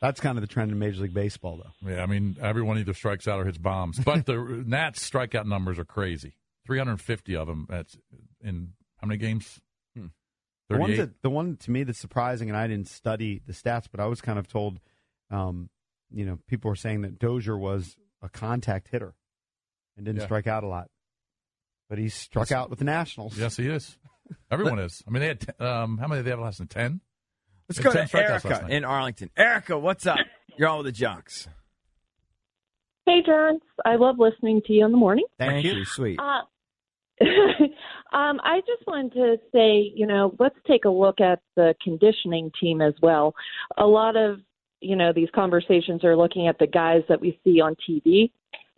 That's 0.00 0.20
kind 0.20 0.38
of 0.38 0.42
the 0.42 0.48
trend 0.48 0.70
in 0.70 0.78
Major 0.78 1.02
League 1.02 1.14
Baseball, 1.14 1.62
though. 1.62 1.90
Yeah, 1.90 2.02
I 2.02 2.06
mean, 2.06 2.36
everyone 2.40 2.78
either 2.78 2.94
strikes 2.94 3.28
out 3.28 3.40
or 3.40 3.44
hits 3.44 3.58
bombs. 3.58 3.98
But 3.98 4.26
the 4.26 4.36
Nats 4.66 5.08
strikeout 5.08 5.46
numbers 5.46 5.78
are 5.78 5.84
crazy. 5.84 6.34
350 6.68 7.34
of 7.34 7.46
them. 7.46 7.66
That's 7.68 7.96
in 8.42 8.74
how 8.98 9.08
many 9.08 9.18
games? 9.18 9.58
Hmm. 9.96 10.06
The, 10.68 10.76
one 10.78 10.96
that, 10.96 11.22
the 11.22 11.30
one 11.30 11.56
to 11.56 11.70
me 11.70 11.82
that's 11.82 11.98
surprising, 11.98 12.50
and 12.50 12.56
I 12.58 12.66
didn't 12.66 12.88
study 12.88 13.40
the 13.46 13.54
stats, 13.54 13.86
but 13.90 14.00
I 14.00 14.06
was 14.06 14.20
kind 14.20 14.38
of 14.38 14.46
told, 14.46 14.78
um, 15.30 15.70
you 16.10 16.26
know, 16.26 16.38
people 16.46 16.68
were 16.70 16.76
saying 16.76 17.00
that 17.02 17.18
Dozier 17.18 17.56
was 17.56 17.96
a 18.22 18.28
contact 18.28 18.88
hitter 18.88 19.14
and 19.96 20.04
didn't 20.04 20.20
Yeah. 20.20 20.26
strike 20.26 20.46
out 20.46 20.62
a 20.62 20.68
lot. 20.68 20.90
But 21.88 21.98
he 21.98 22.10
struck 22.10 22.52
out 22.52 22.68
with 22.68 22.78
the 22.80 22.84
Nationals. 22.84 23.38
Yes, 23.38 23.56
he 23.56 23.66
is. 23.66 23.96
Everyone 24.50 24.78
is. 24.78 25.02
I 25.08 25.10
mean, 25.10 25.20
they 25.22 25.28
had 25.28 25.40
t- 25.40 25.64
um, 25.64 25.96
how 25.96 26.06
many 26.06 26.18
did 26.18 26.26
they 26.26 26.30
have 26.32 26.40
last 26.40 26.60
night? 26.60 26.68
Ten. 26.68 27.00
Let's 27.66 27.78
go 27.78 27.90
had 27.90 28.06
to 28.08 28.12
10 28.12 28.22
strikeouts 28.22 28.30
last 28.44 28.44
Erica 28.44 28.74
in 28.76 28.84
Arlington. 28.84 29.30
Erica, 29.38 29.78
what's 29.78 30.06
up? 30.06 30.18
You're 30.58 30.68
on 30.68 30.78
with 30.78 30.86
the 30.86 30.92
Jocks. 30.92 31.48
Hey, 33.06 33.22
John. 33.24 33.58
I 33.86 33.96
love 33.96 34.16
listening 34.18 34.60
to 34.66 34.72
you 34.74 34.84
in 34.84 34.90
the 34.90 34.98
morning. 34.98 35.24
Thank, 35.38 35.64
you. 35.64 35.84
Sweet. 35.86 36.18
Uh, 36.20 36.42
um, 37.20 38.40
I 38.44 38.60
just 38.66 38.86
wanted 38.86 39.12
to 39.14 39.36
say, 39.52 39.92
you 39.94 40.06
know, 40.06 40.34
let's 40.38 40.58
take 40.66 40.84
a 40.84 40.90
look 40.90 41.20
at 41.20 41.40
the 41.56 41.74
conditioning 41.82 42.50
team 42.60 42.80
as 42.80 42.94
well. 43.02 43.34
A 43.76 43.86
lot 43.86 44.16
of, 44.16 44.40
you 44.80 44.96
know, 44.96 45.12
these 45.12 45.28
conversations 45.34 46.04
are 46.04 46.16
looking 46.16 46.46
at 46.46 46.58
the 46.58 46.66
guys 46.66 47.02
that 47.08 47.20
we 47.20 47.38
see 47.44 47.60
on 47.60 47.74
TV 47.88 48.30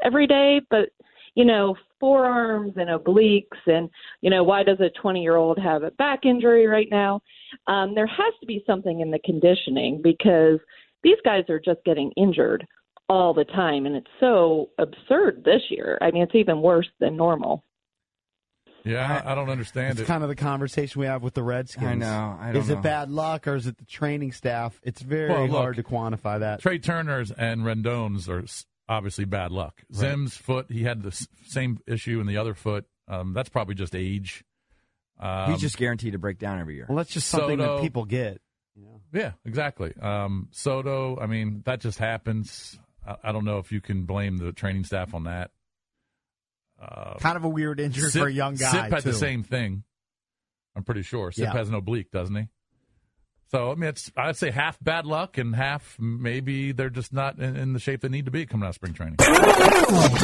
every 0.02 0.26
day, 0.26 0.60
but, 0.70 0.88
you 1.34 1.44
know, 1.44 1.76
forearms 1.98 2.72
and 2.76 2.88
obliques 2.88 3.66
and, 3.66 3.90
you 4.22 4.30
know, 4.30 4.42
why 4.42 4.62
does 4.62 4.80
a 4.80 4.90
20 5.00 5.22
year 5.22 5.36
old 5.36 5.58
have 5.58 5.82
a 5.82 5.90
back 5.92 6.24
injury 6.24 6.66
right 6.66 6.88
now? 6.90 7.20
Um, 7.66 7.94
there 7.94 8.06
has 8.06 8.34
to 8.40 8.46
be 8.46 8.64
something 8.66 9.00
in 9.00 9.10
the 9.10 9.18
conditioning 9.20 10.00
because 10.02 10.58
these 11.02 11.18
guys 11.24 11.44
are 11.48 11.60
just 11.60 11.84
getting 11.84 12.10
injured 12.16 12.66
all 13.08 13.34
the 13.34 13.44
time 13.44 13.86
and 13.86 13.96
it's 13.96 14.10
so 14.18 14.70
absurd 14.78 15.42
this 15.44 15.62
year. 15.68 15.98
I 16.00 16.10
mean, 16.10 16.22
it's 16.22 16.34
even 16.34 16.62
worse 16.62 16.88
than 17.00 17.16
normal. 17.16 17.64
Yeah, 18.84 19.22
I, 19.24 19.32
I 19.32 19.34
don't 19.34 19.50
understand 19.50 19.92
It's 19.92 20.00
it. 20.00 20.06
kind 20.06 20.22
of 20.22 20.28
the 20.28 20.36
conversation 20.36 21.00
we 21.00 21.06
have 21.06 21.22
with 21.22 21.34
the 21.34 21.42
Redskins. 21.42 21.86
I 21.86 21.94
know, 21.94 22.36
I 22.40 22.52
don't 22.52 22.62
is 22.62 22.68
know. 22.68 22.78
it 22.78 22.82
bad 22.82 23.10
luck 23.10 23.46
or 23.46 23.54
is 23.54 23.66
it 23.66 23.76
the 23.78 23.84
training 23.84 24.32
staff? 24.32 24.80
It's 24.82 25.02
very 25.02 25.28
Well, 25.30 25.42
look, 25.46 25.50
hard 25.60 25.76
to 25.76 25.82
quantify 25.82 26.40
that. 26.40 26.60
Trea 26.60 26.78
Turner's 26.78 27.30
and 27.30 27.62
Rendon's 27.64 28.28
are 28.28 28.44
obviously 28.88 29.24
bad 29.24 29.52
luck. 29.52 29.82
Zim's 29.94 30.36
foot, 30.36 30.66
he 30.70 30.82
had 30.84 31.02
the 31.02 31.26
same 31.46 31.78
issue 31.86 32.20
in 32.20 32.26
the 32.26 32.36
other 32.38 32.54
foot. 32.54 32.86
Um, 33.08 33.32
that's 33.34 33.48
probably 33.48 33.74
just 33.74 33.94
age. 33.94 34.44
Um, 35.18 35.52
He's 35.52 35.60
just 35.60 35.76
guaranteed 35.76 36.12
to 36.12 36.18
break 36.18 36.38
down 36.38 36.58
every 36.60 36.76
year. 36.76 36.86
Well, 36.88 36.96
that's 36.96 37.10
just 37.12 37.28
something 37.28 37.58
Soto- 37.58 37.76
that 37.76 37.82
people 37.82 38.04
get. 38.04 38.40
Yeah, 39.12 39.32
exactly. 39.44 39.92
Um, 40.00 40.48
Soto, 40.52 41.18
I 41.20 41.26
mean, 41.26 41.62
that 41.66 41.80
just 41.80 41.98
happens. 41.98 42.78
I, 43.06 43.16
I 43.24 43.32
don't 43.32 43.44
know 43.44 43.58
if 43.58 43.72
you 43.72 43.80
can 43.80 44.04
blame 44.04 44.38
the 44.38 44.52
training 44.52 44.84
staff 44.84 45.12
on 45.14 45.24
that. 45.24 45.50
Uh, 46.80 47.14
Kind 47.18 47.36
of 47.36 47.44
a 47.44 47.48
weird 47.48 47.78
injury 47.80 48.10
Sipp- 48.10 48.22
for 48.22 48.28
a 48.28 48.32
young 48.32 48.54
guy. 48.54 48.70
Sipp 48.70 48.90
had 48.92 49.02
too. 49.02 49.10
the 49.12 49.16
same 49.16 49.42
thing. 49.42 49.84
I'm 50.74 50.84
pretty 50.84 51.02
sure. 51.02 51.30
Sipp 51.32 51.44
Yeah. 51.44 51.52
has 51.52 51.68
an 51.68 51.74
oblique, 51.74 52.10
doesn't 52.10 52.34
he? 52.34 52.48
So 53.50 53.72
I 53.72 53.74
mean, 53.74 53.90
it's 53.90 54.10
I'd 54.16 54.36
say 54.36 54.50
half 54.52 54.78
bad 54.82 55.06
luck 55.06 55.36
and 55.36 55.54
half 55.56 55.96
maybe 55.98 56.70
they're 56.72 56.88
just 56.88 57.12
not 57.12 57.38
in, 57.40 57.56
in 57.56 57.72
the 57.72 57.80
shape 57.80 58.00
they 58.00 58.08
need 58.08 58.26
to 58.26 58.30
be 58.30 58.46
coming 58.46 58.64
out 58.64 58.70
of 58.70 58.74
spring 58.76 58.94
training. 58.94 59.16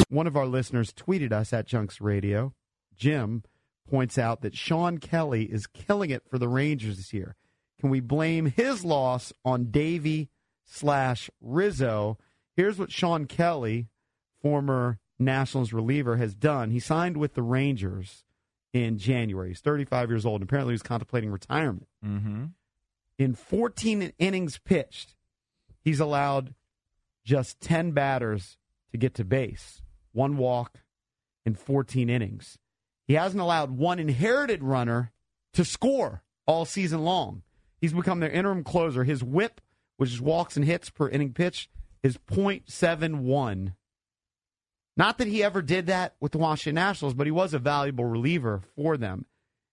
One 0.09 0.27
of 0.27 0.37
our 0.37 0.45
listeners 0.45 0.93
tweeted 0.93 1.31
us 1.33 1.51
at 1.51 1.67
Junks 1.67 1.99
Radio. 1.99 2.53
Jim 2.95 3.43
points 3.89 4.17
out 4.17 4.41
that 4.41 4.55
Shawn 4.55 4.97
Kelley 4.97 5.43
is 5.43 5.67
killing 5.67 6.09
it 6.09 6.23
for 6.29 6.37
the 6.37 6.47
Rangers 6.47 6.97
this 6.97 7.13
year. 7.13 7.35
Can 7.79 7.89
we 7.89 7.99
blame 7.99 8.45
his 8.47 8.83
loss 8.85 9.31
on 9.45 9.71
Davey 9.71 10.29
slash 10.65 11.29
Rizzo? 11.41 12.17
Here's 12.55 12.79
what 12.79 12.91
Shawn 12.91 13.25
Kelley, 13.25 13.87
former 14.41 14.99
Nationals 15.19 15.73
reliever, 15.73 16.17
has 16.17 16.35
done. 16.35 16.71
He 16.71 16.79
signed 16.79 17.17
with 17.17 17.33
the 17.33 17.41
Rangers 17.41 18.23
in 18.73 18.97
January. 18.97 19.49
He's 19.49 19.59
35 19.59 20.09
years 20.09 20.25
old. 20.25 20.41
and 20.41 20.49
Apparently, 20.49 20.73
he's 20.73 20.83
contemplating 20.83 21.31
retirement. 21.31 21.87
Mm-hmm. 22.05 22.45
In 23.17 23.33
14 23.33 24.13
innings 24.19 24.59
pitched, 24.59 25.15
he's 25.83 25.99
allowed 25.99 26.53
just 27.25 27.59
10 27.61 27.91
batters 27.91 28.57
to 28.91 28.97
get 28.97 29.15
to 29.15 29.25
base, 29.25 29.81
one 30.11 30.37
walk 30.37 30.81
in 31.45 31.55
14 31.55 32.09
innings. 32.09 32.57
He 33.07 33.15
hasn't 33.15 33.41
allowed 33.41 33.71
one 33.71 33.99
inherited 33.99 34.63
runner 34.63 35.11
to 35.53 35.65
score 35.65 36.23
all 36.45 36.65
season 36.65 37.03
long. 37.03 37.41
He's 37.79 37.93
become 37.93 38.19
their 38.19 38.29
interim 38.29 38.63
closer. 38.63 39.03
His 39.03 39.23
whip, 39.23 39.61
which 39.97 40.11
is 40.11 40.21
walks 40.21 40.55
and 40.55 40.65
hits 40.65 40.89
per 40.89 41.09
inning 41.09 41.33
pitch, 41.33 41.69
is 42.03 42.17
.71. 42.29 43.73
Not 44.97 45.19
that 45.19 45.27
he 45.27 45.43
ever 45.43 45.61
did 45.61 45.85
that 45.87 46.15
with 46.19 46.31
the 46.31 46.37
Washington 46.39 46.75
Nationals, 46.75 47.13
but 47.13 47.27
he 47.27 47.31
was 47.31 47.53
a 47.53 47.59
valuable 47.59 48.05
reliever 48.05 48.63
for 48.75 48.97
them. 48.97 49.25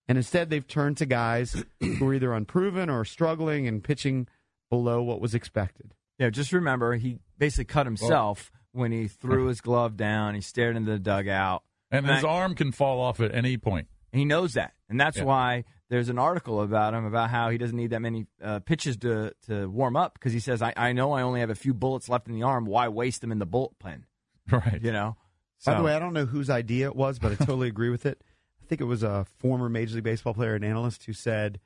And 0.06 0.18
instead, 0.18 0.50
they've 0.50 0.66
turned 0.66 0.98
to 0.98 1.06
guys 1.06 1.64
who 1.80 2.06
are 2.08 2.14
either 2.14 2.34
unproven 2.34 2.90
or 2.90 3.04
struggling 3.06 3.66
and 3.66 3.82
pitching 3.82 4.28
below 4.70 5.02
what 5.02 5.20
was 5.20 5.34
expected. 5.34 5.94
Yeah, 6.18 6.28
just 6.30 6.52
remember 6.52 6.94
he 6.96 7.18
basically 7.38 7.64
cut 7.64 7.86
himself 7.86 8.52
when 8.72 8.92
he 8.92 9.08
threw 9.08 9.46
his 9.46 9.60
glove 9.62 9.96
down. 9.96 10.34
He 10.34 10.42
stared 10.42 10.76
into 10.76 10.92
the 10.92 10.98
dugout, 10.98 11.62
And 11.90 12.06
his 12.06 12.22
I- 12.22 12.28
arm 12.28 12.54
can 12.54 12.70
fall 12.70 13.00
off 13.00 13.18
at 13.20 13.34
any 13.34 13.56
point. 13.56 13.88
He 14.12 14.24
knows 14.26 14.52
that, 14.54 14.74
and 14.90 15.00
that's 15.00 15.16
Yeah. 15.16 15.24
why 15.24 15.64
there's 15.90 16.08
an 16.08 16.18
article 16.18 16.60
about 16.62 16.92
him 16.94 17.04
about 17.04 17.30
how 17.30 17.50
he 17.50 17.58
doesn't 17.58 17.76
need 17.76 17.90
that 17.90 18.00
many 18.00 18.26
uh, 18.42 18.60
pitches 18.60 18.96
to 18.98 19.32
to 19.46 19.68
warm 19.68 19.96
up 19.96 20.14
because 20.14 20.32
he 20.32 20.38
says, 20.40 20.60
I, 20.62 20.72
"I 20.76 20.92
know 20.92 21.12
I 21.12 21.22
only 21.22 21.40
have 21.40 21.50
a 21.50 21.54
few 21.56 21.72
bullets 21.74 22.08
left 22.08 22.28
in 22.28 22.34
the 22.34 22.42
arm. 22.42 22.64
Why 22.66 22.86
waste 22.88 23.22
them 23.22 23.32
in 23.32 23.38
the 23.38 23.46
bullpen?" 23.46 24.02
Right. 24.52 24.80
You 24.82 24.92
know. 24.92 25.16
By 25.64 25.74
the 25.78 25.82
way, 25.82 25.94
I 25.94 25.98
don't 25.98 26.12
know 26.12 26.26
whose 26.26 26.50
idea 26.50 26.86
it 26.86 26.96
was, 26.96 27.18
but 27.18 27.32
I 27.32 27.36
totally 27.36 27.68
agree 27.68 27.88
with 27.88 28.04
it. 28.04 28.22
I 28.62 28.66
think 28.66 28.82
it 28.82 28.84
was 28.84 29.02
a 29.02 29.24
former 29.38 29.70
Major 29.70 29.94
League 29.94 30.04
Baseball 30.04 30.34
player 30.34 30.54
and 30.54 30.64
analyst 30.64 31.04
who 31.04 31.14
said 31.14 31.58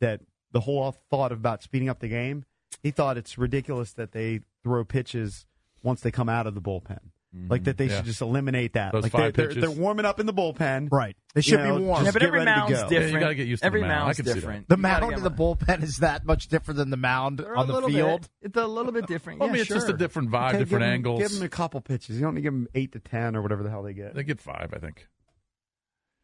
that 0.00 0.20
the 0.52 0.60
whole 0.60 0.92
thought 0.92 1.32
about 1.32 1.62
speeding 1.62 1.88
up 1.88 1.98
the 1.98 2.08
game, 2.08 2.44
he 2.82 2.92
thought 2.92 3.16
it's 3.16 3.36
ridiculous 3.38 3.92
that 3.92 4.12
they 4.12 4.40
throw 4.62 4.84
pitches 4.84 5.46
once 5.82 6.00
they 6.00 6.10
come 6.10 6.28
out 6.28 6.46
of 6.46 6.54
the 6.54 6.60
bullpen. 6.60 7.10
Like 7.32 7.62
that 7.64 7.76
they 7.76 7.84
Yeah. 7.84 7.90
should 7.90 7.98
mm-hmm. 7.98 8.06
just 8.06 8.20
eliminate 8.22 8.72
that. 8.72 8.90
Those 8.92 9.04
like 9.04 9.12
five 9.12 9.32
they're, 9.34 9.46
pitches. 9.48 9.60
they're 9.60 9.70
warming 9.70 10.04
up 10.04 10.18
in 10.18 10.26
the 10.26 10.32
bullpen. 10.34 10.88
Right. 10.90 11.16
They 11.32 11.38
You 11.38 11.42
should 11.42 11.60
know, 11.60 11.78
be 11.78 11.84
warm. 11.84 12.04
yeah, 12.04 12.10
but 12.10 12.22
every 12.24 12.38
ready 12.40 12.50
to 12.50 12.56
mound's 12.56 12.82
go. 12.82 12.88
different. 12.88 13.08
Yeah, 13.12 13.14
you 13.14 13.20
gotta 13.20 13.34
get 13.36 13.46
used 13.46 13.60
to 13.62 13.64
the 13.64 13.66
every 13.68 13.80
mound. 13.82 13.92
I 13.92 13.98
mound's 14.04 14.16
can 14.16 14.24
see 14.26 14.30
that. 14.32 14.34
different. 14.40 14.68
The 14.68 14.76
mound 14.76 15.08
get 15.10 15.18
in 15.18 15.22
the 15.22 15.30
bullpen 15.30 15.82
is 15.84 15.98
that 15.98 16.24
much 16.24 16.48
different 16.48 16.78
than 16.78 16.90
the 16.90 16.96
mound 16.96 17.38
They're 17.38 17.56
on 17.56 17.68
the 17.68 17.82
field. 17.82 18.22
Bit, 18.22 18.30
it's 18.42 18.56
a 18.56 18.66
little 18.66 18.90
bit 18.90 19.06
different. 19.06 19.38
Well, 19.38 19.48
I 19.48 19.50
yeah, 19.50 19.52
mean, 19.52 19.60
it's 19.62 19.70
just 19.70 19.88
a 19.88 19.92
different 19.96 20.30
vibe, 20.30 20.48
Okay, 20.48 20.58
different 20.58 20.82
give 20.82 20.88
'em- 20.88 20.92
angles. 20.92 21.20
Give 21.20 21.30
them 21.30 21.42
a 21.44 21.48
couple 21.48 21.80
pitches. 21.80 22.16
You 22.16 22.22
don't 22.22 22.34
need 22.34 22.40
to 22.40 22.42
give 22.42 22.52
them 22.52 22.66
eight 22.74 22.90
to 22.92 22.98
ten 22.98 23.36
or 23.36 23.42
whatever 23.42 23.62
the 23.62 23.70
hell 23.70 23.84
they 23.84 23.94
get. 23.94 24.14
They 24.14 24.24
get 24.24 24.40
five, 24.40 24.72
I 24.74 24.78
think. 24.80 25.06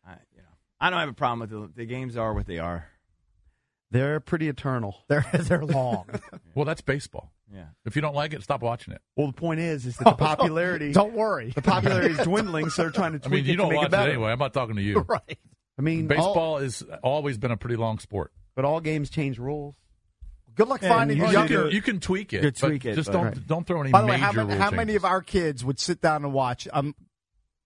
I, 0.04 0.14
you 0.34 0.38
know, 0.38 0.48
I 0.80 0.90
don't 0.90 0.98
have 0.98 1.08
a 1.08 1.12
problem 1.12 1.38
with 1.38 1.50
the, 1.50 1.82
the 1.82 1.86
games 1.86 2.16
are 2.16 2.34
what 2.34 2.46
they 2.46 2.58
are. 2.58 2.88
They're 3.92 4.18
pretty 4.18 4.48
eternal. 4.48 5.04
They're 5.06 5.24
they're 5.32 5.64
long. 5.64 6.06
Well, 6.56 6.64
that's 6.64 6.80
baseball. 6.80 7.30
Yeah. 7.52 7.66
If 7.84 7.94
you 7.96 8.02
don't 8.02 8.14
like 8.14 8.32
it, 8.34 8.42
stop 8.42 8.60
watching 8.62 8.92
it. 8.94 9.00
Well, 9.16 9.28
the 9.28 9.32
point 9.32 9.60
is, 9.60 9.86
is 9.86 9.96
that 9.98 10.04
the 10.04 10.10
oh, 10.14 10.16
popularity, 10.16 10.92
Don't 10.92 11.12
worry. 11.14 11.50
the 11.50 11.62
popularity 11.62 12.14
is 12.14 12.18
dwindling, 12.24 12.70
so 12.70 12.82
they're 12.82 12.90
trying 12.90 13.12
to 13.12 13.18
I 13.24 13.28
tweak 13.28 13.44
mean, 13.44 13.44
you 13.46 13.52
it 13.52 13.56
to 13.56 13.62
don't 13.62 13.68
make 13.70 13.76
watch 13.78 13.86
it 13.86 13.90
better. 13.92 14.10
anyway. 14.10 14.32
I'm 14.32 14.38
not 14.38 14.52
talking 14.52 14.76
to 14.76 14.82
you. 14.82 14.98
right. 15.08 15.38
I 15.78 15.82
mean, 15.82 16.02
all- 16.04 16.08
Baseball 16.08 16.58
has 16.58 16.82
always 17.02 17.38
been 17.38 17.50
a 17.52 17.56
pretty 17.56 17.76
long 17.76 17.98
sport. 17.98 18.32
but 18.56 18.64
all 18.64 18.80
games 18.80 19.10
change 19.10 19.38
rules. 19.38 19.76
Good 20.56 20.68
luck 20.68 20.82
And 20.82 20.88
finding 20.92 21.18
you 21.18 21.22
Well, 21.24 21.32
you, 21.34 21.48
should- 21.48 21.62
can, 21.66 21.70
you 21.70 21.82
can 21.82 22.00
tweak 22.00 22.32
it. 22.32 22.42
You 22.42 22.50
but 22.50 22.56
tweak 22.56 22.84
it, 22.86 22.94
Just 22.94 23.06
but- 23.08 23.12
don't 23.12 23.24
Right. 23.26 23.46
don't 23.46 23.66
throw 23.66 23.80
any 23.82 23.92
By 23.92 24.00
the 24.00 24.06
way, 24.08 24.12
major 24.14 24.24
how 24.24 24.32
many, 24.32 24.48
rule 24.48 24.58
how 24.58 24.70
many 24.70 24.78
changes. 24.92 24.96
of 24.96 25.04
our 25.04 25.22
kids 25.22 25.64
would 25.64 25.78
sit 25.78 26.00
down 26.00 26.24
and 26.24 26.32
watch? 26.32 26.66
I'm 26.72 26.94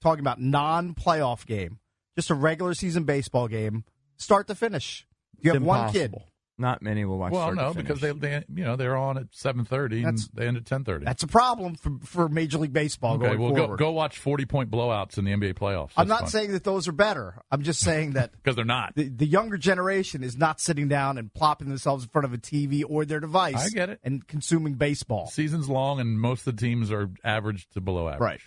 talking 0.03 0.21
about 0.21 0.41
non-playoff 0.41 1.47
game, 1.47 1.79
just 2.17 2.31
a 2.31 2.35
regular 2.35 2.75
season 2.75 3.05
baseball 3.05 3.49
game, 3.49 3.85
start 4.19 4.47
to 4.49 4.55
finish. 4.55 5.07
You 5.41 5.53
It's 5.53 5.55
have 5.55 5.63
one 5.63 5.93
kid. 5.93 6.07
impossible. 6.13 6.27
Not 6.61 6.83
many 6.83 7.05
will 7.07 7.19
watch. 7.19 7.33
Well, 7.33 7.43
start 7.43 7.57
to 7.57 7.63
no, 7.63 7.73
finish. 7.73 7.89
because 7.89 8.01
they, 8.01 8.13
they 8.13 8.45
you 8.55 8.65
know 8.65 8.77
they're 8.77 8.97
on 8.97 9.17
at 9.17 9.27
seven 9.33 9.65
thirty 9.65 10.03
and 10.03 10.19
they 10.35 10.47
end 10.47 10.59
at 10.59 10.67
ten 10.67 10.85
thirty. 10.85 11.05
That's 11.07 11.23
a 11.23 11.27
problem 11.27 11.75
for, 11.75 11.99
for 12.05 12.29
Major 12.29 12.59
League 12.59 12.73
Baseball 12.73 13.15
Okay, 13.15 13.29
going 13.29 13.41
well, 13.41 13.51
go, 13.53 13.63
forward. 13.63 13.79
go 13.79 13.93
watch 13.93 14.19
forty 14.19 14.45
point 14.45 14.71
blowouts 14.71 15.17
in 15.17 15.25
the 15.25 15.33
NBA 15.33 15.55
playoffs. 15.55 15.93
I'm 15.97 16.09
not 16.09 16.29
saying 16.29 16.53
that 16.53 16.65
those 16.65 16.87
are 16.87 16.93
better. 16.93 17.43
I'm 17.51 17.63
just 17.63 17.81
saying 17.81 18.13
that 18.13 18.33
because 18.37 18.57
they're 18.57 18.65
not. 18.65 18.95
the, 18.95 19.09
the 19.09 19.27
younger 19.27 19.57
generation 19.57 20.23
is 20.23 20.37
not 20.37 20.61
sitting 20.61 20.89
down 20.89 21.17
and 21.17 21.33
plopping 21.33 21.69
themselves 21.69 22.05
in 22.05 22.11
front 22.11 22.27
of 22.27 22.35
a 22.35 22.39
TV 22.39 22.85
or 22.87 23.05
their 23.05 23.21
device. 23.21 23.57
I 23.57 23.71
get 23.71 23.89
it. 23.89 24.01
And 24.05 24.27
consuming 24.27 24.75
baseball. 24.75 25.29
Season's 25.29 25.69
long, 25.69 25.99
and 25.99 26.21
most 26.21 26.47
of 26.47 26.57
the 26.57 26.61
teams 26.61 26.93
are 26.93 27.11
average 27.25 27.69
to 27.71 27.81
below 27.81 28.07
average. 28.09 28.21
Right. 28.21 28.41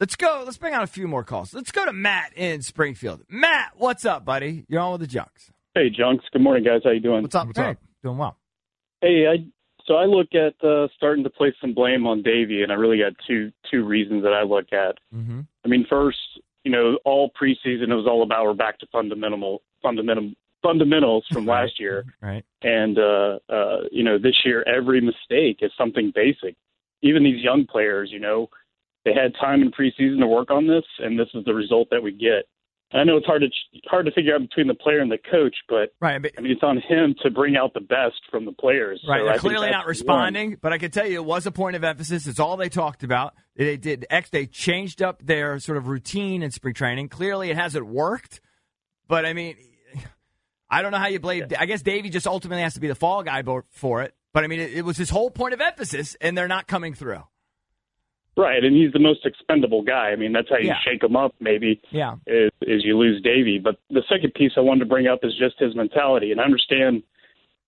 Let's 0.00 0.16
go. 0.16 0.42
Let's 0.44 0.58
bring 0.58 0.74
out 0.74 0.82
a 0.82 0.88
few 0.88 1.06
more 1.06 1.22
calls. 1.22 1.54
Let's 1.54 1.70
go 1.70 1.84
to 1.84 1.92
Matt 1.92 2.36
in 2.36 2.62
Springfield. 2.62 3.22
Matt, 3.28 3.72
what's 3.76 4.04
up, 4.04 4.24
buddy? 4.24 4.64
You're 4.68 4.80
on 4.80 4.92
with 4.92 5.02
the 5.02 5.06
Junks. 5.06 5.52
Hey, 5.74 5.90
Junks. 5.90 6.24
Good 6.32 6.42
morning, 6.42 6.64
guys. 6.64 6.82
How 6.84 6.90
you 6.90 7.00
doing? 7.00 7.22
What's 7.22 7.34
up? 7.34 7.46
What's 7.48 7.58
up? 7.58 7.76
Doing 8.02 8.18
well. 8.18 8.36
Hey, 9.00 9.26
I 9.26 9.44
so 9.86 9.94
I 9.96 10.04
look 10.06 10.28
at 10.34 10.54
uh, 10.66 10.88
starting 10.96 11.24
to 11.24 11.30
place 11.30 11.54
some 11.60 11.74
blame 11.74 12.06
on 12.06 12.22
Davey, 12.22 12.62
and 12.62 12.70
I 12.72 12.76
really 12.76 12.98
got 12.98 13.12
two 13.26 13.50
two 13.70 13.84
reasons 13.84 14.22
that 14.22 14.32
I 14.32 14.42
look 14.44 14.72
at. 14.72 14.96
Mm-hmm. 15.14 15.40
I 15.64 15.68
mean, 15.68 15.86
first, 15.90 16.18
you 16.64 16.70
know, 16.70 16.98
all 17.04 17.30
preseason 17.30 17.90
it 17.90 17.94
was 17.94 18.06
all 18.08 18.22
about 18.22 18.44
we're 18.44 18.54
back 18.54 18.78
to 18.78 18.86
fundamental 18.92 19.62
fundamental 19.82 20.30
fundamentals 20.62 21.26
from 21.32 21.44
last 21.56 21.78
year, 21.80 22.04
Right. 22.22 22.44
and 22.62 22.98
uh, 22.98 23.38
uh, 23.48 23.78
you 23.90 24.04
know, 24.04 24.16
this 24.18 24.36
year 24.44 24.62
every 24.66 25.00
mistake 25.00 25.58
is 25.60 25.72
something 25.76 26.12
basic. 26.14 26.54
Even 27.02 27.22
these 27.24 27.42
young 27.42 27.66
players, 27.66 28.10
you 28.12 28.20
know, 28.20 28.48
they 29.04 29.12
had 29.12 29.34
time 29.38 29.60
in 29.60 29.70
preseason 29.72 30.20
to 30.20 30.26
work 30.26 30.50
on 30.50 30.66
this, 30.66 30.84
and 31.00 31.18
this 31.18 31.28
is 31.34 31.44
the 31.44 31.52
result 31.52 31.88
that 31.90 32.02
we 32.02 32.12
get. 32.12 32.46
And 32.94 33.00
I 33.00 33.04
know 33.04 33.16
it's 33.16 33.26
hard 33.26 33.42
to 33.42 33.48
hard 33.90 34.06
to 34.06 34.12
figure 34.12 34.36
out 34.36 34.40
between 34.40 34.68
the 34.68 34.74
player 34.74 35.00
and 35.00 35.10
the 35.10 35.18
coach, 35.18 35.56
but 35.68 35.92
Right. 36.00 36.22
But, 36.22 36.30
I 36.38 36.42
mean, 36.42 36.52
it's 36.52 36.62
on 36.62 36.80
him 36.80 37.16
to 37.24 37.30
bring 37.30 37.56
out 37.56 37.74
the 37.74 37.80
best 37.80 38.20
from 38.30 38.44
the 38.44 38.52
players. 38.52 39.04
right. 39.08 39.18
So 39.18 39.24
They're 39.24 39.32
think 39.32 39.40
clearly 39.40 39.70
not 39.70 39.80
one. 39.80 39.88
responding, 39.88 40.58
but 40.62 40.72
I 40.72 40.78
can 40.78 40.92
tell 40.92 41.04
you 41.04 41.16
it 41.16 41.24
was 41.24 41.44
a 41.44 41.50
point 41.50 41.74
of 41.74 41.82
emphasis. 41.82 42.28
It's 42.28 42.38
all 42.38 42.56
they 42.56 42.68
talked 42.68 43.02
about. 43.02 43.34
They 43.56 43.76
did 43.76 44.06
X. 44.08 44.30
They 44.30 44.46
changed 44.46 45.02
up 45.02 45.26
their 45.26 45.58
sort 45.58 45.76
of 45.76 45.88
routine 45.88 46.44
in 46.44 46.52
spring 46.52 46.74
training. 46.74 47.08
Clearly, 47.08 47.50
it 47.50 47.56
hasn't 47.56 47.84
worked. 47.84 48.40
But 49.08 49.26
I 49.26 49.32
mean, 49.32 49.56
I 50.70 50.80
don't 50.80 50.92
know 50.92 50.98
how 50.98 51.08
you 51.08 51.18
blame. 51.18 51.48
I 51.58 51.66
guess 51.66 51.82
Davey 51.82 52.10
just 52.10 52.28
ultimately 52.28 52.62
has 52.62 52.74
to 52.74 52.80
be 52.80 52.86
the 52.86 52.94
fall 52.94 53.24
guy 53.24 53.42
for 53.70 54.02
it. 54.02 54.14
But 54.32 54.44
I 54.44 54.46
mean, 54.46 54.60
it, 54.60 54.72
it 54.72 54.84
was 54.84 54.96
his 54.96 55.10
whole 55.10 55.30
point 55.32 55.52
of 55.52 55.60
emphasis, 55.60 56.16
and 56.20 56.38
they're 56.38 56.46
not 56.46 56.68
coming 56.68 56.94
through. 56.94 57.24
Right, 58.36 58.64
and 58.64 58.74
he's 58.74 58.92
the 58.92 58.98
most 58.98 59.24
expendable 59.24 59.82
guy. 59.82 60.10
I 60.10 60.16
mean, 60.16 60.32
that's 60.32 60.48
how 60.50 60.56
you 60.58 60.66
Yeah. 60.68 60.78
shake 60.84 61.04
him 61.04 61.14
up. 61.14 61.34
Maybe 61.40 61.80
Yeah. 61.92 62.16
is, 62.26 62.50
is 62.62 62.84
you 62.84 62.98
lose 62.98 63.22
Davey. 63.22 63.60
But 63.62 63.76
the 63.90 64.02
second 64.08 64.34
piece 64.34 64.52
I 64.56 64.60
wanted 64.60 64.80
to 64.80 64.86
bring 64.86 65.06
up 65.06 65.20
is 65.22 65.32
just 65.38 65.58
his 65.60 65.74
mentality, 65.76 66.32
and 66.32 66.40
I 66.40 66.44
understand 66.44 67.04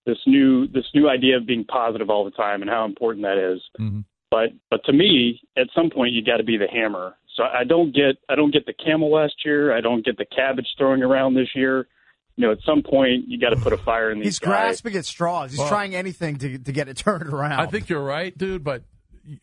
this 0.06 0.18
new 0.26 0.66
this 0.68 0.84
new 0.94 1.08
idea 1.08 1.36
of 1.36 1.46
being 1.46 1.64
positive 1.64 2.10
all 2.10 2.24
the 2.24 2.30
time 2.32 2.62
and 2.62 2.70
how 2.70 2.84
important 2.84 3.22
that 3.24 3.38
is. 3.38 3.60
Mhm. 3.78 4.04
But 4.30 4.50
but 4.70 4.84
to 4.86 4.92
me, 4.92 5.40
at 5.56 5.68
some 5.74 5.88
point, 5.90 6.12
you 6.14 6.22
got 6.22 6.38
to 6.38 6.44
be 6.44 6.56
the 6.56 6.66
hammer. 6.68 7.16
So 7.36 7.44
I 7.44 7.62
don't 7.64 7.94
get 7.94 8.16
I 8.28 8.34
don't 8.34 8.50
get 8.52 8.66
the 8.66 8.72
camel 8.72 9.10
last 9.12 9.44
year. 9.44 9.72
I 9.72 9.80
don't 9.80 10.04
get 10.04 10.16
the 10.16 10.24
cabbage 10.24 10.66
throwing 10.78 11.02
around 11.02 11.34
this 11.34 11.48
year. 11.54 11.86
You 12.36 12.46
know, 12.46 12.52
at 12.52 12.58
some 12.66 12.82
point, 12.82 13.28
you 13.28 13.38
got 13.38 13.50
to 13.50 13.56
put 13.56 13.72
a 13.72 13.76
fire 13.78 14.10
in 14.10 14.18
these 14.18 14.26
He's 14.26 14.38
guys. 14.40 14.48
grasping 14.48 14.96
at 14.96 15.04
straws. 15.06 15.52
He's 15.52 15.58
Well- 15.60 15.68
trying 15.68 15.94
anything 15.94 16.36
to 16.38 16.58
to 16.58 16.72
get 16.72 16.88
it 16.88 16.96
turned 17.04 17.28
around. 17.32 17.60
I 17.60 17.66
think 17.66 17.88
you're 17.88 18.02
right, 18.04 18.36
dude, 18.36 18.62
but 18.64 18.82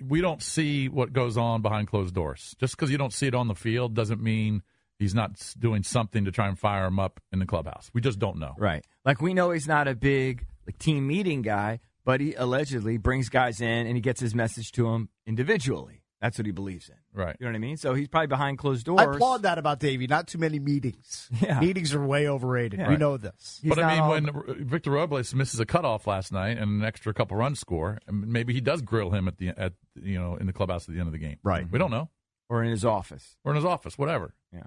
we 0.05 0.21
don't 0.21 0.41
see 0.41 0.89
what 0.89 1.13
goes 1.13 1.37
on 1.37 1.61
behind 1.61 1.87
closed 1.87 2.13
doors. 2.13 2.55
Just 2.59 2.75
because 2.75 2.91
you 2.91 2.97
don't 2.97 3.13
see 3.13 3.27
it 3.27 3.35
on 3.35 3.47
the 3.47 3.55
field 3.55 3.93
doesn't 3.93 4.21
mean 4.21 4.63
he's 4.99 5.15
not 5.15 5.53
doing 5.59 5.83
something 5.83 6.25
to 6.25 6.31
try 6.31 6.47
and 6.47 6.57
fire 6.57 6.85
him 6.85 6.99
up 6.99 7.19
in 7.31 7.39
the 7.39 7.45
clubhouse. 7.45 7.89
We 7.93 8.01
just 8.01 8.19
don't 8.19 8.37
know. 8.39 8.53
Right. 8.57 8.85
Like 9.05 9.21
we 9.21 9.33
know 9.33 9.51
he's 9.51 9.67
not 9.67 9.87
a 9.87 9.95
big 9.95 10.45
like 10.65 10.77
team 10.77 11.07
meeting 11.07 11.41
guy, 11.41 11.79
but 12.05 12.21
he 12.21 12.33
allegedly 12.33 12.97
brings 12.97 13.29
guys 13.29 13.61
in 13.61 13.87
and 13.87 13.95
he 13.95 14.01
gets 14.01 14.19
his 14.19 14.35
message 14.35 14.71
to 14.73 14.83
them 14.83 15.09
individually. 15.25 16.02
That's 16.23 16.37
what 16.37 16.45
he 16.45 16.51
believes 16.53 16.87
in. 16.87 16.95
Right. 17.13 17.35
You 17.39 17.45
know 17.45 17.51
what 17.51 17.57
I 17.57 17.59
mean? 17.59 17.75
So 17.75 17.93
he's 17.93 18.07
probably 18.07 18.27
behind 18.27 18.57
closed 18.57 18.85
doors. 18.85 19.01
I 19.01 19.03
applaud 19.03 19.43
that 19.43 19.57
about 19.57 19.79
Davey. 19.79 20.07
Not 20.07 20.25
too 20.27 20.37
many 20.39 20.57
meetings. 20.57 21.29
Yeah. 21.41 21.59
Meetings 21.59 21.93
are 21.93 22.01
way 22.03 22.29
overrated. 22.29 22.79
Yeah. 22.79 22.87
We 22.89 22.95
know 22.95 23.17
this. 23.17 23.59
He's 23.61 23.69
but 23.75 23.83
I 23.83 23.93
mean, 23.93 24.01
all- 24.01 24.09
when 24.11 24.29
R- 24.29 24.43
Victor 24.59 24.91
Robles 24.91 25.35
misses 25.35 25.59
a 25.59 25.65
cutoff 25.65 26.07
last 26.07 26.31
night 26.31 26.57
and 26.57 26.81
an 26.81 26.83
extra 26.85 27.13
couple 27.13 27.35
runs 27.37 27.59
score, 27.59 27.99
maybe 28.09 28.53
he 28.53 28.61
does 28.61 28.81
grill 28.81 29.11
him 29.11 29.27
at 29.27 29.37
the 29.37 29.49
at 29.49 29.73
you 30.01 30.17
know 30.17 30.37
in 30.37 30.47
the 30.47 30.53
clubhouse 30.53 30.87
at 30.87 30.93
the 30.95 30.99
end 30.99 31.07
of 31.09 31.11
the 31.13 31.19
game. 31.19 31.37
Right. 31.43 31.69
We 31.69 31.77
don't 31.77 31.91
know. 31.91 32.09
or 32.49 32.63
in 32.63 32.71
his 32.71 32.85
office. 32.85 33.35
Or 33.43 33.51
in 33.51 33.57
his 33.57 33.65
office, 33.65 33.97
whatever. 33.97 34.33
Yeah. 34.53 34.63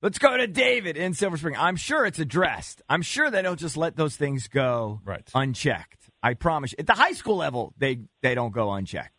Let's 0.00 0.18
go 0.18 0.36
to 0.36 0.46
David 0.46 0.96
in 0.96 1.12
Silver 1.12 1.36
Spring. 1.36 1.56
I'm 1.58 1.76
sure 1.76 2.06
it's 2.06 2.20
addressed. 2.20 2.80
I'm 2.88 3.02
sure 3.02 3.30
they 3.30 3.42
don't 3.42 3.58
just 3.58 3.76
let 3.76 3.96
those 3.96 4.14
things 4.16 4.46
go 4.48 5.00
Right. 5.04 5.28
unchecked. 5.34 6.08
I 6.22 6.34
promise. 6.34 6.70
you. 6.72 6.76
At 6.78 6.86
the 6.86 6.94
high 6.94 7.12
school 7.12 7.36
level, 7.36 7.74
they 7.78 8.00
they 8.22 8.34
don't 8.34 8.52
go 8.52 8.70
unchecked. 8.72 9.12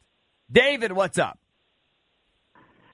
David, 0.51 0.91
what's 0.91 1.17
up? 1.17 1.37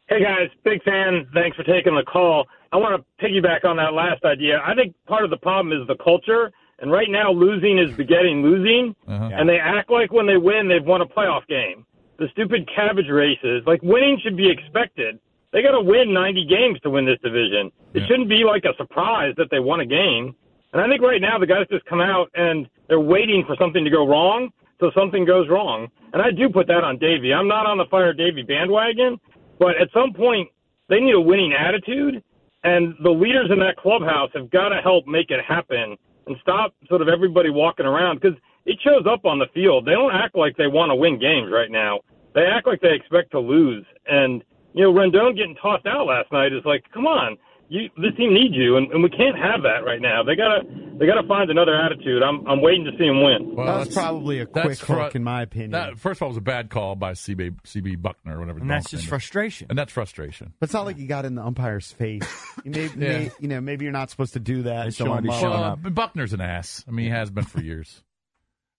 Hey 0.07 0.21
guys, 0.21 0.49
big 0.63 0.83
fan. 0.83 1.25
Thanks 1.33 1.57
for 1.57 1.63
taking 1.63 1.95
the 1.95 2.03
call. 2.03 2.45
I 2.71 2.77
want 2.77 3.01
to 3.01 3.25
piggyback 3.25 3.65
on 3.65 3.77
that 3.77 3.93
last 3.93 4.23
idea. 4.23 4.61
I 4.63 4.75
think 4.75 4.93
part 5.07 5.23
of 5.23 5.29
the 5.29 5.37
problem 5.37 5.71
is 5.79 5.87
the 5.87 5.95
culture, 6.03 6.51
and 6.79 6.91
right 6.91 7.09
now 7.09 7.31
losing 7.31 7.79
is 7.79 7.95
begetting 7.95 8.43
losing, 8.43 8.95
Uh-huh. 9.07 9.29
and 9.33 9.47
they 9.49 9.57
act 9.57 9.89
like 9.89 10.11
when 10.11 10.27
they 10.27 10.37
win 10.37 10.67
they've 10.67 10.85
won 10.85 11.01
a 11.01 11.05
playoff 11.05 11.47
game. 11.47 11.85
The 12.17 12.27
stupid 12.33 12.69
cabbage 12.73 13.09
races, 13.09 13.63
like 13.65 13.81
winning 13.81 14.19
should 14.19 14.35
be 14.37 14.49
expected. 14.49 15.19
They 15.51 15.61
got 15.63 15.71
to 15.71 15.81
win 15.81 16.13
90 16.13 16.45
games 16.45 16.79
to 16.81 16.89
win 16.89 17.05
this 17.05 17.19
division. 17.23 17.71
It 17.93 18.01
Yeah. 18.01 18.07
shouldn't 18.07 18.29
be 18.29 18.43
like 18.43 18.65
a 18.65 18.75
surprise 18.75 19.33
that 19.37 19.49
they 19.49 19.59
won 19.59 19.79
a 19.79 19.85
game. 19.85 20.35
And 20.73 20.81
I 20.81 20.87
think 20.89 21.01
right 21.01 21.21
now 21.21 21.37
the 21.39 21.47
guys 21.47 21.65
just 21.71 21.85
come 21.85 22.01
out 22.01 22.29
and 22.35 22.67
they're 22.89 22.99
waiting 22.99 23.43
for 23.45 23.55
something 23.55 23.83
to 23.85 23.89
go 23.89 24.05
wrong, 24.05 24.51
so 24.79 24.91
something 24.95 25.25
goes 25.25 25.47
wrong. 25.49 25.87
And 26.13 26.21
I 26.21 26.31
do 26.31 26.49
put 26.49 26.67
that 26.67 26.83
on 26.83 26.97
Davey. 26.97 27.33
I'm 27.33 27.47
not 27.47 27.65
on 27.65 27.77
the 27.77 27.85
fire 27.85 28.13
Davey 28.13 28.43
bandwagon, 28.43 29.19
but 29.59 29.77
at 29.81 29.89
some 29.93 30.13
point 30.13 30.49
they 30.89 30.99
need 30.99 31.15
a 31.15 31.19
winning 31.19 31.53
attitude, 31.53 32.23
and 32.63 32.93
the 33.03 33.09
leaders 33.09 33.49
in 33.51 33.59
that 33.59 33.77
clubhouse 33.77 34.29
have 34.33 34.49
got 34.49 34.69
to 34.69 34.81
help 34.81 35.07
make 35.07 35.29
it 35.29 35.43
happen 35.45 35.97
and 36.27 36.35
stop 36.41 36.73
sort 36.87 37.01
of 37.01 37.07
everybody 37.07 37.49
walking 37.49 37.85
around 37.85 38.19
because 38.19 38.37
it 38.65 38.79
shows 38.83 39.05
up 39.09 39.25
on 39.25 39.39
the 39.39 39.47
field. 39.53 39.85
They 39.85 39.91
don't 39.91 40.13
act 40.13 40.35
like 40.35 40.57
they 40.57 40.67
want 40.67 40.89
to 40.89 40.95
win 40.95 41.19
games 41.19 41.51
right 41.51 41.69
now. 41.69 41.99
They 42.33 42.45
act 42.45 42.67
like 42.67 42.81
they 42.81 42.93
expect 42.93 43.31
to 43.31 43.39
lose. 43.39 43.85
And 44.07 44.43
you 44.73 44.83
know, 44.83 44.93
Rendon 44.93 45.35
getting 45.37 45.55
tossed 45.55 45.85
out 45.85 46.07
last 46.07 46.31
night 46.31 46.51
is 46.51 46.65
like, 46.65 46.83
come 46.93 47.07
on, 47.07 47.37
you 47.69 47.89
this 47.97 48.15
team 48.17 48.33
needs 48.33 48.53
you, 48.55 48.77
and, 48.77 48.91
and 48.91 49.01
we 49.03 49.09
can't 49.09 49.35
have 49.37 49.63
that 49.63 49.83
right 49.85 49.99
now. 50.01 50.21
They 50.23 50.35
gotta 50.35 50.61
they 50.97 51.05
gotta 51.07 51.27
find 51.27 51.49
another 51.49 51.75
attitude. 51.75 52.21
I'm 52.23 52.45
I'm 52.47 52.61
waiting 52.61 52.85
to 52.85 52.91
see 52.91 53.05
them 53.07 53.23
win. 53.23 53.55
Well, 53.55 53.65
that 53.65 53.77
was 53.79 53.87
that's- 53.87 53.93
probably 53.95 54.39
a 54.39 54.45
quick 54.45 54.77
fru- 54.77 54.95
hook, 54.95 55.15
in 55.15 55.23
my 55.23 55.41
opinion. 55.41 55.71
That, 55.71 55.97
first 55.97 56.19
of 56.19 56.23
all, 56.23 56.27
it 56.29 56.31
was 56.31 56.37
a 56.37 56.41
bad 56.41 56.69
call 56.69 56.95
by 56.95 57.11
CB, 57.13 57.55
CB 57.63 57.97
Bucknor 57.97 58.35
or 58.35 58.39
whatever. 58.39 58.59
And 58.59 58.69
that's 58.69 58.85
just 58.89 58.93
name 58.93 58.99
is. 59.05 59.09
frustration. 59.09 59.67
And 59.69 59.77
that's 59.77 59.91
frustration. 59.91 60.53
but 60.59 60.67
it's 60.67 60.73
not 60.73 60.85
like 60.85 60.97
you 60.97 61.07
got 61.07 61.25
in 61.25 61.35
the 61.35 61.43
umpire's 61.43 61.91
face. 61.91 62.23
You, 62.63 62.71
may, 62.71 62.83
Yeah. 62.87 62.89
may- 62.95 63.31
you 63.39 63.47
know, 63.47 63.61
maybe 63.61 63.85
you're 63.85 63.91
not 63.91 64.09
supposed 64.09 64.33
to 64.33 64.39
do 64.39 64.63
that. 64.63 64.85
They 64.85 64.91
show 64.91 65.05
shouldn't 65.05 65.17
him 65.17 65.23
be 65.23 65.29
up. 65.31 65.39
showing 65.39 65.53
Well, 65.53 65.63
up. 65.63 65.79
Bucknor's 65.81 66.33
an 66.33 66.41
ass. 66.41 66.83
I 66.87 66.91
mean, 66.91 67.05
he 67.05 67.11
has 67.11 67.29
been 67.31 67.45
for 67.45 67.61
years. 67.61 68.03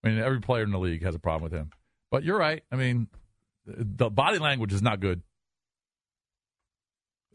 I 0.05 0.09
mean, 0.11 0.19
every 0.19 0.41
player 0.41 0.63
in 0.63 0.71
the 0.71 0.79
league 0.79 1.03
has 1.03 1.15
a 1.15 1.19
problem 1.19 1.43
with 1.43 1.53
him. 1.53 1.71
But 2.11 2.23
you're 2.23 2.39
right. 2.39 2.63
I 2.71 2.77
mean, 2.77 3.09
the 3.67 4.09
body 4.11 4.39
language 4.39 4.73
is 4.73 4.81
not 4.83 5.01
good. 5.01 5.23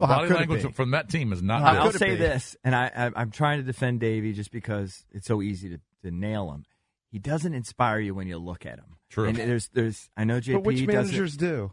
Well, 0.02 0.10
how 0.10 0.28
body 0.28 0.34
language 0.34 0.74
from 0.74 0.90
that 0.92 1.08
team 1.08 1.32
is 1.32 1.42
not 1.42 1.62
How 1.62 1.72
good. 1.72 1.80
I'll 1.80 1.92
say 1.92 2.16
this, 2.16 2.56
and 2.64 2.74
I, 2.74 2.90
I, 2.94 3.10
I'm 3.16 3.30
trying 3.30 3.58
to 3.58 3.64
defend 3.64 4.00
Davey 4.00 4.32
just 4.32 4.50
because 4.52 5.04
it's 5.12 5.26
so 5.26 5.40
easy 5.42 5.70
to, 5.70 5.80
to 6.04 6.10
nail 6.10 6.50
him. 6.52 6.64
He 7.10 7.18
doesn't 7.18 7.54
inspire 7.54 7.98
you 8.00 8.14
when 8.14 8.26
you 8.26 8.38
look 8.38 8.64
at 8.66 8.78
him. 8.78 8.96
True. 9.10 9.28
And 9.28 9.36
there's, 9.36 9.68
there's, 9.68 10.08
I 10.16 10.24
know 10.24 10.40
JP 10.40 10.52
But 10.54 10.64
which 10.64 10.76
doesn't- 10.86 10.94
managers 10.94 11.36
do? 11.36 11.72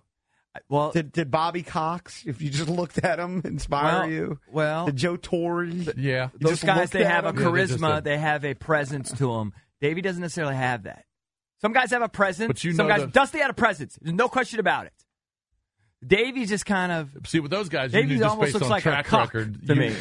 Well, 0.67 0.91
Did, 0.91 1.11
did 1.11 1.29
Bobby 1.31 1.61
Cox, 1.61 2.23
if 2.25 2.41
you 2.41 2.49
just 2.49 2.67
looked 2.69 2.97
at 3.05 3.19
him, 3.19 3.41
inspire 3.45 4.01
well, 4.01 4.09
you? 4.09 4.39
well, 4.51 4.85
Did 4.87 4.95
Joe 4.97 5.15
Torre? 5.15 5.63
yeah. 5.65 6.29
Those 6.39 6.63
guys 6.63 6.89
they 6.89 7.05
at 7.05 7.11
have 7.11 7.25
a 7.25 7.29
him? 7.29 7.35
Yeah, 7.37 7.43
they 7.43 7.49
charisma, 7.49 7.95
did. 7.97 8.03
they 8.05 8.17
have 8.17 8.43
a 8.43 8.55
presence 8.55 9.11
to 9.11 9.27
them. 9.37 9.53
Davey 9.79 10.01
doesn't 10.01 10.21
necessarily 10.21 10.55
have 10.55 10.83
that. 10.83 11.05
Some 11.61 11.71
guys 11.71 11.91
have 11.91 12.01
a 12.01 12.09
presence. 12.09 12.47
But 12.47 12.63
you 12.63 12.73
Some 12.73 12.87
know 12.87 12.95
guys, 12.95 13.01
the- 13.05 13.11
Dusty 13.11 13.37
had 13.37 13.51
a 13.51 13.53
presence. 13.53 13.97
There's 14.01 14.13
no 14.15 14.27
question 14.27 14.59
about 14.59 14.87
it. 14.87 14.93
Davey's 16.05 16.49
just 16.49 16.65
kind 16.65 16.91
of. 16.91 17.09
See, 17.27 17.39
with 17.41 17.51
those 17.51 17.67
guys, 17.69 17.93
you 17.93 17.99
Davey 18.01 18.13
knew 18.13 18.19
just 18.19 18.29
almost 18.29 18.45
based 18.47 18.53
looks 18.55 18.65
on 18.65 18.69
like 18.71 18.85
a 18.85 18.89
track 18.89 19.05
cuck 19.05 19.33
record 19.33 19.67
to 19.67 19.73
you- 19.75 19.79
me. 19.81 19.95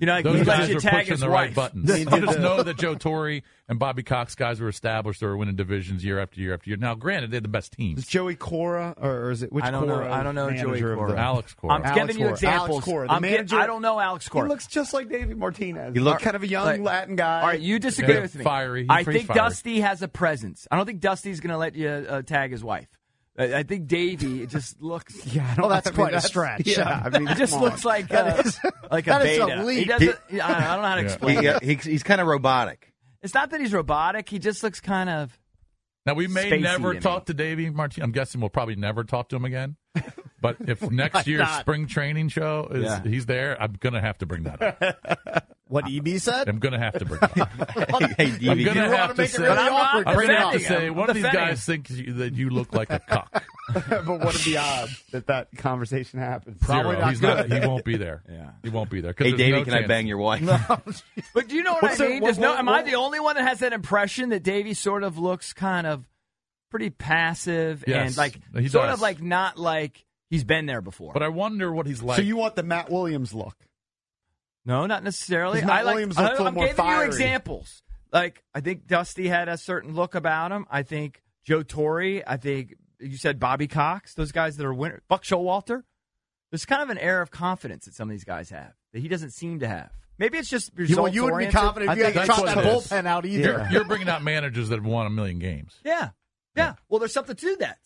You 0.00 0.06
know, 0.06 0.12
like 0.14 0.24
those 0.24 0.38
he 0.38 0.44
guys 0.46 0.68
you 0.70 0.76
were 0.76 0.80
tag 0.80 0.92
pushing 1.00 1.10
his 1.12 1.20
the 1.20 1.28
right 1.28 1.54
buttons. 1.54 1.92
He 1.94 2.00
you 2.00 2.06
just 2.06 2.38
know 2.38 2.62
that 2.62 2.78
Joe 2.78 2.94
Torre 2.94 3.42
and 3.68 3.78
Bobby 3.78 4.02
Cox 4.02 4.34
guys 4.34 4.58
were 4.58 4.70
established 4.70 5.22
or 5.22 5.36
winning 5.36 5.54
divisions 5.54 6.02
year 6.02 6.18
after 6.18 6.40
year 6.40 6.54
after 6.54 6.70
year. 6.70 6.78
Now, 6.78 6.94
granted, 6.94 7.30
they're 7.30 7.42
the 7.42 7.48
best 7.48 7.74
teams. 7.74 7.98
Is. 7.98 8.06
Joey 8.06 8.34
Cora, 8.34 8.94
or, 8.96 9.10
or 9.26 9.30
is 9.32 9.42
it 9.42 9.52
which 9.52 9.62
I 9.62 9.70
don't 9.70 9.86
know- 9.86 9.96
Cora? 9.96 10.10
I 10.10 10.22
don't 10.22 10.34
know 10.34 10.46
manager 10.46 10.64
Joey 10.64 10.92
of 10.92 10.96
Cora. 10.98 11.12
the- 11.12 11.18
Alex 11.18 11.52
Cora. 11.52 11.74
I'm 11.74 11.82
Alex 11.84 11.98
giving 12.00 12.16
you 12.16 12.22
Cora. 12.24 12.32
examples. 12.32 12.70
Alex 12.70 12.84
Cora, 12.86 13.06
the 13.08 13.12
I'm 13.12 13.22
gi- 13.22 13.30
manager- 13.32 13.56
I 13.58 13.66
don't 13.66 13.82
know 13.82 14.00
Alex 14.00 14.28
Cora. 14.30 14.46
He 14.46 14.48
looks 14.48 14.66
just 14.66 14.94
like 14.94 15.10
David 15.10 15.36
Martinez. 15.36 15.92
He 15.92 16.00
look- 16.00 16.20
kind 16.20 16.36
of 16.36 16.42
a 16.42 16.48
young 16.48 16.64
Like- 16.64 16.80
Latin 16.80 17.16
guy. 17.16 17.40
All 17.42 17.46
right, 17.48 17.60
you 17.60 17.78
disagree 17.78 18.14
Yeah, 18.14 18.20
with 18.22 18.34
me. 18.34 18.44
fiery. 18.44 18.82
He's 18.84 18.90
I 18.90 19.04
think 19.04 19.26
fiery. 19.26 19.38
Dusty 19.40 19.80
has 19.80 20.00
a 20.00 20.08
presence. 20.08 20.66
I 20.70 20.76
don't 20.78 20.86
think 20.86 21.00
Dusty's 21.00 21.40
going 21.40 21.50
to 21.52 21.58
let 21.58 21.74
you 21.74 21.88
uh, 21.90 22.22
tag 22.22 22.50
his 22.50 22.64
wife. 22.64 22.88
I, 23.38 23.54
I 23.54 23.62
think 23.62 23.86
Davey 23.86 24.42
it 24.42 24.50
just 24.50 24.80
looks. 24.82 25.24
Yeah, 25.34 25.44
I 25.50 25.54
don't, 25.54 25.62
Well, 25.62 25.68
that's 25.70 25.86
I 25.86 25.90
mean, 25.90 25.94
quite 25.96 26.08
a 26.08 26.16
that's- 26.16 26.26
stretch. 26.26 26.66
Yeah, 26.66 27.02
I 27.04 27.18
mean, 27.18 27.28
It 27.28 27.38
just 27.38 27.58
looks 27.58 27.84
like 27.84 28.12
uh, 28.12 28.42
like 28.90 29.06
a 29.06 29.10
that 29.10 29.26
is 29.26 29.38
a 29.38 29.46
beta. 29.46 29.62
leap. 29.64 29.78
He 29.78 29.84
doesn't. 29.86 30.18
I, 30.32 30.36
don't, 30.36 30.40
I 30.42 30.74
don't 30.74 30.82
know 30.82 30.88
how 30.88 30.94
to 30.96 31.00
Yeah. 31.02 31.06
explain. 31.06 31.40
He, 31.40 31.46
it. 31.46 31.54
uh, 31.56 31.60
he, 31.62 31.74
he's 31.76 32.02
kind 32.02 32.20
of 32.20 32.26
robotic. 32.26 32.92
It's 33.22 33.34
not 33.34 33.50
that 33.50 33.60
he's 33.60 33.72
robotic. 33.72 34.28
He 34.28 34.38
just 34.38 34.62
looks 34.62 34.80
kind 34.80 35.08
of. 35.08 35.38
Now 36.04 36.14
we 36.14 36.26
may 36.26 36.58
never 36.58 36.90
to 36.90 36.94
me. 36.98 37.00
talk 37.00 37.26
to 37.26 37.34
Davey 37.34 37.70
Martin. 37.70 38.02
I'm 38.02 38.10
guessing 38.12 38.40
we'll 38.40 38.50
probably 38.50 38.74
never 38.74 39.04
talk 39.04 39.28
to 39.28 39.36
him 39.36 39.44
again. 39.44 39.76
But 40.40 40.56
if 40.66 40.82
next 40.90 41.28
year's 41.28 41.42
not? 41.42 41.60
spring 41.60 41.86
training 41.86 42.28
show 42.28 42.66
is 42.72 42.82
Yeah. 42.84 43.02
he's 43.04 43.26
there, 43.26 43.56
I'm 43.62 43.76
gonna 43.78 44.00
have 44.00 44.18
to 44.18 44.26
bring 44.26 44.42
that 44.42 44.60
up. 44.82 45.46
What 45.72 45.86
EB 45.90 46.18
said? 46.18 46.48
I'm 46.48 46.58
gonna 46.58 46.78
have 46.78 46.98
to 46.98 47.04
bring 47.06 47.20
it 47.22 47.38
up. 47.40 47.48
hey, 48.18 48.32
I'm 48.50 48.62
gonna 48.62 48.94
have 48.94 49.14
to 49.16 49.26
say, 49.26 49.38
really 49.42 49.50
I'm 49.56 49.56
not 49.56 49.72
awkward, 49.72 50.06
I'm 50.08 50.14
bring 50.14 50.28
gonna 50.28 50.38
it 50.38 50.38
have 50.38 50.46
up. 50.48 50.52
to 50.52 50.58
say 50.60 50.90
one 50.90 51.08
of 51.08 51.14
these 51.14 51.24
Defending 51.24 51.48
guys 51.48 51.64
thinks 51.64 51.90
you, 51.90 52.12
that 52.12 52.34
you 52.34 52.50
look 52.50 52.74
like 52.74 52.90
a 52.90 52.98
cock. 52.98 53.42
but 53.72 54.06
what 54.06 54.34
are 54.34 54.38
the 54.44 54.58
odds 54.58 55.02
that 55.12 55.26
that 55.28 55.48
conversation 55.56 56.18
happens? 56.18 56.64
Zero. 56.66 57.00
He's 57.08 57.22
not. 57.22 57.50
He 57.50 57.66
won't 57.66 57.84
be 57.84 57.96
there. 57.96 58.22
Yeah. 58.30 58.50
He 58.62 58.68
won't 58.68 58.90
be 58.90 59.00
there. 59.00 59.12
'cause 59.14 59.24
Hey, 59.24 59.30
there's 59.30 59.38
Davey, 59.50 59.58
no 59.58 59.64
can 59.64 59.74
I 59.74 59.86
bang 59.86 60.06
your 60.06 60.18
wife? 60.18 60.42
No. 60.42 60.58
but 61.34 61.48
do 61.48 61.56
you 61.56 61.62
know 61.62 61.72
what 61.74 61.82
What's 61.82 62.00
I 62.00 62.04
the- 62.04 62.10
mean? 62.10 62.20
what- 62.22 62.28
Does 62.28 62.38
no, 62.38 62.50
what- 62.50 62.58
am 62.58 62.68
I 62.68 62.82
the 62.82 62.94
only 62.96 63.18
one 63.20 63.36
that 63.36 63.46
has 63.48 63.60
that 63.60 63.72
impression 63.72 64.28
that 64.28 64.42
Davey 64.42 64.74
sort 64.74 65.02
of 65.04 65.16
looks 65.18 65.52
kind 65.54 65.86
of 65.86 66.04
pretty 66.70 66.90
passive 66.90 67.84
Yes, 67.86 68.08
and 68.08 68.16
like 68.16 68.38
he 68.58 68.68
sort 68.68 68.86
does. 68.86 68.94
of 68.98 69.00
like 69.00 69.22
not 69.22 69.58
like 69.58 70.04
he's 70.30 70.44
been 70.44 70.66
there 70.66 70.80
before? 70.82 71.12
But 71.14 71.22
I 71.22 71.28
wonder 71.28 71.72
what 71.72 71.86
he's 71.86 72.02
like. 72.02 72.16
so 72.16 72.22
you 72.22 72.36
want 72.36 72.56
the 72.56 72.62
Matt 72.62 72.90
Williams 72.90 73.32
look? 73.34 73.56
No, 74.64 74.86
not 74.86 75.02
necessarily. 75.04 75.60
Does 75.60 75.68
I 75.70 75.82
like. 75.82 75.94
Williams 75.94 76.16
look 76.16 76.26
a 76.26 76.28
I, 76.28 76.32
little 76.32 76.46
I'm 76.48 76.54
more 76.54 76.66
giving 76.66 76.86
you 76.86 77.00
examples. 77.02 77.82
Like 78.12 78.42
I 78.54 78.60
think 78.60 78.86
Dusty 78.86 79.28
had 79.28 79.48
a 79.48 79.56
certain 79.56 79.94
look 79.94 80.14
about 80.14 80.52
him. 80.52 80.66
I 80.70 80.82
think 80.82 81.22
Joe 81.44 81.62
Torre. 81.62 82.22
I 82.26 82.36
think 82.36 82.74
you 83.00 83.16
said 83.16 83.40
Bobby 83.40 83.66
Cox. 83.68 84.14
Those 84.14 84.32
guys 84.32 84.56
that 84.58 84.66
are 84.66 84.74
winners. 84.74 85.00
Buck 85.08 85.24
Showalter. 85.24 85.82
There's 86.50 86.66
kind 86.66 86.82
of 86.82 86.90
an 86.90 86.98
air 86.98 87.22
of 87.22 87.30
confidence 87.30 87.86
that 87.86 87.94
some 87.94 88.08
of 88.08 88.12
these 88.12 88.24
guys 88.24 88.50
have 88.50 88.72
that 88.92 89.00
he 89.00 89.08
doesn't 89.08 89.30
seem 89.30 89.60
to 89.60 89.68
have. 89.68 89.90
Maybe 90.18 90.36
it's 90.36 90.50
just 90.50 90.70
You, 90.76 90.82
results 90.84 91.14
you 91.14 91.22
wouldn't 91.22 91.38
be 91.38 91.44
oriented. 91.46 91.58
confident 91.60 91.88
I 91.90 91.92
if 91.94 91.98
you 91.98 92.04
had 92.04 92.12
think 92.12 92.26
to 92.26 92.42
that's 92.42 92.54
that 92.54 92.64
bullpen 92.64 93.06
out 93.06 93.24
either. 93.24 93.42
You're, 93.42 93.68
you're 93.70 93.84
bringing 93.84 94.08
out 94.10 94.22
managers 94.22 94.68
that 94.68 94.76
have 94.76 94.84
won 94.84 95.06
a 95.06 95.10
million 95.10 95.38
games. 95.38 95.74
Yeah, 95.84 96.10
yeah. 96.54 96.74
Well, 96.90 96.98
there's 97.00 97.14
something 97.14 97.34
to 97.34 97.56
that. 97.56 97.78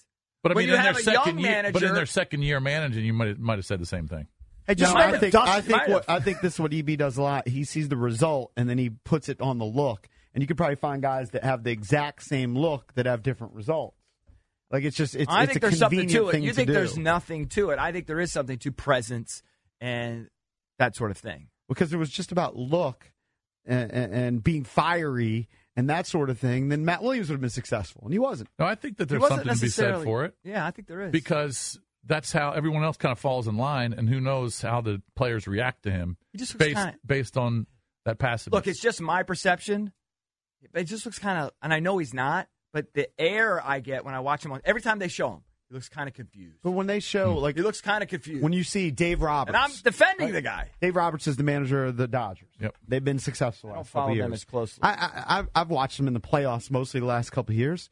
But 0.42 0.52
I 0.52 0.54
When 0.56 0.62
mean, 0.64 0.68
you 0.70 0.74
in 0.76 0.82
their 0.82 0.92
have 0.92 1.00
a 1.00 1.04
young 1.04 1.24
second 1.24 1.38
year, 1.38 1.70
but 1.72 1.82
in 1.84 1.94
their 1.94 2.06
second 2.06 2.42
year 2.42 2.58
managing, 2.60 3.04
you 3.04 3.12
might 3.12 3.38
might 3.38 3.58
have 3.58 3.64
said 3.64 3.80
the 3.80 3.86
same 3.86 4.08
thing. 4.08 4.26
Hey, 4.66 4.74
just 4.74 4.94
No, 4.94 5.00
I 5.00 5.18
think 5.18 5.34
I 5.34 5.60
think 5.60 5.88
what. 5.88 6.04
I 6.08 6.20
think 6.20 6.40
this 6.40 6.54
is 6.54 6.60
what 6.60 6.72
EB 6.74 6.96
does 6.98 7.16
a 7.16 7.22
lot. 7.22 7.46
He 7.48 7.64
sees 7.64 7.88
the 7.88 7.96
result 7.96 8.52
and 8.56 8.68
then 8.68 8.78
he 8.78 8.90
puts 8.90 9.28
it 9.28 9.40
on 9.40 9.58
the 9.58 9.64
look. 9.64 10.08
And 10.34 10.42
you 10.42 10.46
could 10.46 10.56
probably 10.58 10.76
find 10.76 11.00
guys 11.00 11.30
that 11.30 11.44
have 11.44 11.62
the 11.64 11.70
exact 11.70 12.22
same 12.24 12.54
look 12.56 12.92
that 12.94 13.06
have 13.06 13.22
different 13.22 13.54
results. 13.54 13.96
Like 14.70 14.84
it's 14.84 14.96
just 14.96 15.14
it's 15.14 15.30
I 15.30 15.44
it's 15.44 15.52
think 15.52 15.56
a 15.58 15.60
there's 15.68 15.78
something 15.78 16.00
convenient 16.00 16.30
to 16.32 16.36
it. 16.36 16.42
You 16.42 16.50
to 16.50 16.54
think 16.54 16.66
do. 16.66 16.72
there's 16.74 16.98
nothing 16.98 17.46
to 17.50 17.70
it. 17.70 17.78
I 17.78 17.92
think 17.92 18.06
there 18.06 18.20
is 18.20 18.32
something 18.32 18.58
to 18.58 18.72
presence 18.72 19.42
and 19.80 20.28
that 20.78 20.94
sort 20.96 21.10
of 21.10 21.16
thing. 21.16 21.48
because 21.68 21.92
it 21.92 21.96
was 21.96 22.10
just 22.10 22.32
about 22.32 22.56
look 22.56 23.12
and, 23.64 23.90
and, 23.92 24.12
and 24.14 24.44
being 24.44 24.64
fiery 24.64 25.48
and 25.76 25.88
that 25.90 26.06
sort 26.06 26.28
of 26.30 26.38
thing. 26.38 26.68
Then 26.68 26.84
Matt 26.84 27.02
Williams 27.02 27.28
would 27.28 27.34
have 27.34 27.40
been 27.40 27.48
successful, 27.50 28.02
and 28.04 28.12
he 28.12 28.18
wasn't. 28.18 28.48
No, 28.58 28.66
I 28.66 28.74
think 28.74 28.96
that 28.98 29.04
It 29.04 29.08
there's 29.10 29.20
wasn't 29.22 29.40
something 29.40 29.54
to 29.56 29.60
be 29.62 29.68
said 29.68 30.02
for 30.04 30.24
it 30.24 30.34
Yeah, 30.44 30.66
I 30.66 30.70
think 30.70 30.88
there 30.88 31.00
is. 31.02 31.12
because 31.12 31.78
that's 32.06 32.32
how 32.32 32.52
everyone 32.52 32.84
else 32.84 32.96
kind 32.96 33.12
of 33.12 33.18
falls 33.18 33.46
in 33.48 33.56
line, 33.56 33.92
and 33.92 34.08
who 34.08 34.20
knows 34.20 34.60
how 34.62 34.80
the 34.80 35.02
players 35.14 35.46
react 35.46 35.82
to 35.84 35.90
him 35.90 36.16
just 36.36 36.56
based 36.58 36.76
kinda- 36.76 36.98
based 37.04 37.36
on 37.36 37.66
that 38.04 38.18
passive. 38.18 38.52
Look, 38.52 38.66
it's 38.66 38.80
just 38.80 39.00
my 39.00 39.22
perception. 39.22 39.92
It 40.74 40.84
just 40.84 41.04
looks 41.04 41.18
kind 41.18 41.38
of, 41.38 41.50
and 41.62 41.72
I 41.72 41.80
know 41.80 41.98
he's 41.98 42.14
not, 42.14 42.48
but 42.72 42.92
the 42.94 43.08
air 43.20 43.64
I 43.64 43.80
get 43.80 44.04
when 44.04 44.14
I 44.14 44.20
watch 44.20 44.44
him 44.44 44.52
on 44.52 44.60
every 44.64 44.80
time 44.82 44.98
they 44.98 45.08
show 45.08 45.30
him, 45.32 45.40
he 45.68 45.74
looks 45.74 45.88
kind 45.88 46.08
of 46.08 46.14
confused. 46.14 46.58
But 46.62 46.72
when 46.72 46.86
they 46.86 47.00
show 47.00 47.34
Hmm. 47.34 47.40
like 47.42 47.56
He 47.56 47.62
looks 47.62 47.80
kind 47.80 48.02
of 48.02 48.08
confused. 48.08 48.42
when 48.42 48.52
you 48.52 48.62
see 48.64 48.90
Dave 48.90 49.20
Roberts, 49.22 49.54
and 49.54 49.56
I'm 49.56 49.70
defending 49.82 50.32
the 50.32 50.42
guy. 50.42 50.70
Dave 50.80 50.94
Roberts 50.96 51.26
is 51.26 51.36
the 51.36 51.42
manager 51.44 51.86
of 51.86 51.96
the 51.96 52.06
Dodgers. 52.08 52.48
Yep. 52.60 52.76
They've 52.86 53.04
been 53.04 53.18
successful. 53.18 53.70
I 53.70 53.72
the 53.72 53.74
don't 53.74 53.80
last 53.84 53.92
couple 53.92 54.00
follow 54.02 54.14
years. 54.14 54.24
them 54.24 54.32
as 54.32 54.44
closely. 54.44 54.82
I, 54.82 54.90
I, 54.90 55.38
I've- 55.40 55.48
I've 55.54 55.70
watched 55.70 55.96
them 55.98 56.06
in 56.08 56.14
the 56.14 56.20
playoffs 56.20 56.70
mostly 56.70 57.00
the 57.00 57.06
last 57.06 57.30
couple 57.30 57.52
of 57.52 57.58
years. 57.58 57.90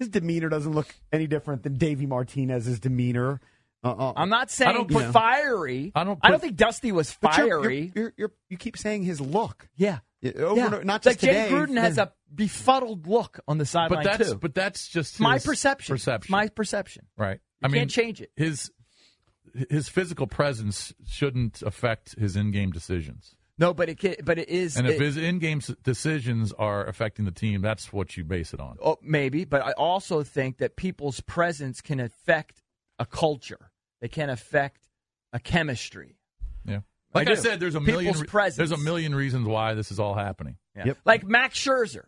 His 0.00 0.08
demeanor 0.08 0.48
doesn't 0.48 0.72
look 0.72 0.92
any 1.12 1.28
different 1.28 1.62
than 1.62 1.76
Davey 1.76 2.06
Martinez's 2.06 2.80
demeanor. 2.80 3.40
Uh, 3.84 3.92
uh, 3.92 4.12
I'm 4.16 4.28
not 4.30 4.50
saying 4.50 4.74
don't 4.74 4.90
put 4.90 5.04
put- 5.04 5.12
fiery. 5.12 5.92
I 5.94 6.02
don't 6.04 6.18
I 6.22 6.30
don't 6.30 6.40
think 6.40 6.56
Dusty 6.56 6.90
was 6.90 7.16
but 7.20 7.36
you're- 7.38 7.50
fiery. 7.50 7.92
You're, 7.94 8.04
you're, 8.04 8.12
you're, 8.16 8.32
you 8.48 8.56
keep 8.56 8.76
saying 8.76 9.04
his 9.04 9.20
look. 9.20 9.68
yeah. 9.76 10.00
Yeah, 10.22 10.32
Over 10.32 10.56
yeah. 10.60 10.64
and 10.66 10.74
over, 10.74 10.84
not 10.84 10.96
It's 10.96 11.06
like 11.06 11.18
just 11.20 11.32
Jay. 11.32 11.48
Gruden 11.50 11.80
has 11.80 11.96
a 11.96 12.12
befuddled 12.34 13.06
look 13.06 13.40
on 13.48 13.56
the 13.56 13.64
sideline 13.64 14.04
but 14.04 14.18
that's 14.18 14.30
too. 14.32 14.36
but 14.36 14.54
that's 14.54 14.86
just 14.88 15.18
my 15.18 15.38
perception. 15.38 15.94
Perception, 15.94 16.30
My 16.30 16.48
perception. 16.48 17.06
right? 17.16 17.40
You 17.62 17.66
I 17.66 17.68
mean, 17.68 17.80
can't 17.80 17.90
change 17.90 18.20
it. 18.20 18.30
His 18.36 18.70
his 19.70 19.88
physical 19.88 20.26
presence 20.26 20.92
shouldn't 21.08 21.62
affect 21.62 22.18
his 22.18 22.36
in-game 22.36 22.70
decisions. 22.70 23.34
No, 23.60 23.74
but 23.74 23.88
it 23.90 23.98
can, 23.98 24.16
but 24.24 24.38
it 24.38 24.48
is. 24.48 24.76
And 24.76 24.88
if 24.88 24.94
it- 24.94 25.00
his 25.04 25.16
in-game 25.18 25.60
decisions 25.82 26.52
are 26.54 26.86
affecting 26.86 27.26
the 27.26 27.30
team, 27.30 27.60
that's 27.60 27.92
what 27.92 28.16
you 28.16 28.24
base 28.24 28.54
it 28.54 28.58
on. 28.60 28.78
Oh, 28.82 28.96
maybe, 29.02 29.44
but 29.44 29.62
I 29.62 29.72
also 29.72 30.22
think 30.22 30.58
that 30.58 30.76
people's 30.76 31.20
presence 31.20 31.80
can 31.82 32.00
affect 32.00 32.62
a 32.98 33.04
culture. 33.04 33.70
They 34.00 34.08
can 34.08 34.30
affect 34.30 34.88
a 35.32 35.38
chemistry. 35.38 36.16
Yeah. 36.64 36.80
Like 37.14 37.28
I 37.28 37.32
I, 37.32 37.34
said, 37.34 37.60
there's 37.60 37.74
a 37.74 37.80
People's 37.80 38.04
million. 38.04 38.26
presence. 38.26 38.56
There's 38.56 38.72
a 38.80 38.82
million 38.82 39.14
reasons 39.14 39.46
why 39.46 39.74
this 39.74 39.92
is 39.92 40.00
all 40.00 40.14
happening. 40.14 40.56
Yeah. 40.74 40.86
Yep. 40.86 40.98
Like 41.04 41.24
Max 41.26 41.58
Scherzer 41.58 42.06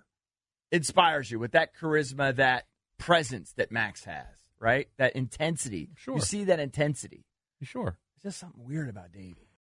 inspires 0.71 1.31
you 1.31 1.39
with 1.39 1.53
that 1.53 1.75
charisma, 1.77 2.35
that 2.37 2.65
presence 2.99 3.53
that 3.55 3.71
Max 3.71 4.05
has, 4.05 4.27
right? 4.59 4.89
That 4.97 5.15
intensity. 5.17 5.91
Sure. 5.97 6.15
You 6.15 6.21
see 6.23 6.45
that 6.45 6.61
intensity. 6.61 7.27
Sure. 7.63 7.99
There's 8.23 8.33
just 8.33 8.41
something 8.41 8.65
weird 8.65 8.89
about 8.89 9.13
Davey. 9.13 9.51